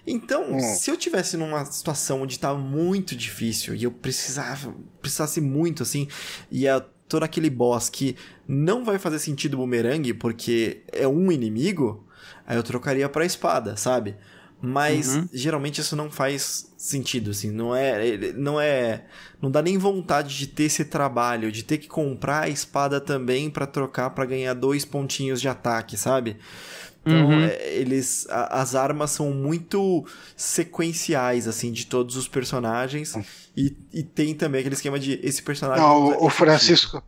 [0.06, 0.60] Então, hum.
[0.60, 6.08] se eu tivesse numa situação onde estava muito difícil e eu precisava, precisasse muito assim,
[6.50, 8.16] e a todo aquele boss que
[8.48, 12.08] não vai fazer sentido o boomerang porque é um inimigo,
[12.48, 14.16] aí eu trocaria para espada, sabe?
[14.62, 15.28] Mas uhum.
[15.34, 19.04] geralmente isso não faz sentido, assim, não é, não é,
[19.40, 23.52] não dá nem vontade de ter esse trabalho, de ter que comprar a espada também
[23.52, 26.38] para trocar para ganhar dois pontinhos de ataque, sabe?
[27.06, 27.44] Então, uhum.
[27.44, 30.06] é, eles a, as armas são muito
[30.36, 33.16] sequenciais assim de todos os personagens
[33.56, 37.04] e, e tem também aquele esquema de esse personagem Não, o, o Francisco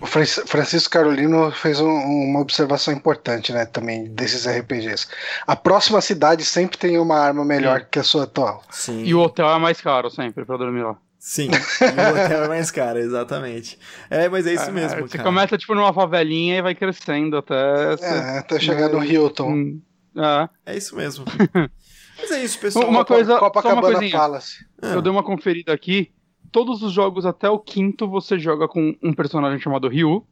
[0.00, 5.06] o Francisco Carolino fez um, uma observação importante, né, também desses RPGs.
[5.46, 7.86] A próxima cidade sempre tem uma arma melhor Sim.
[7.90, 8.62] que a sua atual.
[8.70, 9.04] Sim.
[9.04, 10.96] E o hotel é mais caro sempre para dormir lá.
[11.18, 13.78] Sim, e o hotel é mais caro, exatamente.
[14.08, 15.28] É, mas é isso é, mesmo, Você cara.
[15.28, 17.54] começa, tipo, numa favelinha e vai crescendo até...
[18.00, 19.50] É, até chegar no Hilton.
[19.50, 19.82] Hum,
[20.16, 20.72] é.
[20.72, 21.26] é isso mesmo.
[22.18, 22.88] mas é isso, pessoal.
[22.88, 24.12] Uma coisa, Copa, só uma coisinha.
[24.12, 24.64] Palace.
[24.80, 26.10] Eu dei uma conferida aqui
[26.50, 30.24] todos os jogos até o quinto você joga com um personagem chamado Ryu.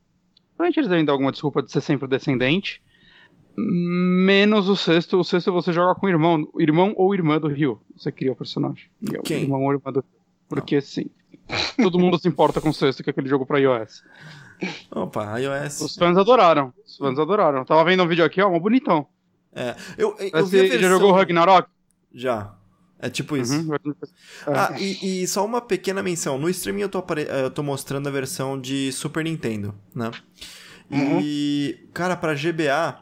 [0.57, 2.83] Provavelmente eles devem dar alguma desculpa de ser sempre o descendente.
[3.57, 5.19] Menos o sexto.
[5.19, 7.81] O sexto você joga com o irmão, irmão ou irmã do Ryu.
[7.97, 8.87] Você cria o personagem.
[9.13, 9.43] É Quem?
[9.43, 10.05] Irmão ou irmã do
[10.49, 10.83] Porque Não.
[10.83, 11.11] sim.
[11.83, 14.03] Todo mundo se importa com o sexto, que é aquele jogo pra iOS.
[14.91, 15.81] Opa, iOS.
[15.81, 16.73] Os fãs adoraram.
[16.85, 17.65] Os fãs adoraram.
[17.65, 19.07] Tava vendo um vídeo aqui, ó, um bonitão.
[19.53, 19.75] É.
[19.97, 20.81] Eu, eu, eu vi versão...
[20.81, 21.69] já jogou Ragnarok?
[22.13, 22.55] Já.
[22.99, 23.55] É tipo isso.
[23.55, 23.95] Uhum.
[24.47, 26.39] Ah, e, e, só uma pequena menção.
[26.39, 27.27] No streaming eu tô, apare...
[27.29, 30.11] eu tô mostrando a versão de Super Nintendo, né?
[30.91, 31.21] Uhum.
[31.23, 32.99] E, cara, pra GBA,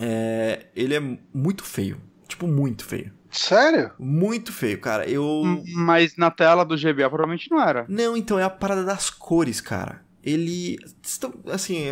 [0.00, 0.66] é...
[0.74, 2.00] ele é muito feio.
[2.26, 3.12] Tipo, muito feio.
[3.30, 3.92] Sério?
[3.98, 5.08] Muito feio, cara.
[5.08, 5.42] Eu.
[5.74, 7.86] Mas na tela do GBA provavelmente não era.
[7.88, 10.78] Não, então é a parada das cores, cara ele
[11.46, 11.86] assim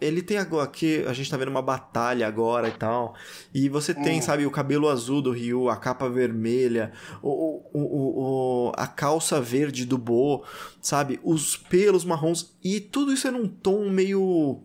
[0.00, 3.14] ele tem agora aqui a gente tá vendo uma batalha agora e tal
[3.52, 4.22] e você tem hum.
[4.22, 6.92] sabe o cabelo azul do Ryu a capa vermelha
[7.22, 10.44] o, o, o, a calça verde do Bo
[10.80, 14.62] sabe os pelos marrons e tudo isso é num tom meio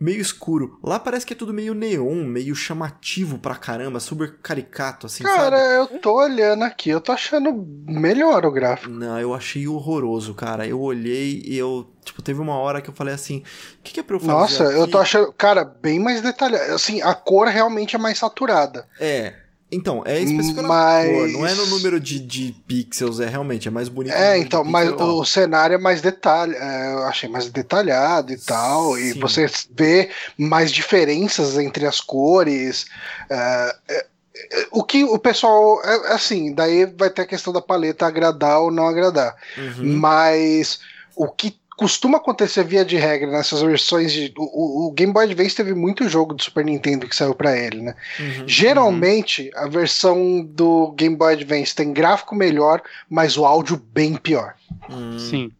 [0.00, 0.78] meio escuro.
[0.82, 5.58] Lá parece que é tudo meio neon, meio chamativo pra caramba, super caricato, assim, Cara,
[5.58, 5.74] sabe?
[5.94, 7.52] eu tô olhando aqui, eu tô achando
[7.86, 8.90] melhor o gráfico.
[8.90, 10.66] Não, eu achei horroroso, cara.
[10.66, 13.38] Eu olhei e eu, tipo, teve uma hora que eu falei assim,
[13.78, 14.78] o que, que é pra eu fazer Nossa, aqui?
[14.78, 16.72] eu tô achando, cara, bem mais detalhado.
[16.72, 18.88] Assim, a cor realmente é mais saturada.
[18.98, 19.34] É,
[19.72, 21.10] então, é especificamente mas...
[21.10, 24.14] cor, não é no número de, de pixels, é realmente, é mais bonito.
[24.14, 28.96] É, então, mas o cenário é mais detalhe, é, eu achei mais detalhado e tal,
[28.96, 29.02] Sim.
[29.02, 32.86] e você vê mais diferenças entre as cores.
[33.28, 37.60] É, é, é o que o pessoal, é, assim, daí vai ter a questão da
[37.60, 39.36] paleta agradar ou não agradar.
[39.56, 39.98] Uhum.
[39.98, 40.80] Mas
[41.14, 44.30] o que costuma acontecer via de regra nessas versões de.
[44.36, 47.80] O, o, Game Boy Advance teve muito jogo do Super Nintendo que saiu para ele,
[47.80, 47.94] né?
[48.18, 49.62] Uhum, Geralmente, uhum.
[49.62, 54.56] a versão do Game Boy Advance tem gráfico melhor, mas o áudio bem pior.
[54.90, 55.18] Hum.
[55.18, 55.50] Sim.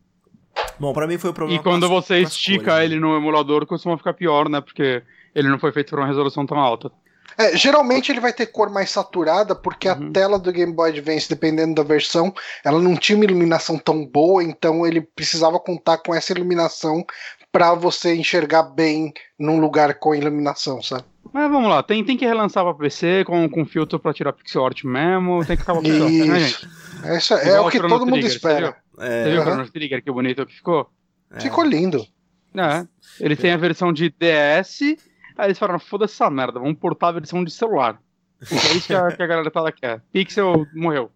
[0.78, 1.58] Bom, para mim foi o problema.
[1.58, 3.00] E quando você estica cores, ele né?
[3.00, 4.60] no emulador, costuma ficar pior, né?
[4.60, 5.02] Porque
[5.34, 6.92] ele não foi feito para uma resolução tão alta.
[7.40, 10.08] É, geralmente ele vai ter cor mais saturada, porque uhum.
[10.08, 14.04] a tela do Game Boy Advance, dependendo da versão, ela não tinha uma iluminação tão
[14.04, 17.02] boa, então ele precisava contar com essa iluminação
[17.50, 21.04] para você enxergar bem num lugar com iluminação, sabe?
[21.32, 24.66] Mas vamos lá, tem, tem que relançar pra PC com, com filtro pra tirar pixel
[24.66, 26.68] art mesmo, tem que ficar pra PC, né, gente?
[27.04, 28.76] Essa é o que todo mundo espera.
[28.94, 29.22] Você viu, é...
[29.24, 30.90] você viu o Chrono Trigger, que bonito que ficou?
[31.32, 31.40] É.
[31.40, 32.06] Ficou lindo.
[32.54, 32.86] É,
[33.20, 34.96] ele tem a versão de DS
[35.40, 38.00] Aí eles falaram, foda-se essa merda, vamos portar a versão de celular.
[38.42, 40.02] É isso que a, que a galera tá quer.
[40.12, 41.10] Pixel morreu.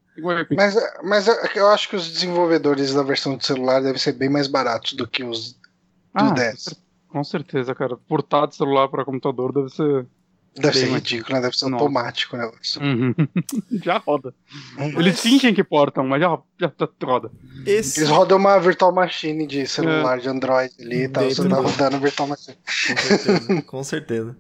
[0.57, 1.27] Mas, mas
[1.57, 5.07] eu acho que os desenvolvedores da versão de celular devem ser bem mais baratos do
[5.07, 5.59] que os do
[6.15, 6.75] ah, 10.
[7.09, 7.97] Com certeza, cara.
[7.97, 10.07] Portar de celular para computador deve ser
[10.57, 11.41] Deve ser ridículo, né?
[11.43, 11.83] Deve ser Nossa.
[11.83, 12.81] automático o negócio.
[12.81, 13.15] Uhum.
[13.83, 14.33] já roda.
[14.77, 14.95] Mas...
[14.95, 16.73] Eles fingem que portam, mas já, já
[17.03, 17.31] roda.
[17.67, 18.01] Esse...
[18.01, 20.21] Eles rodam uma Virtual Machine de celular, é.
[20.21, 21.25] de Android ali e tal.
[21.25, 22.57] Você tá rodando Virtual Machine.
[22.57, 24.37] Com certeza, com certeza.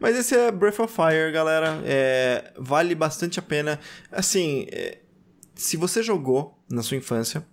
[0.00, 1.80] Mas esse é Breath of Fire, galera.
[1.84, 3.78] É, vale bastante a pena.
[4.10, 4.98] Assim, é,
[5.54, 7.44] se você jogou na sua infância,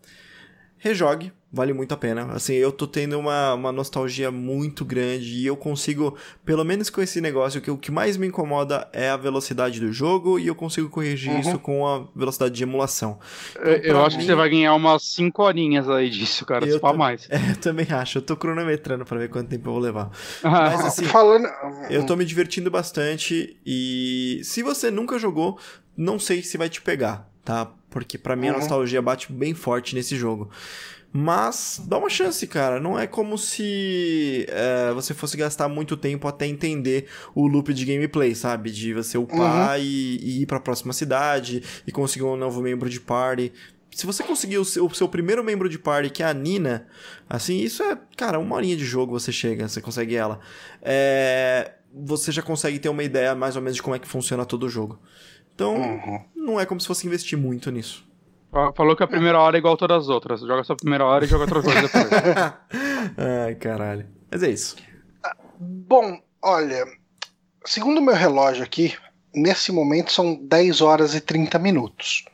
[0.79, 2.31] rejogue vale muito a pena.
[2.33, 6.15] Assim, eu tô tendo uma, uma nostalgia muito grande e eu consigo,
[6.45, 9.91] pelo menos com esse negócio, que o que mais me incomoda é a velocidade do
[9.91, 11.39] jogo e eu consigo corrigir uhum.
[11.39, 13.19] isso com a velocidade de emulação.
[13.55, 14.21] Então, eu acho mim...
[14.21, 17.27] que você vai ganhar umas 5 horinhas aí disso, cara, eu se mais.
[17.29, 18.17] É, eu também acho.
[18.17, 20.11] Eu tô cronometrando para ver quanto tempo eu vou levar.
[20.43, 21.47] Ah, Mas assim, falando...
[21.89, 25.57] eu tô me divertindo bastante e se você nunca jogou,
[25.95, 27.71] não sei se vai te pegar, tá?
[27.89, 28.55] Porque para mim uhum.
[28.55, 30.49] a nostalgia bate bem forte nesse jogo.
[31.11, 32.79] Mas dá uma chance, cara.
[32.79, 37.83] Não é como se é, você fosse gastar muito tempo até entender o loop de
[37.83, 38.69] gameplay, sabe?
[38.69, 39.83] De você upar uhum.
[39.83, 43.51] e, e, ir pra próxima cidade e conseguir um novo membro de party.
[43.91, 46.87] Se você conseguir o seu, o seu, primeiro membro de party, que é a Nina,
[47.27, 50.39] assim, isso é, cara, uma horinha de jogo você chega, você consegue ela.
[50.79, 54.45] É, você já consegue ter uma ideia mais ou menos de como é que funciona
[54.45, 54.99] todo o jogo.
[55.55, 56.21] Então, uhum.
[56.39, 58.07] Não é como se fosse investir muito nisso.
[58.75, 60.41] Falou que a primeira hora é igual a todas as outras.
[60.41, 62.07] Joga só a primeira hora e joga outra coisa depois.
[63.45, 64.07] Ai, caralho.
[64.31, 64.75] Mas é isso.
[65.59, 66.85] Bom, olha,
[67.63, 68.95] segundo o meu relógio aqui,
[69.33, 72.25] nesse momento são 10 horas e 30 minutos.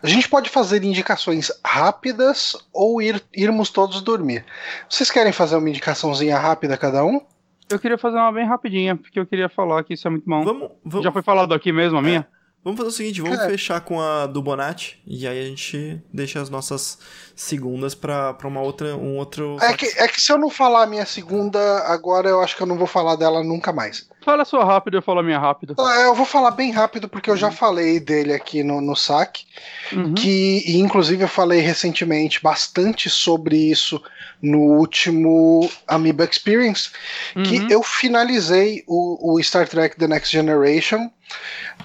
[0.00, 4.44] A gente pode fazer indicações rápidas ou ir, irmos todos dormir.
[4.88, 7.20] Vocês querem fazer uma indicaçãozinha rápida cada um?
[7.68, 10.44] Eu queria fazer uma bem rapidinha, porque eu queria falar que isso é muito bom.
[10.44, 11.04] Vamos, vamos...
[11.04, 12.20] Já foi falado aqui mesmo a minha?
[12.32, 12.37] É.
[12.64, 13.48] Vamos fazer o seguinte, vamos é.
[13.48, 16.98] fechar com a do Bonatti e aí a gente deixa as nossas
[17.34, 20.86] segundas para uma outra um outro é que, é que se eu não falar a
[20.86, 24.08] minha segunda agora eu acho que eu não vou falar dela nunca mais.
[24.24, 25.74] Fala sua rápida, eu falo a minha rápida.
[25.78, 27.52] É, eu vou falar bem rápido porque eu já uhum.
[27.52, 29.46] falei dele aqui no, no saque,
[29.92, 30.12] uhum.
[30.12, 34.02] que e inclusive eu falei recentemente bastante sobre isso
[34.42, 36.90] no último Amoeba Experience,
[37.34, 37.42] uhum.
[37.44, 41.10] que eu finalizei o, o Star Trek The Next Generation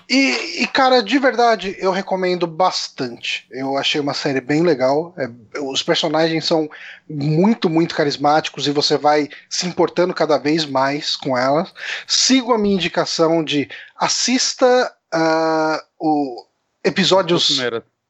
[0.10, 3.48] e, e, cara, de verdade, eu recomendo bastante.
[3.50, 5.14] Eu achei uma série bem legal.
[5.18, 6.70] É, os personagens são
[7.10, 11.74] muito, muito carismáticos e você vai se importando cada vez mais com elas.
[12.06, 16.46] Sigo a minha indicação de assista uh, o
[16.84, 17.58] episódios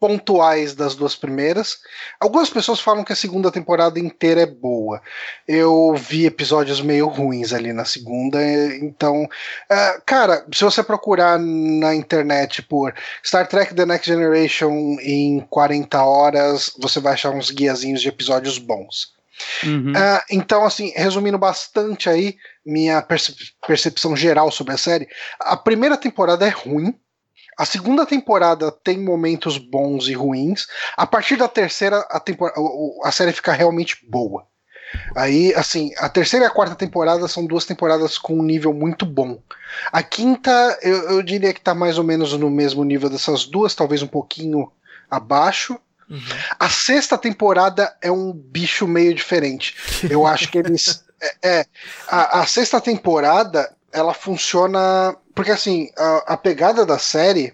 [0.03, 1.77] pontuais das duas primeiras.
[2.19, 5.01] Algumas pessoas falam que a segunda temporada inteira é boa.
[5.47, 8.38] Eu vi episódios meio ruins ali na segunda,
[8.81, 12.93] então, uh, cara, se você procurar na internet por
[13.25, 18.57] Star Trek The Next Generation em 40 horas, você vai achar uns guiazinhos de episódios
[18.57, 19.13] bons.
[19.63, 19.93] Uhum.
[19.93, 22.35] Uh, então, assim, resumindo bastante aí
[22.65, 25.07] minha percep percepção geral sobre a série,
[25.39, 26.93] a primeira temporada é ruim,
[27.57, 30.67] a segunda temporada tem momentos bons e ruins.
[30.97, 32.59] A partir da terceira, a, temporada,
[33.03, 34.45] a série fica realmente boa.
[35.15, 39.05] Aí, assim, a terceira e a quarta temporada são duas temporadas com um nível muito
[39.05, 39.39] bom.
[39.91, 43.75] A quinta, eu, eu diria que tá mais ou menos no mesmo nível dessas duas,
[43.75, 44.71] talvez um pouquinho
[45.09, 45.80] abaixo.
[46.09, 46.19] Uhum.
[46.59, 49.75] A sexta temporada é um bicho meio diferente.
[50.09, 51.03] Eu acho que eles.
[51.41, 51.65] é, é
[52.07, 57.53] a, a sexta temporada ela funciona porque assim, a, a, pegada da série,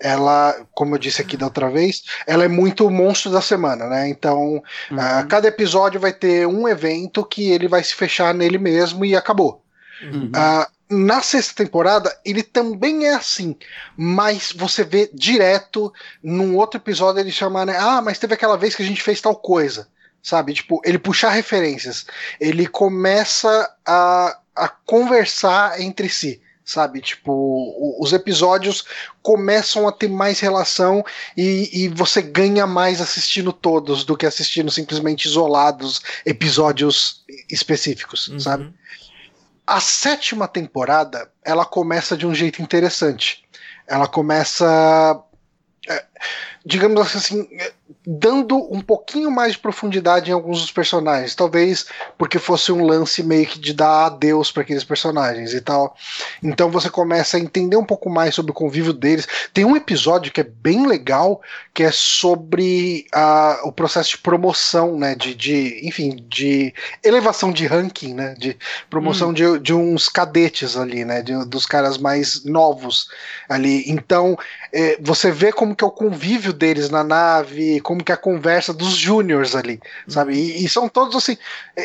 [0.00, 4.08] ela, como eu disse aqui da outra vez, ela é muito monstro da semana, né?
[4.08, 4.96] Então, uhum.
[4.96, 9.16] uh, cada episódio vai ter um evento que ele vai se fechar nele mesmo e
[9.16, 9.64] acabou.
[10.02, 10.26] Uhum.
[10.26, 13.56] Uh, na sexta temporada, ele também é assim,
[13.96, 15.92] mas você vê direto
[16.22, 17.76] num outro episódio ele chamar, né?
[17.76, 19.88] Ah, mas teve aquela vez que a gente fez tal coisa,
[20.22, 20.54] sabe?
[20.54, 22.06] Tipo, ele puxar referências,
[22.38, 27.00] ele começa a, a conversar entre si sabe?
[27.00, 28.84] Tipo, os episódios
[29.22, 31.04] começam a ter mais relação
[31.36, 38.40] e, e, você ganha mais assistindo todos do que assistindo simplesmente isolados episódios específicos, uhum.
[38.40, 38.74] sabe?
[39.64, 43.44] A sétima temporada ela começa de um jeito interessante.
[43.86, 45.22] Ela começa.
[46.64, 47.48] Digamos assim,
[48.04, 51.34] dando um pouquinho mais de profundidade em alguns dos personagens.
[51.34, 51.86] Talvez
[52.18, 55.96] porque fosse um lance meio que de dar adeus para aqueles personagens e tal.
[56.42, 59.26] Então você começa a entender um pouco mais sobre o convívio deles.
[59.52, 61.40] Tem um episódio que é bem legal,
[61.72, 65.14] que é sobre a, o processo de promoção, né?
[65.14, 66.74] De, de, enfim, de
[67.04, 68.34] elevação de ranking, né?
[68.36, 68.56] De
[68.90, 69.32] promoção hum.
[69.32, 71.22] de, de uns cadetes ali, né?
[71.22, 73.08] De, dos caras mais novos
[73.48, 73.84] ali.
[73.88, 74.36] Então
[74.72, 76.15] é, você vê como que é o convívio
[76.52, 80.34] deles na nave, como que é a conversa dos júniors ali, sabe?
[80.34, 81.36] E, e, são todos assim,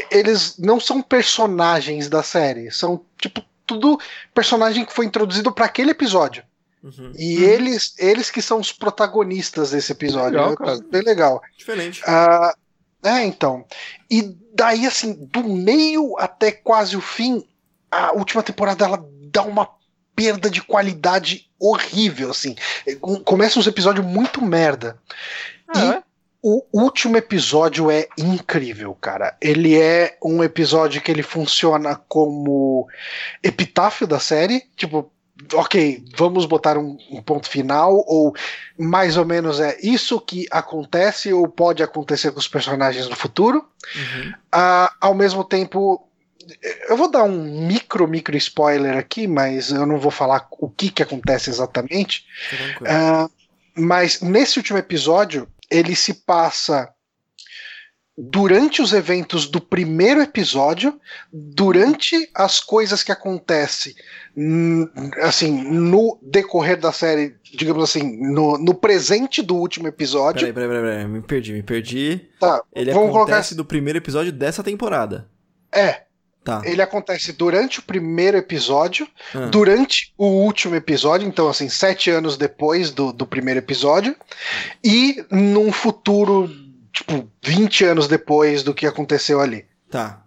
[0.10, 4.00] eles não são personagens da série, são tipo tudo
[4.34, 6.44] personagem que foi introduzido para aquele episódio.
[6.84, 7.12] Uhum.
[7.16, 7.44] E uhum.
[7.44, 10.40] eles eles que são os protagonistas desse episódio.
[10.40, 10.80] Legal, cara.
[10.90, 11.42] Bem legal.
[11.56, 12.02] Diferente.
[12.02, 13.66] Uh, é, então.
[14.10, 17.46] E daí, assim, do meio até quase o fim,
[17.90, 19.70] a última temporada ela dá uma
[20.22, 22.56] perda de qualidade horrível, assim.
[23.26, 24.98] Começa uns episódios muito merda.
[25.68, 26.04] Ah, e é?
[26.44, 29.36] o último episódio é incrível, cara.
[29.42, 32.88] Ele é um episódio que ele funciona como
[33.44, 35.12] epitáfio da série, tipo,
[35.54, 38.36] ok, vamos botar um, um, ponto final, ou
[38.78, 43.66] mais ou menos é isso que acontece ou pode acontecer com os personagens no futuro.
[43.96, 44.32] Uhum.
[44.32, 46.08] Uh, ao mesmo tempo,
[46.90, 50.90] eu vou dar um micro, micro spoiler aqui, mas eu não vou falar o que,
[50.90, 52.26] que acontece exatamente.
[52.82, 53.30] Uh,
[53.76, 56.94] mas nesse último episódio, ele se passa
[58.18, 61.00] durante os eventos do primeiro episódio,
[61.32, 63.96] durante as coisas que acontecem,
[65.22, 70.54] assim, no decorrer da série, digamos assim, no, no presente do último episódio.
[70.54, 72.30] Peraí, peraí, peraí, me perdi, me perdi.
[72.40, 73.56] Tá, Ele acontece colocar...
[73.56, 75.28] do primeiro episódio dessa temporada.
[75.74, 76.04] É.
[76.44, 76.62] Tá.
[76.66, 79.46] Ele acontece durante o primeiro episódio, ah.
[79.48, 84.16] durante o último episódio, então, assim, sete anos depois do, do primeiro episódio,
[84.84, 86.50] e num futuro,
[86.92, 89.66] tipo, 20 anos depois do que aconteceu ali.
[89.90, 90.24] Tá.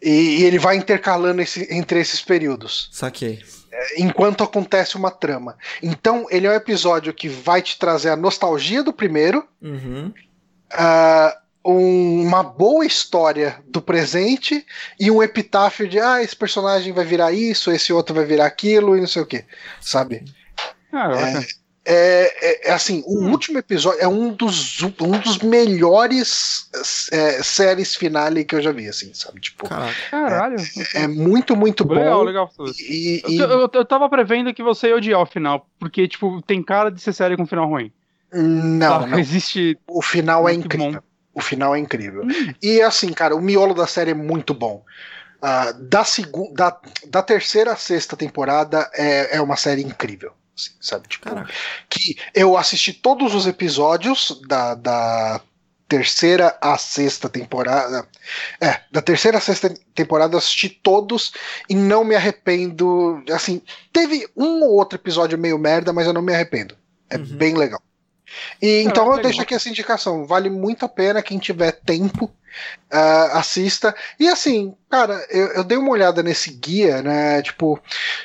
[0.00, 2.88] E, e ele vai intercalando esse, entre esses períodos.
[2.92, 3.42] Saquei.
[3.72, 5.56] É, enquanto acontece uma trama.
[5.82, 9.44] Então, ele é um episódio que vai te trazer a nostalgia do primeiro.
[9.60, 10.12] Uhum.
[10.72, 14.64] Uh, um, uma boa história do presente
[14.98, 18.96] e um epitáfio de ah, esse personagem vai virar isso, esse outro vai virar aquilo
[18.96, 19.44] e não sei o que,
[19.80, 20.24] sabe?
[20.92, 21.10] Ah,
[21.84, 23.30] é, é, é, assim, o hum.
[23.30, 26.68] último episódio é um dos, um dos melhores
[27.10, 29.40] é, séries finale que eu já vi, assim, sabe?
[29.40, 30.56] Tipo, Caralho.
[30.94, 31.94] É, é, muito, muito bom.
[31.94, 32.50] Legal, legal.
[32.78, 33.38] E, e...
[33.38, 36.90] Eu, eu, eu, tava prevendo que você ia odiar o final, porque, tipo, tem cara
[36.90, 37.90] de ser série com final ruim.
[38.30, 39.18] Não, não.
[39.18, 39.78] Existe.
[39.86, 40.92] O final é incrível.
[40.92, 41.07] Bom.
[41.38, 42.24] O final é incrível.
[42.24, 42.54] Hum.
[42.60, 44.84] E assim, cara, o miolo da série é muito bom.
[45.40, 46.04] Uh, da,
[46.52, 50.32] da, da terceira a sexta temporada é, é uma série incrível.
[50.56, 51.06] Assim, sabe?
[51.06, 51.28] Tipo,
[51.88, 55.40] que eu assisti todos os episódios da, da
[55.88, 58.04] terceira a sexta temporada.
[58.60, 61.32] É, da terceira a sexta temporada eu assisti todos
[61.68, 63.22] e não me arrependo.
[63.32, 63.62] Assim,
[63.92, 66.76] teve um ou outro episódio meio merda, mas eu não me arrependo.
[67.08, 67.24] É uhum.
[67.24, 67.80] bem legal.
[68.60, 70.26] E, então eu deixo aqui essa indicação.
[70.26, 72.26] Vale muito a pena quem tiver tempo
[72.92, 73.94] uh, assista.
[74.18, 77.42] E assim, cara, eu, eu, dei uma olhada nesse guia, né?
[77.42, 77.80] Tipo,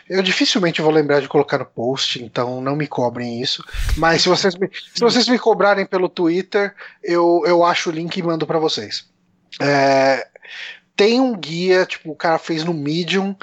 [0.09, 3.63] eu dificilmente vou lembrar de colocar no post, então não me cobrem isso.
[3.97, 6.73] Mas se vocês me, se vocês me cobrarem pelo Twitter,
[7.03, 9.05] eu, eu acho o link e mando para vocês.
[9.61, 10.27] É,
[10.95, 13.35] tem um guia, tipo, o cara fez no Medium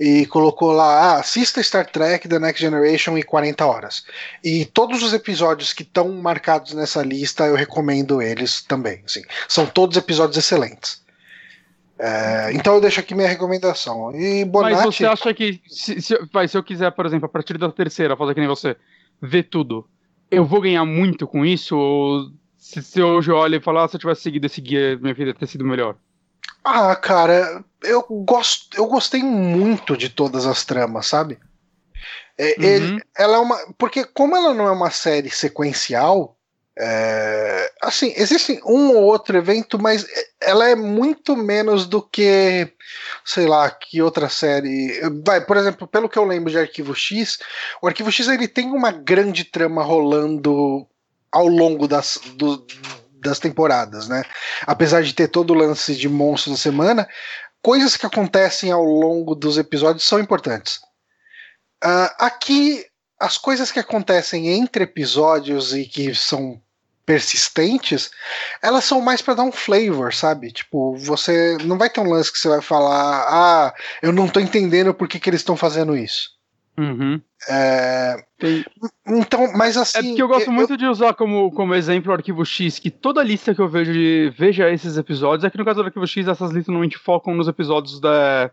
[0.00, 4.04] e colocou lá, ah, assista Star Trek The Next Generation em 40 horas.
[4.42, 9.02] E todos os episódios que estão marcados nessa lista, eu recomendo eles também.
[9.04, 9.22] Assim.
[9.48, 11.02] São todos episódios excelentes.
[11.98, 14.10] É, então eu deixo aqui minha recomendação.
[14.14, 17.28] E Bonatti, Mas você acha que, se, se, vai, se eu quiser, por exemplo, a
[17.28, 18.76] partir da terceira, fazer que nem você,
[19.20, 19.86] ver tudo,
[20.30, 21.76] eu vou ganhar muito com isso?
[21.76, 24.96] Ou se, se hoje eu olho e falar, ah, se eu tivesse seguido esse guia,
[24.96, 25.96] minha vida ter sido melhor?
[26.64, 31.38] Ah, cara, eu gosto, eu gostei muito de todas as tramas, sabe?
[32.36, 32.64] É, uhum.
[32.64, 36.36] ele, ela é uma, porque como ela não é uma série sequencial,
[36.76, 40.06] é, assim, existe um ou outro evento, mas
[40.40, 42.68] ela é muito menos do que,
[43.24, 45.00] sei lá, que outra série.
[45.24, 47.38] Vai, por exemplo, pelo que eu lembro de Arquivo X,
[47.80, 50.86] o Arquivo X ele tem uma grande trama rolando
[51.30, 52.66] ao longo das, do,
[53.24, 54.22] das temporadas, né?
[54.66, 57.08] Apesar de ter todo o lance de monstros da semana,
[57.62, 60.76] coisas que acontecem ao longo dos episódios são importantes.
[61.82, 62.84] Uh, aqui,
[63.18, 66.60] as coisas que acontecem entre episódios e que são
[67.06, 68.10] persistentes,
[68.62, 70.50] elas são mais para dar um flavor, sabe?
[70.50, 74.40] Tipo, você não vai ter um lance que você vai falar, ah, eu não tô
[74.40, 76.30] entendendo por que, que eles estão fazendo isso.
[76.76, 77.20] Uhum.
[77.48, 78.16] É...
[79.06, 79.98] Então, mas assim.
[79.98, 80.52] É porque eu gosto eu...
[80.52, 83.92] muito de usar como, como exemplo o arquivo X, que toda lista que eu vejo
[83.92, 87.34] de veja esses episódios, é que no caso do arquivo X, essas listas normalmente focam
[87.34, 88.50] nos episódios da,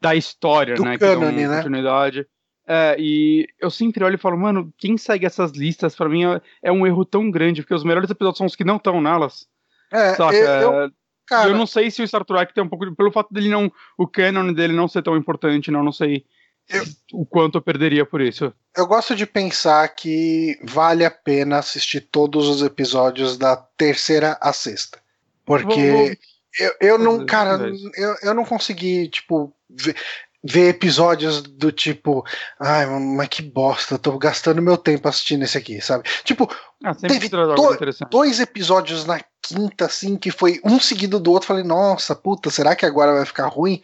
[0.00, 0.96] da história, do né?
[0.96, 1.56] Cânone, que né?
[1.56, 2.26] continuidade.
[2.68, 6.40] É, e eu sempre olho e falo, mano, quem segue essas listas, para mim, é,
[6.64, 9.46] é, um erro tão grande, porque os melhores episódios são os que não estão nelas.
[9.92, 10.36] É, saca?
[10.36, 10.90] Eu, eu,
[11.26, 11.48] cara...
[11.48, 12.92] eu não sei se o Star Trek tem um pouco.
[12.96, 13.70] Pelo fato dele não.
[13.96, 16.24] O canon dele não ser tão importante, não, não sei
[16.68, 18.52] eu, o quanto eu perderia por isso.
[18.76, 24.52] Eu gosto de pensar que vale a pena assistir todos os episódios da terceira a
[24.52, 24.98] sexta.
[25.44, 26.16] Porque vou, vou...
[26.58, 29.94] Eu, eu não, cara, eu, eu não consegui, tipo, ver,
[30.42, 32.24] ver episódios do tipo,
[32.58, 36.08] ai, mas que bosta, tô gastando meu tempo assistindo esse aqui, sabe?
[36.24, 36.48] Tipo,
[36.82, 37.76] ah, teve do,
[38.10, 42.74] dois episódios na quinta, assim, que foi um seguido do outro, falei, nossa, puta, será
[42.74, 43.82] que agora vai ficar ruim?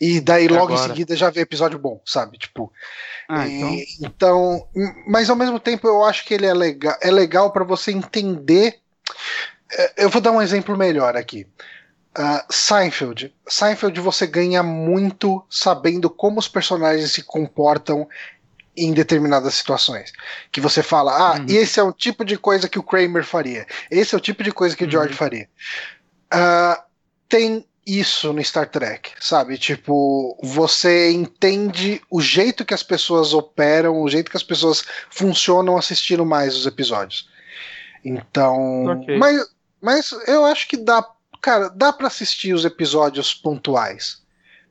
[0.00, 0.80] E daí logo Agora.
[0.80, 2.38] em seguida já vê episódio bom, sabe?
[2.38, 2.72] Tipo.
[3.28, 4.08] Ah, e, então...
[4.08, 4.68] então.
[5.06, 6.96] Mas ao mesmo tempo eu acho que ele é legal.
[7.02, 8.78] É legal para você entender.
[9.70, 11.46] É, eu vou dar um exemplo melhor aqui.
[12.18, 13.32] Uh, Seinfeld.
[13.46, 18.08] Seinfeld você ganha muito sabendo como os personagens se comportam
[18.76, 20.12] em determinadas situações.
[20.50, 21.46] Que você fala, ah, uhum.
[21.48, 23.66] esse é o tipo de coisa que o Kramer faria.
[23.90, 25.18] Esse é o tipo de coisa que o George uhum.
[25.18, 25.48] faria.
[26.32, 26.82] Uh,
[27.28, 27.64] tem
[27.98, 29.58] isso no Star Trek, sabe?
[29.58, 35.76] Tipo, você entende o jeito que as pessoas operam, o jeito que as pessoas funcionam
[35.76, 37.28] assistindo mais os episódios.
[38.04, 39.18] Então, okay.
[39.18, 39.50] mas,
[39.80, 41.04] mas eu acho que dá,
[41.40, 44.22] cara, dá para assistir os episódios pontuais.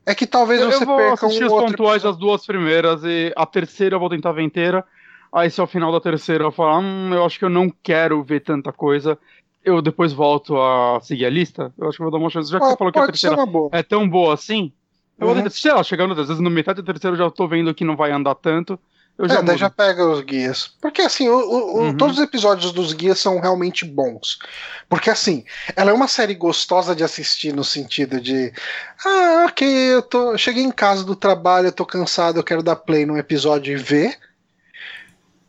[0.05, 3.03] É que talvez eu, você eu vou perca assistir um os pontuais das duas primeiras
[3.03, 4.83] e a terceira eu vou tentar ver inteira.
[5.31, 8.23] Aí se ao final da terceira eu falar, hum, eu acho que eu não quero
[8.23, 9.17] ver tanta coisa,
[9.69, 12.51] eu depois volto a seguir a lista, eu acho que vou dar uma chance.
[12.51, 13.37] Já que você falou que a terceira
[13.71, 14.71] é tão boa assim,
[15.19, 15.41] Eu uhum.
[15.41, 17.83] vou, sei lá, chegando às vezes no metade do terceiro eu já tô vendo que
[17.83, 18.79] não vai andar tanto.
[19.19, 20.71] Eu já é, daí já pega os guias.
[20.79, 21.97] Porque assim, o, o, uhum.
[21.97, 24.39] todos os episódios dos guias são realmente bons.
[24.87, 25.43] Porque assim,
[25.75, 28.53] ela é uma série gostosa de assistir no sentido de.
[29.05, 30.37] Ah, ok, eu tô.
[30.37, 33.75] Cheguei em casa do trabalho, eu tô cansado, eu quero dar play num episódio e
[33.75, 34.17] ver.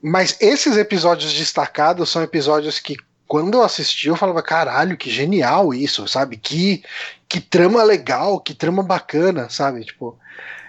[0.02, 2.96] Mas esses episódios destacados são episódios que,
[3.30, 6.36] quando eu assisti, eu falava, caralho, que genial isso, sabe?
[6.36, 6.82] Que,
[7.28, 9.84] que trama legal, que trama bacana, sabe?
[9.84, 10.18] Tipo.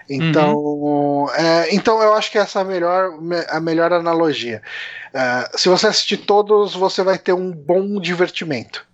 [0.08, 1.30] Então, uhum.
[1.30, 3.18] é, então eu acho que essa é a melhor,
[3.48, 4.62] a melhor analogia.
[5.08, 8.86] Uh, se você assistir todos, você vai ter um bom divertimento.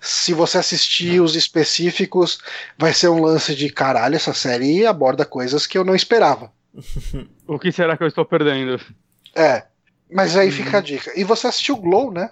[0.00, 2.40] Se você assistir os específicos,
[2.76, 6.50] vai ser um lance de caralho, essa série aborda coisas que eu não esperava.
[7.46, 8.80] o que será que eu estou perdendo?
[9.36, 9.62] É,
[10.10, 10.52] mas aí uhum.
[10.52, 11.12] fica a dica.
[11.14, 12.30] E você assistiu Glow, né?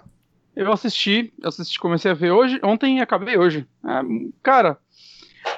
[0.55, 3.67] Eu assisti, assisti, comecei a ver hoje, ontem e acabei hoje.
[3.83, 4.01] É,
[4.41, 4.77] cara,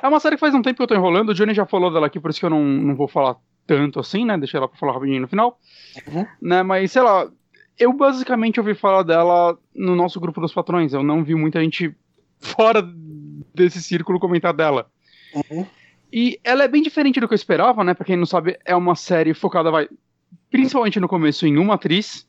[0.01, 1.91] é uma série que faz um tempo que eu tô enrolando, o Johnny já falou
[1.91, 3.35] dela aqui, por isso que eu não, não vou falar
[3.67, 4.37] tanto assim, né?
[4.37, 5.59] Deixei ela pra falar rapidinho no final.
[6.07, 6.25] Uhum.
[6.41, 6.63] Né?
[6.63, 7.29] Mas, sei lá,
[7.77, 10.93] eu basicamente ouvi falar dela no nosso grupo dos patrões.
[10.93, 11.93] Eu não vi muita gente
[12.39, 12.81] fora
[13.53, 14.89] desse círculo comentar dela.
[15.33, 15.65] Uhum.
[16.11, 17.93] E ela é bem diferente do que eu esperava, né?
[17.93, 19.89] Pra quem não sabe, é uma série focada, vai,
[20.49, 22.27] principalmente no começo, em uma atriz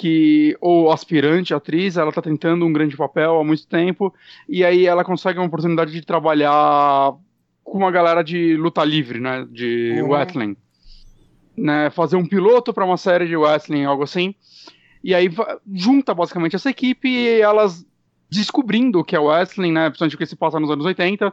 [0.00, 4.14] que ou aspirante atriz, ela tá tentando um grande papel há muito tempo
[4.48, 7.12] e aí ela consegue uma oportunidade de trabalhar
[7.62, 10.08] com uma galera de luta livre, né, de uhum.
[10.08, 10.56] wrestling,
[11.54, 14.34] né, fazer um piloto para uma série de wrestling, algo assim.
[15.04, 15.28] E aí
[15.70, 17.84] junta basicamente essa equipe e elas
[18.30, 21.30] descobrindo o que é wrestling, né, principalmente o que se passa nos anos 80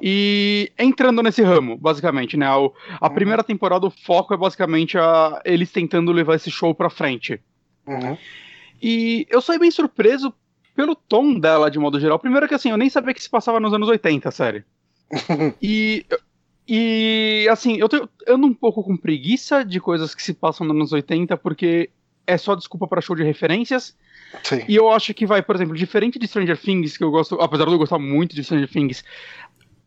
[0.00, 2.50] e entrando nesse ramo, basicamente, né?
[2.54, 3.14] O, a uhum.
[3.14, 7.40] primeira temporada, o foco é basicamente a, eles tentando levar esse show pra frente.
[7.86, 8.16] Uhum.
[8.82, 10.32] E eu saí bem surpreso
[10.74, 12.18] pelo tom dela, de modo geral.
[12.18, 14.64] Primeiro que, assim, eu nem sabia que se passava nos anos 80, a série.
[15.60, 16.06] e,
[16.66, 17.88] e, assim, eu
[18.26, 21.90] ando um pouco com preguiça de coisas que se passam nos anos 80, porque
[22.26, 23.96] é só desculpa para show de referências.
[24.44, 24.62] Sim.
[24.68, 27.64] E eu acho que vai, por exemplo, diferente de Stranger Things, que eu gosto, apesar
[27.66, 29.04] de eu gostar muito de Stranger Things,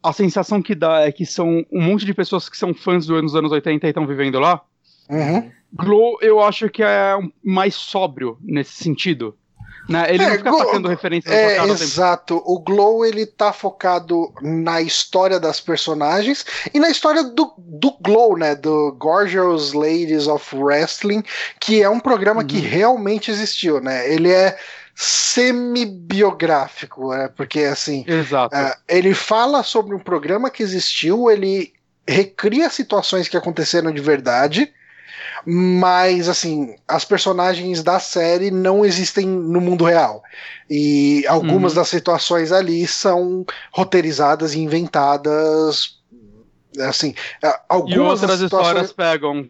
[0.04, 3.36] a sensação que dá é que são um monte de pessoas que são fãs dos
[3.36, 4.62] anos 80 e estão vivendo lá.
[5.10, 5.50] Uhum.
[5.74, 9.36] Glow, eu acho que é mais sóbrio nesse sentido.
[9.90, 10.14] Né?
[10.14, 12.42] Ele é, não fica atacando referências é, Exato.
[12.46, 18.38] O Glow ele tá focado na história das personagens e na história do, do Glow,
[18.38, 18.56] né?
[18.56, 21.24] Do Gorgeous Ladies of Wrestling,
[21.60, 22.48] que é um programa uhum.
[22.48, 24.10] que realmente existiu, né?
[24.12, 24.58] Ele é
[24.96, 27.30] semi-biográfico, né?
[27.36, 31.74] porque assim, uh, ele fala sobre um programa que existiu, ele
[32.08, 34.72] recria situações que aconteceram de verdade,
[35.46, 40.22] mas assim, as personagens da série não existem no mundo real.
[40.70, 41.80] E algumas uhum.
[41.80, 45.98] das situações ali são roteirizadas e inventadas.
[46.80, 47.14] Assim,
[47.68, 48.68] algumas e outras situações...
[48.68, 49.48] histórias pegam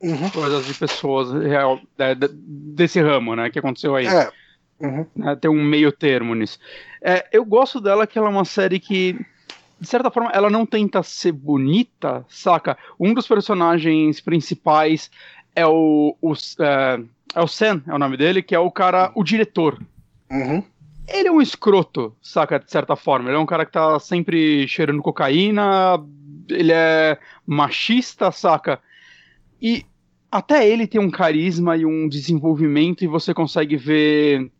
[0.00, 0.30] uhum.
[0.30, 1.80] coisas de pessoas real,
[2.20, 4.06] desse ramo, né, que aconteceu aí.
[4.06, 4.30] É.
[4.80, 5.06] Uhum.
[5.14, 6.58] Né, tem um meio termo nisso.
[7.02, 9.18] É, eu gosto dela que ela é uma série que,
[9.80, 12.76] de certa forma, ela não tenta ser bonita, saca?
[12.98, 15.10] Um dos personagens principais
[15.54, 17.00] é o, o é,
[17.34, 19.80] é, o Sam, é o nome dele, que é o cara, o diretor.
[20.30, 20.62] Uhum.
[21.08, 22.58] Ele é um escroto, saca?
[22.58, 23.28] De certa forma.
[23.28, 25.98] Ele é um cara que tá sempre cheirando cocaína,
[26.48, 28.78] ele é machista, saca?
[29.60, 29.84] E
[30.30, 34.50] até ele tem um carisma e um desenvolvimento, e você consegue ver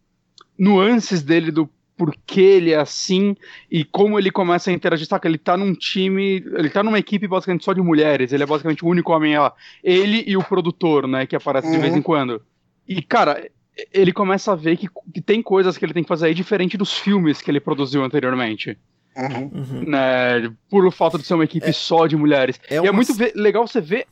[0.58, 3.36] nuances dele do porquê ele é assim
[3.68, 5.06] e como ele começa a interagir.
[5.06, 8.46] Saca, ele tá num time, ele tá numa equipe basicamente só de mulheres, ele é
[8.46, 9.52] basicamente o único homem lá.
[9.82, 11.74] Ele e o produtor, né, que aparece uhum.
[11.74, 12.02] de vez em uhum.
[12.02, 12.42] quando.
[12.86, 13.50] E, cara,
[13.92, 16.76] ele começa a ver que, que tem coisas que ele tem que fazer aí diferente
[16.76, 18.78] dos filmes que ele produziu anteriormente.
[19.18, 19.84] Uhum.
[19.84, 22.60] Né, por fato de ser uma equipe é, só de mulheres.
[22.70, 24.06] É e é muito legal você ver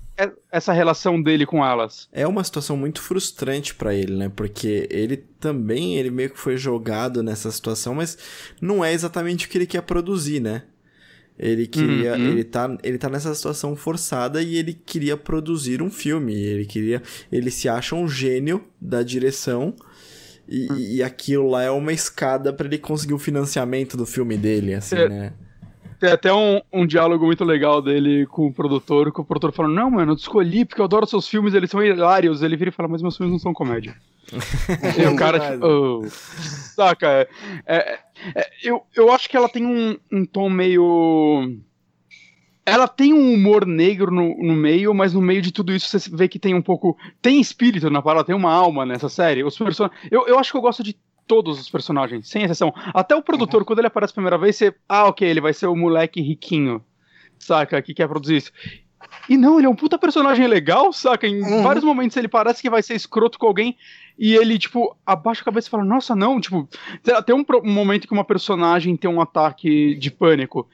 [0.51, 2.09] essa relação dele com elas.
[2.13, 4.33] É uma situação muito frustrante para ele, né?
[4.35, 8.19] Porque ele também, ele meio que foi jogado nessa situação, mas
[8.61, 10.63] não é exatamente o que ele quer produzir, né?
[11.39, 12.29] Ele queria, uhum.
[12.31, 17.03] ele tá, ele tá nessa situação forçada e ele queria produzir um filme, ele queria,
[17.31, 19.75] ele se acha um gênio da direção
[20.49, 20.77] e, hum.
[20.77, 24.97] e aquilo lá é uma escada para ele conseguir o financiamento do filme dele, assim,
[24.97, 25.33] é, né?
[25.99, 29.75] Tem até um, um diálogo muito legal dele com o produtor, com o produtor falando,
[29.75, 32.43] não, mano, eu te escolhi porque eu adoro seus filmes, eles são hilários.
[32.43, 33.97] Ele vira e fala, mas meus filmes não são comédia.
[34.99, 37.29] e o cara, tipo, oh, saca, é,
[37.67, 37.99] é,
[38.35, 41.57] é, eu, eu acho que ela tem um, um tom meio
[42.67, 46.11] ela tem um humor negro no, no, meio, mas no meio de tudo isso você
[46.11, 46.99] vê que tem um pouco.
[47.23, 49.45] Tem espírito na parada, tem uma alma nessa série.
[49.45, 49.89] Os person...
[50.11, 50.99] eu, eu acho que eu gosto de
[51.29, 52.75] todos os personagens, sem exceção.
[52.93, 53.65] Até o produtor, uhum.
[53.65, 54.75] quando ele aparece a primeira vez, você.
[54.89, 56.85] Ah, ok, ele vai ser o moleque riquinho.
[57.39, 58.53] saca, que quer produzir isso.
[59.29, 61.29] E não, ele é um puta personagem legal, saca?
[61.29, 61.63] Em uhum.
[61.63, 63.77] vários momentos ele parece que vai ser escroto com alguém
[64.19, 66.69] e ele, tipo, abaixa a cabeça e fala: Nossa, não, tipo,
[67.25, 70.69] tem um, um momento que uma personagem tem um ataque de pânico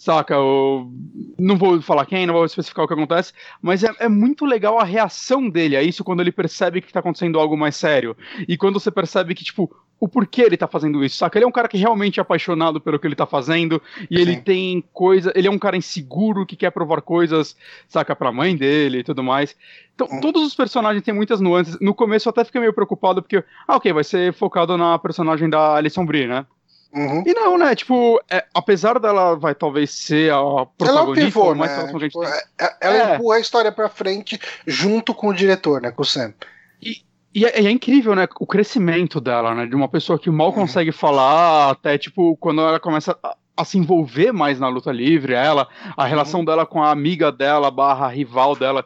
[0.00, 0.32] saca?
[0.32, 0.90] Eu
[1.38, 4.78] não vou falar quem, não vou especificar o que acontece, mas é, é, muito legal
[4.78, 8.16] a reação dele a isso quando ele percebe que tá acontecendo algo mais sério.
[8.48, 9.70] E quando você percebe que, tipo,
[10.00, 11.36] o porquê ele tá fazendo isso, saca?
[11.36, 14.22] Ele é um cara que realmente é apaixonado pelo que ele tá fazendo, e Sim.
[14.22, 15.30] ele tem coisa.
[15.36, 17.54] Ele é um cara inseguro que quer provar coisas,
[17.86, 19.54] saca, pra mãe dele e tudo mais.
[19.94, 20.20] Então, hum.
[20.22, 21.76] todos os personagens têm muitas nuances.
[21.78, 25.50] No começo eu até fiquei meio preocupado, porque, ah, ok, vai ser focado na personagem
[25.50, 26.46] da Alison Brie, né?
[26.92, 27.22] Uhum.
[27.24, 27.74] E não, né?
[27.74, 32.08] Tipo, é, apesar dela vai talvez ser a protagonista, ela é o pivô, né?
[32.08, 33.14] Tipo, é, é, ela é.
[33.14, 35.92] empurra a história pra frente junto com o diretor, né?
[35.92, 36.34] Com o Sam.
[36.82, 37.02] E,
[37.32, 38.26] e é, é, incrível, né?
[38.40, 39.66] O crescimento dela, né?
[39.66, 40.54] De uma pessoa que mal uhum.
[40.54, 45.34] consegue falar, até tipo, quando ela começa a, a, se envolver mais na luta livre,
[45.34, 46.46] ela, a relação uhum.
[46.46, 48.84] dela com a amiga dela, barra rival dela,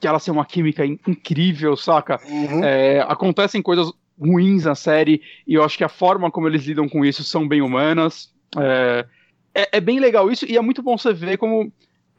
[0.00, 2.18] que ela tem uma química incrível, saca?
[2.26, 2.64] Uhum.
[2.64, 6.88] É, acontecem coisas ruins na série, e eu acho que a forma como eles lidam
[6.88, 8.32] com isso são bem humanas.
[8.58, 9.06] É,
[9.54, 11.72] é, é bem legal isso, e é muito bom você ver como,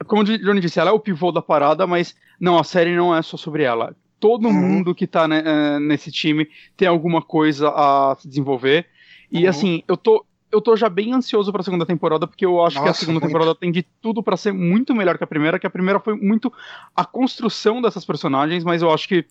[0.07, 3.15] como o Johnny disse, ela é o pivô da parada, mas não, a série não
[3.15, 3.95] é só sobre ela.
[4.19, 4.53] Todo uhum.
[4.53, 8.85] mundo que tá né, é, nesse time tem alguma coisa a se desenvolver.
[9.31, 9.49] E uhum.
[9.49, 12.85] assim, eu tô, eu tô já bem ansioso pra segunda temporada, porque eu acho Nossa,
[12.85, 13.27] que a segunda muito.
[13.27, 16.15] temporada tem de tudo para ser muito melhor que a primeira, que a primeira foi
[16.15, 16.51] muito
[16.95, 19.25] a construção dessas personagens, mas eu acho que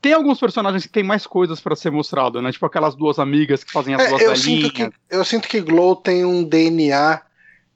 [0.00, 2.52] tem alguns personagens que tem mais coisas para ser mostrado, né?
[2.52, 5.60] Tipo aquelas duas amigas que fazem as é, duas eu Sinto que, eu sinto que
[5.60, 7.20] Glow tem um DNA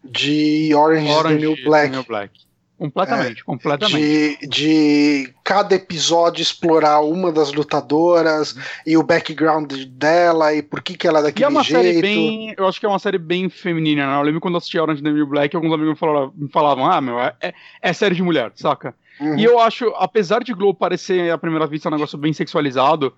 [0.04, 1.90] de Orange, Orange New Black.
[1.90, 2.42] New Black.
[2.78, 4.38] Completamente, é, completamente.
[4.40, 8.62] De, de cada episódio explorar uma das lutadoras uhum.
[8.84, 11.52] e o background dela e por que, que ela é daquele jeito.
[11.52, 11.80] E é uma jeito.
[11.80, 12.54] série bem.
[12.58, 14.18] Eu acho que é uma série bem feminina, né?
[14.18, 16.90] Eu lembro quando eu assisti Orange the New Black, alguns amigos me falavam, me falavam
[16.90, 18.92] ah, meu, é, é, é série de mulher, saca?
[19.22, 19.38] Uhum.
[19.38, 23.14] E eu acho, apesar de Glow parecer à primeira vista um negócio bem sexualizado,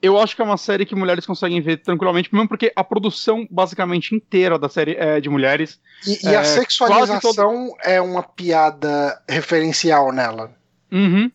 [0.00, 3.46] eu acho que é uma série que mulheres conseguem ver tranquilamente, mesmo porque a produção
[3.50, 5.78] basicamente inteira da série é de mulheres.
[6.06, 10.52] E, e é, a sexualização é uma piada referencial nela.
[10.90, 11.30] Uhum.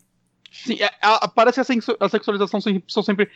[0.50, 3.30] Sim, é, a, parece que a, a sexualização são sempre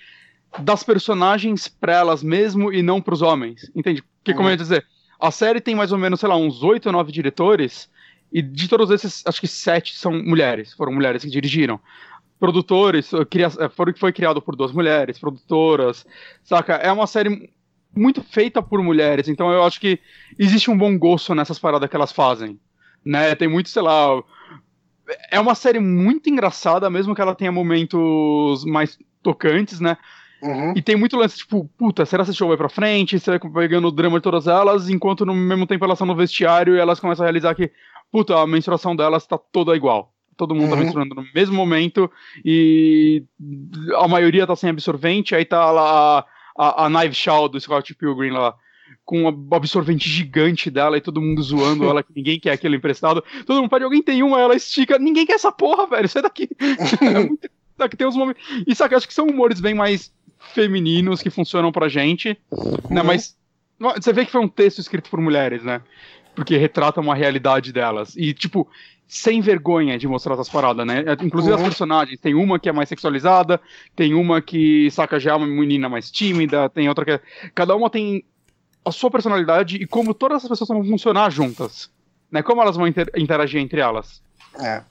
[0.58, 3.70] das personagens pra elas mesmo e não pros homens.
[3.74, 4.02] Entende?
[4.18, 4.48] Porque, como uhum.
[4.48, 4.86] eu ia dizer,
[5.18, 7.88] a série tem mais ou menos, sei lá, uns oito ou nove diretores,
[8.32, 11.78] e de todos esses, acho que sete são mulheres, foram mulheres que dirigiram.
[12.40, 16.04] Produtores, cria, é, foi, foi criado por duas mulheres, produtoras,
[16.42, 16.74] saca?
[16.74, 17.52] É uma série
[17.94, 20.00] muito feita por mulheres, então eu acho que
[20.38, 22.58] existe um bom gosto nessas paradas que elas fazem,
[23.04, 23.34] né?
[23.34, 24.22] Tem muito, sei lá,
[25.30, 29.96] é uma série muito engraçada, mesmo que ela tenha momentos mais tocantes, né?
[30.42, 30.72] Uhum.
[30.74, 33.18] E tem muito lance, tipo, puta, será que esse show vai pra frente?
[33.18, 36.16] Você vai pegando o drama de todas elas, enquanto no mesmo tempo elas estão no
[36.16, 37.70] vestiário e elas começam a realizar que,
[38.12, 40.12] puta, a menstruação delas tá toda igual.
[40.36, 40.78] Todo mundo tá uhum.
[40.78, 42.10] tá menstruando no mesmo momento
[42.44, 43.24] e
[43.96, 46.24] a maioria tá sem absorvente, aí tá lá a,
[46.56, 48.54] a, a Knife Shaw do Scott Pilgrim lá
[49.04, 53.22] com um absorvente gigante dela e todo mundo zoando ela, que ninguém quer aquilo emprestado.
[53.44, 56.48] Todo mundo pede, alguém tem uma, ela estica, ninguém quer essa porra, velho, sai daqui.
[57.00, 57.50] é muito,
[57.90, 58.42] que tem uns momentos.
[58.66, 60.12] E sabe, acho que são humores bem mais
[60.54, 62.80] femininos que funcionam pra gente, né, uhum.
[62.90, 63.02] né?
[63.02, 63.36] Mas
[63.78, 65.82] você vê que foi um texto escrito por mulheres, né?
[66.34, 68.14] Porque retrata uma realidade delas.
[68.16, 68.68] E, tipo,
[69.06, 71.04] sem vergonha de mostrar essas paradas, né?
[71.06, 71.60] É, inclusive uhum.
[71.60, 72.18] as personagens.
[72.18, 73.60] Tem uma que é mais sexualizada,
[73.94, 77.20] tem uma que, saca, já é uma menina mais tímida, tem outra que é...
[77.54, 78.24] Cada uma tem
[78.84, 81.90] a sua personalidade e como todas as pessoas vão funcionar juntas.
[82.30, 82.42] Né?
[82.42, 84.22] Como elas vão inter interagir entre elas.
[84.58, 84.82] É.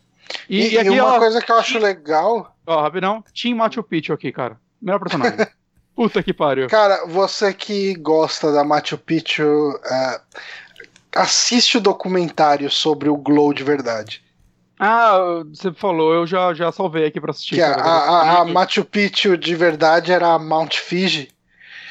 [0.47, 2.55] E, e, e, e uma coisa que eu acho legal.
[2.65, 3.23] Ó, rapidão.
[3.33, 4.57] Team Machu Picchu aqui, cara.
[4.81, 5.47] Melhor personagem.
[5.95, 6.67] Puta que pariu.
[6.67, 10.21] Cara, você que gosta da Machu Picchu, uh,
[11.15, 14.23] assiste o documentário sobre o Glow de verdade.
[14.79, 17.55] Ah, você falou, eu já, já salvei aqui pra assistir.
[17.55, 21.29] Que a, a, a, Machu Picchu de verdade era Mount Fiji.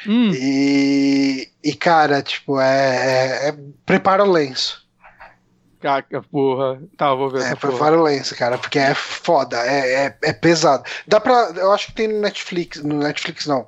[0.07, 0.33] Hum.
[0.35, 3.57] E, e, cara, tipo, é, é, é
[3.87, 4.85] Prepara o lenço.
[5.81, 6.81] Caca, porra.
[6.97, 7.43] Tá, vou ver.
[7.43, 10.85] É, prepara o lenço, cara, porque é foda, é, é, é, pesado.
[11.07, 11.53] Dá pra.
[11.57, 12.83] Eu acho que tem no Netflix.
[12.83, 13.67] No Netflix não.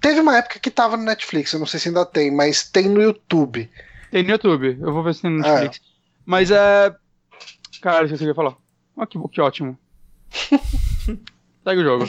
[0.00, 2.88] teve uma época que tava no Netflix, eu não sei se ainda tem, mas tem
[2.88, 3.70] no YouTube.
[4.14, 5.48] Tem no YouTube, eu vou ver se tem no é.
[5.48, 5.78] Netflix.
[5.78, 5.80] É.
[6.24, 6.94] Mas é.
[7.82, 8.54] Cara, você ia falar.
[8.96, 9.76] Ah, que, que ótimo.
[11.64, 12.08] Segue o jogo.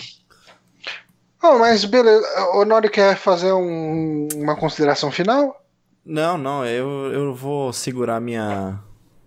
[1.41, 2.23] Oh, mas beleza.
[2.53, 5.60] O Nori quer fazer um, uma consideração final?
[6.06, 8.80] Não, não, eu, eu vou segurar minha,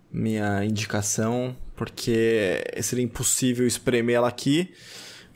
[0.08, 4.72] minha indicação, porque seria impossível espremer ela aqui.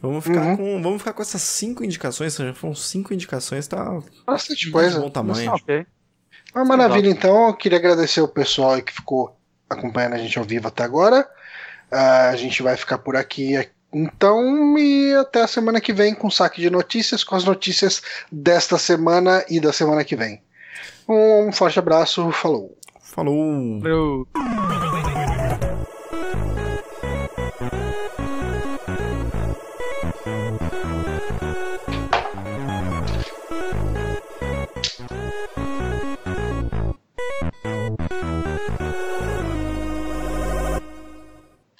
[0.00, 0.56] Vamos ficar, uhum.
[0.56, 5.00] com, vamos ficar com essas cinco indicações, já foram cinco indicações, tá bastante coisa.
[5.00, 5.52] bom tamanho.
[6.54, 7.48] Uma maravilha, então.
[7.48, 9.34] Eu queria agradecer o pessoal que ficou
[9.68, 11.28] acompanhando a gente ao vivo até agora.
[11.90, 13.56] Uh, a gente vai ficar por aqui
[13.92, 18.00] então, e até a semana que vem com saque de notícias, com as notícias
[18.30, 20.40] desta semana e da semana que vem.
[21.06, 22.74] Um forte abraço, falou.
[23.00, 23.80] Falou.
[23.82, 24.26] falou.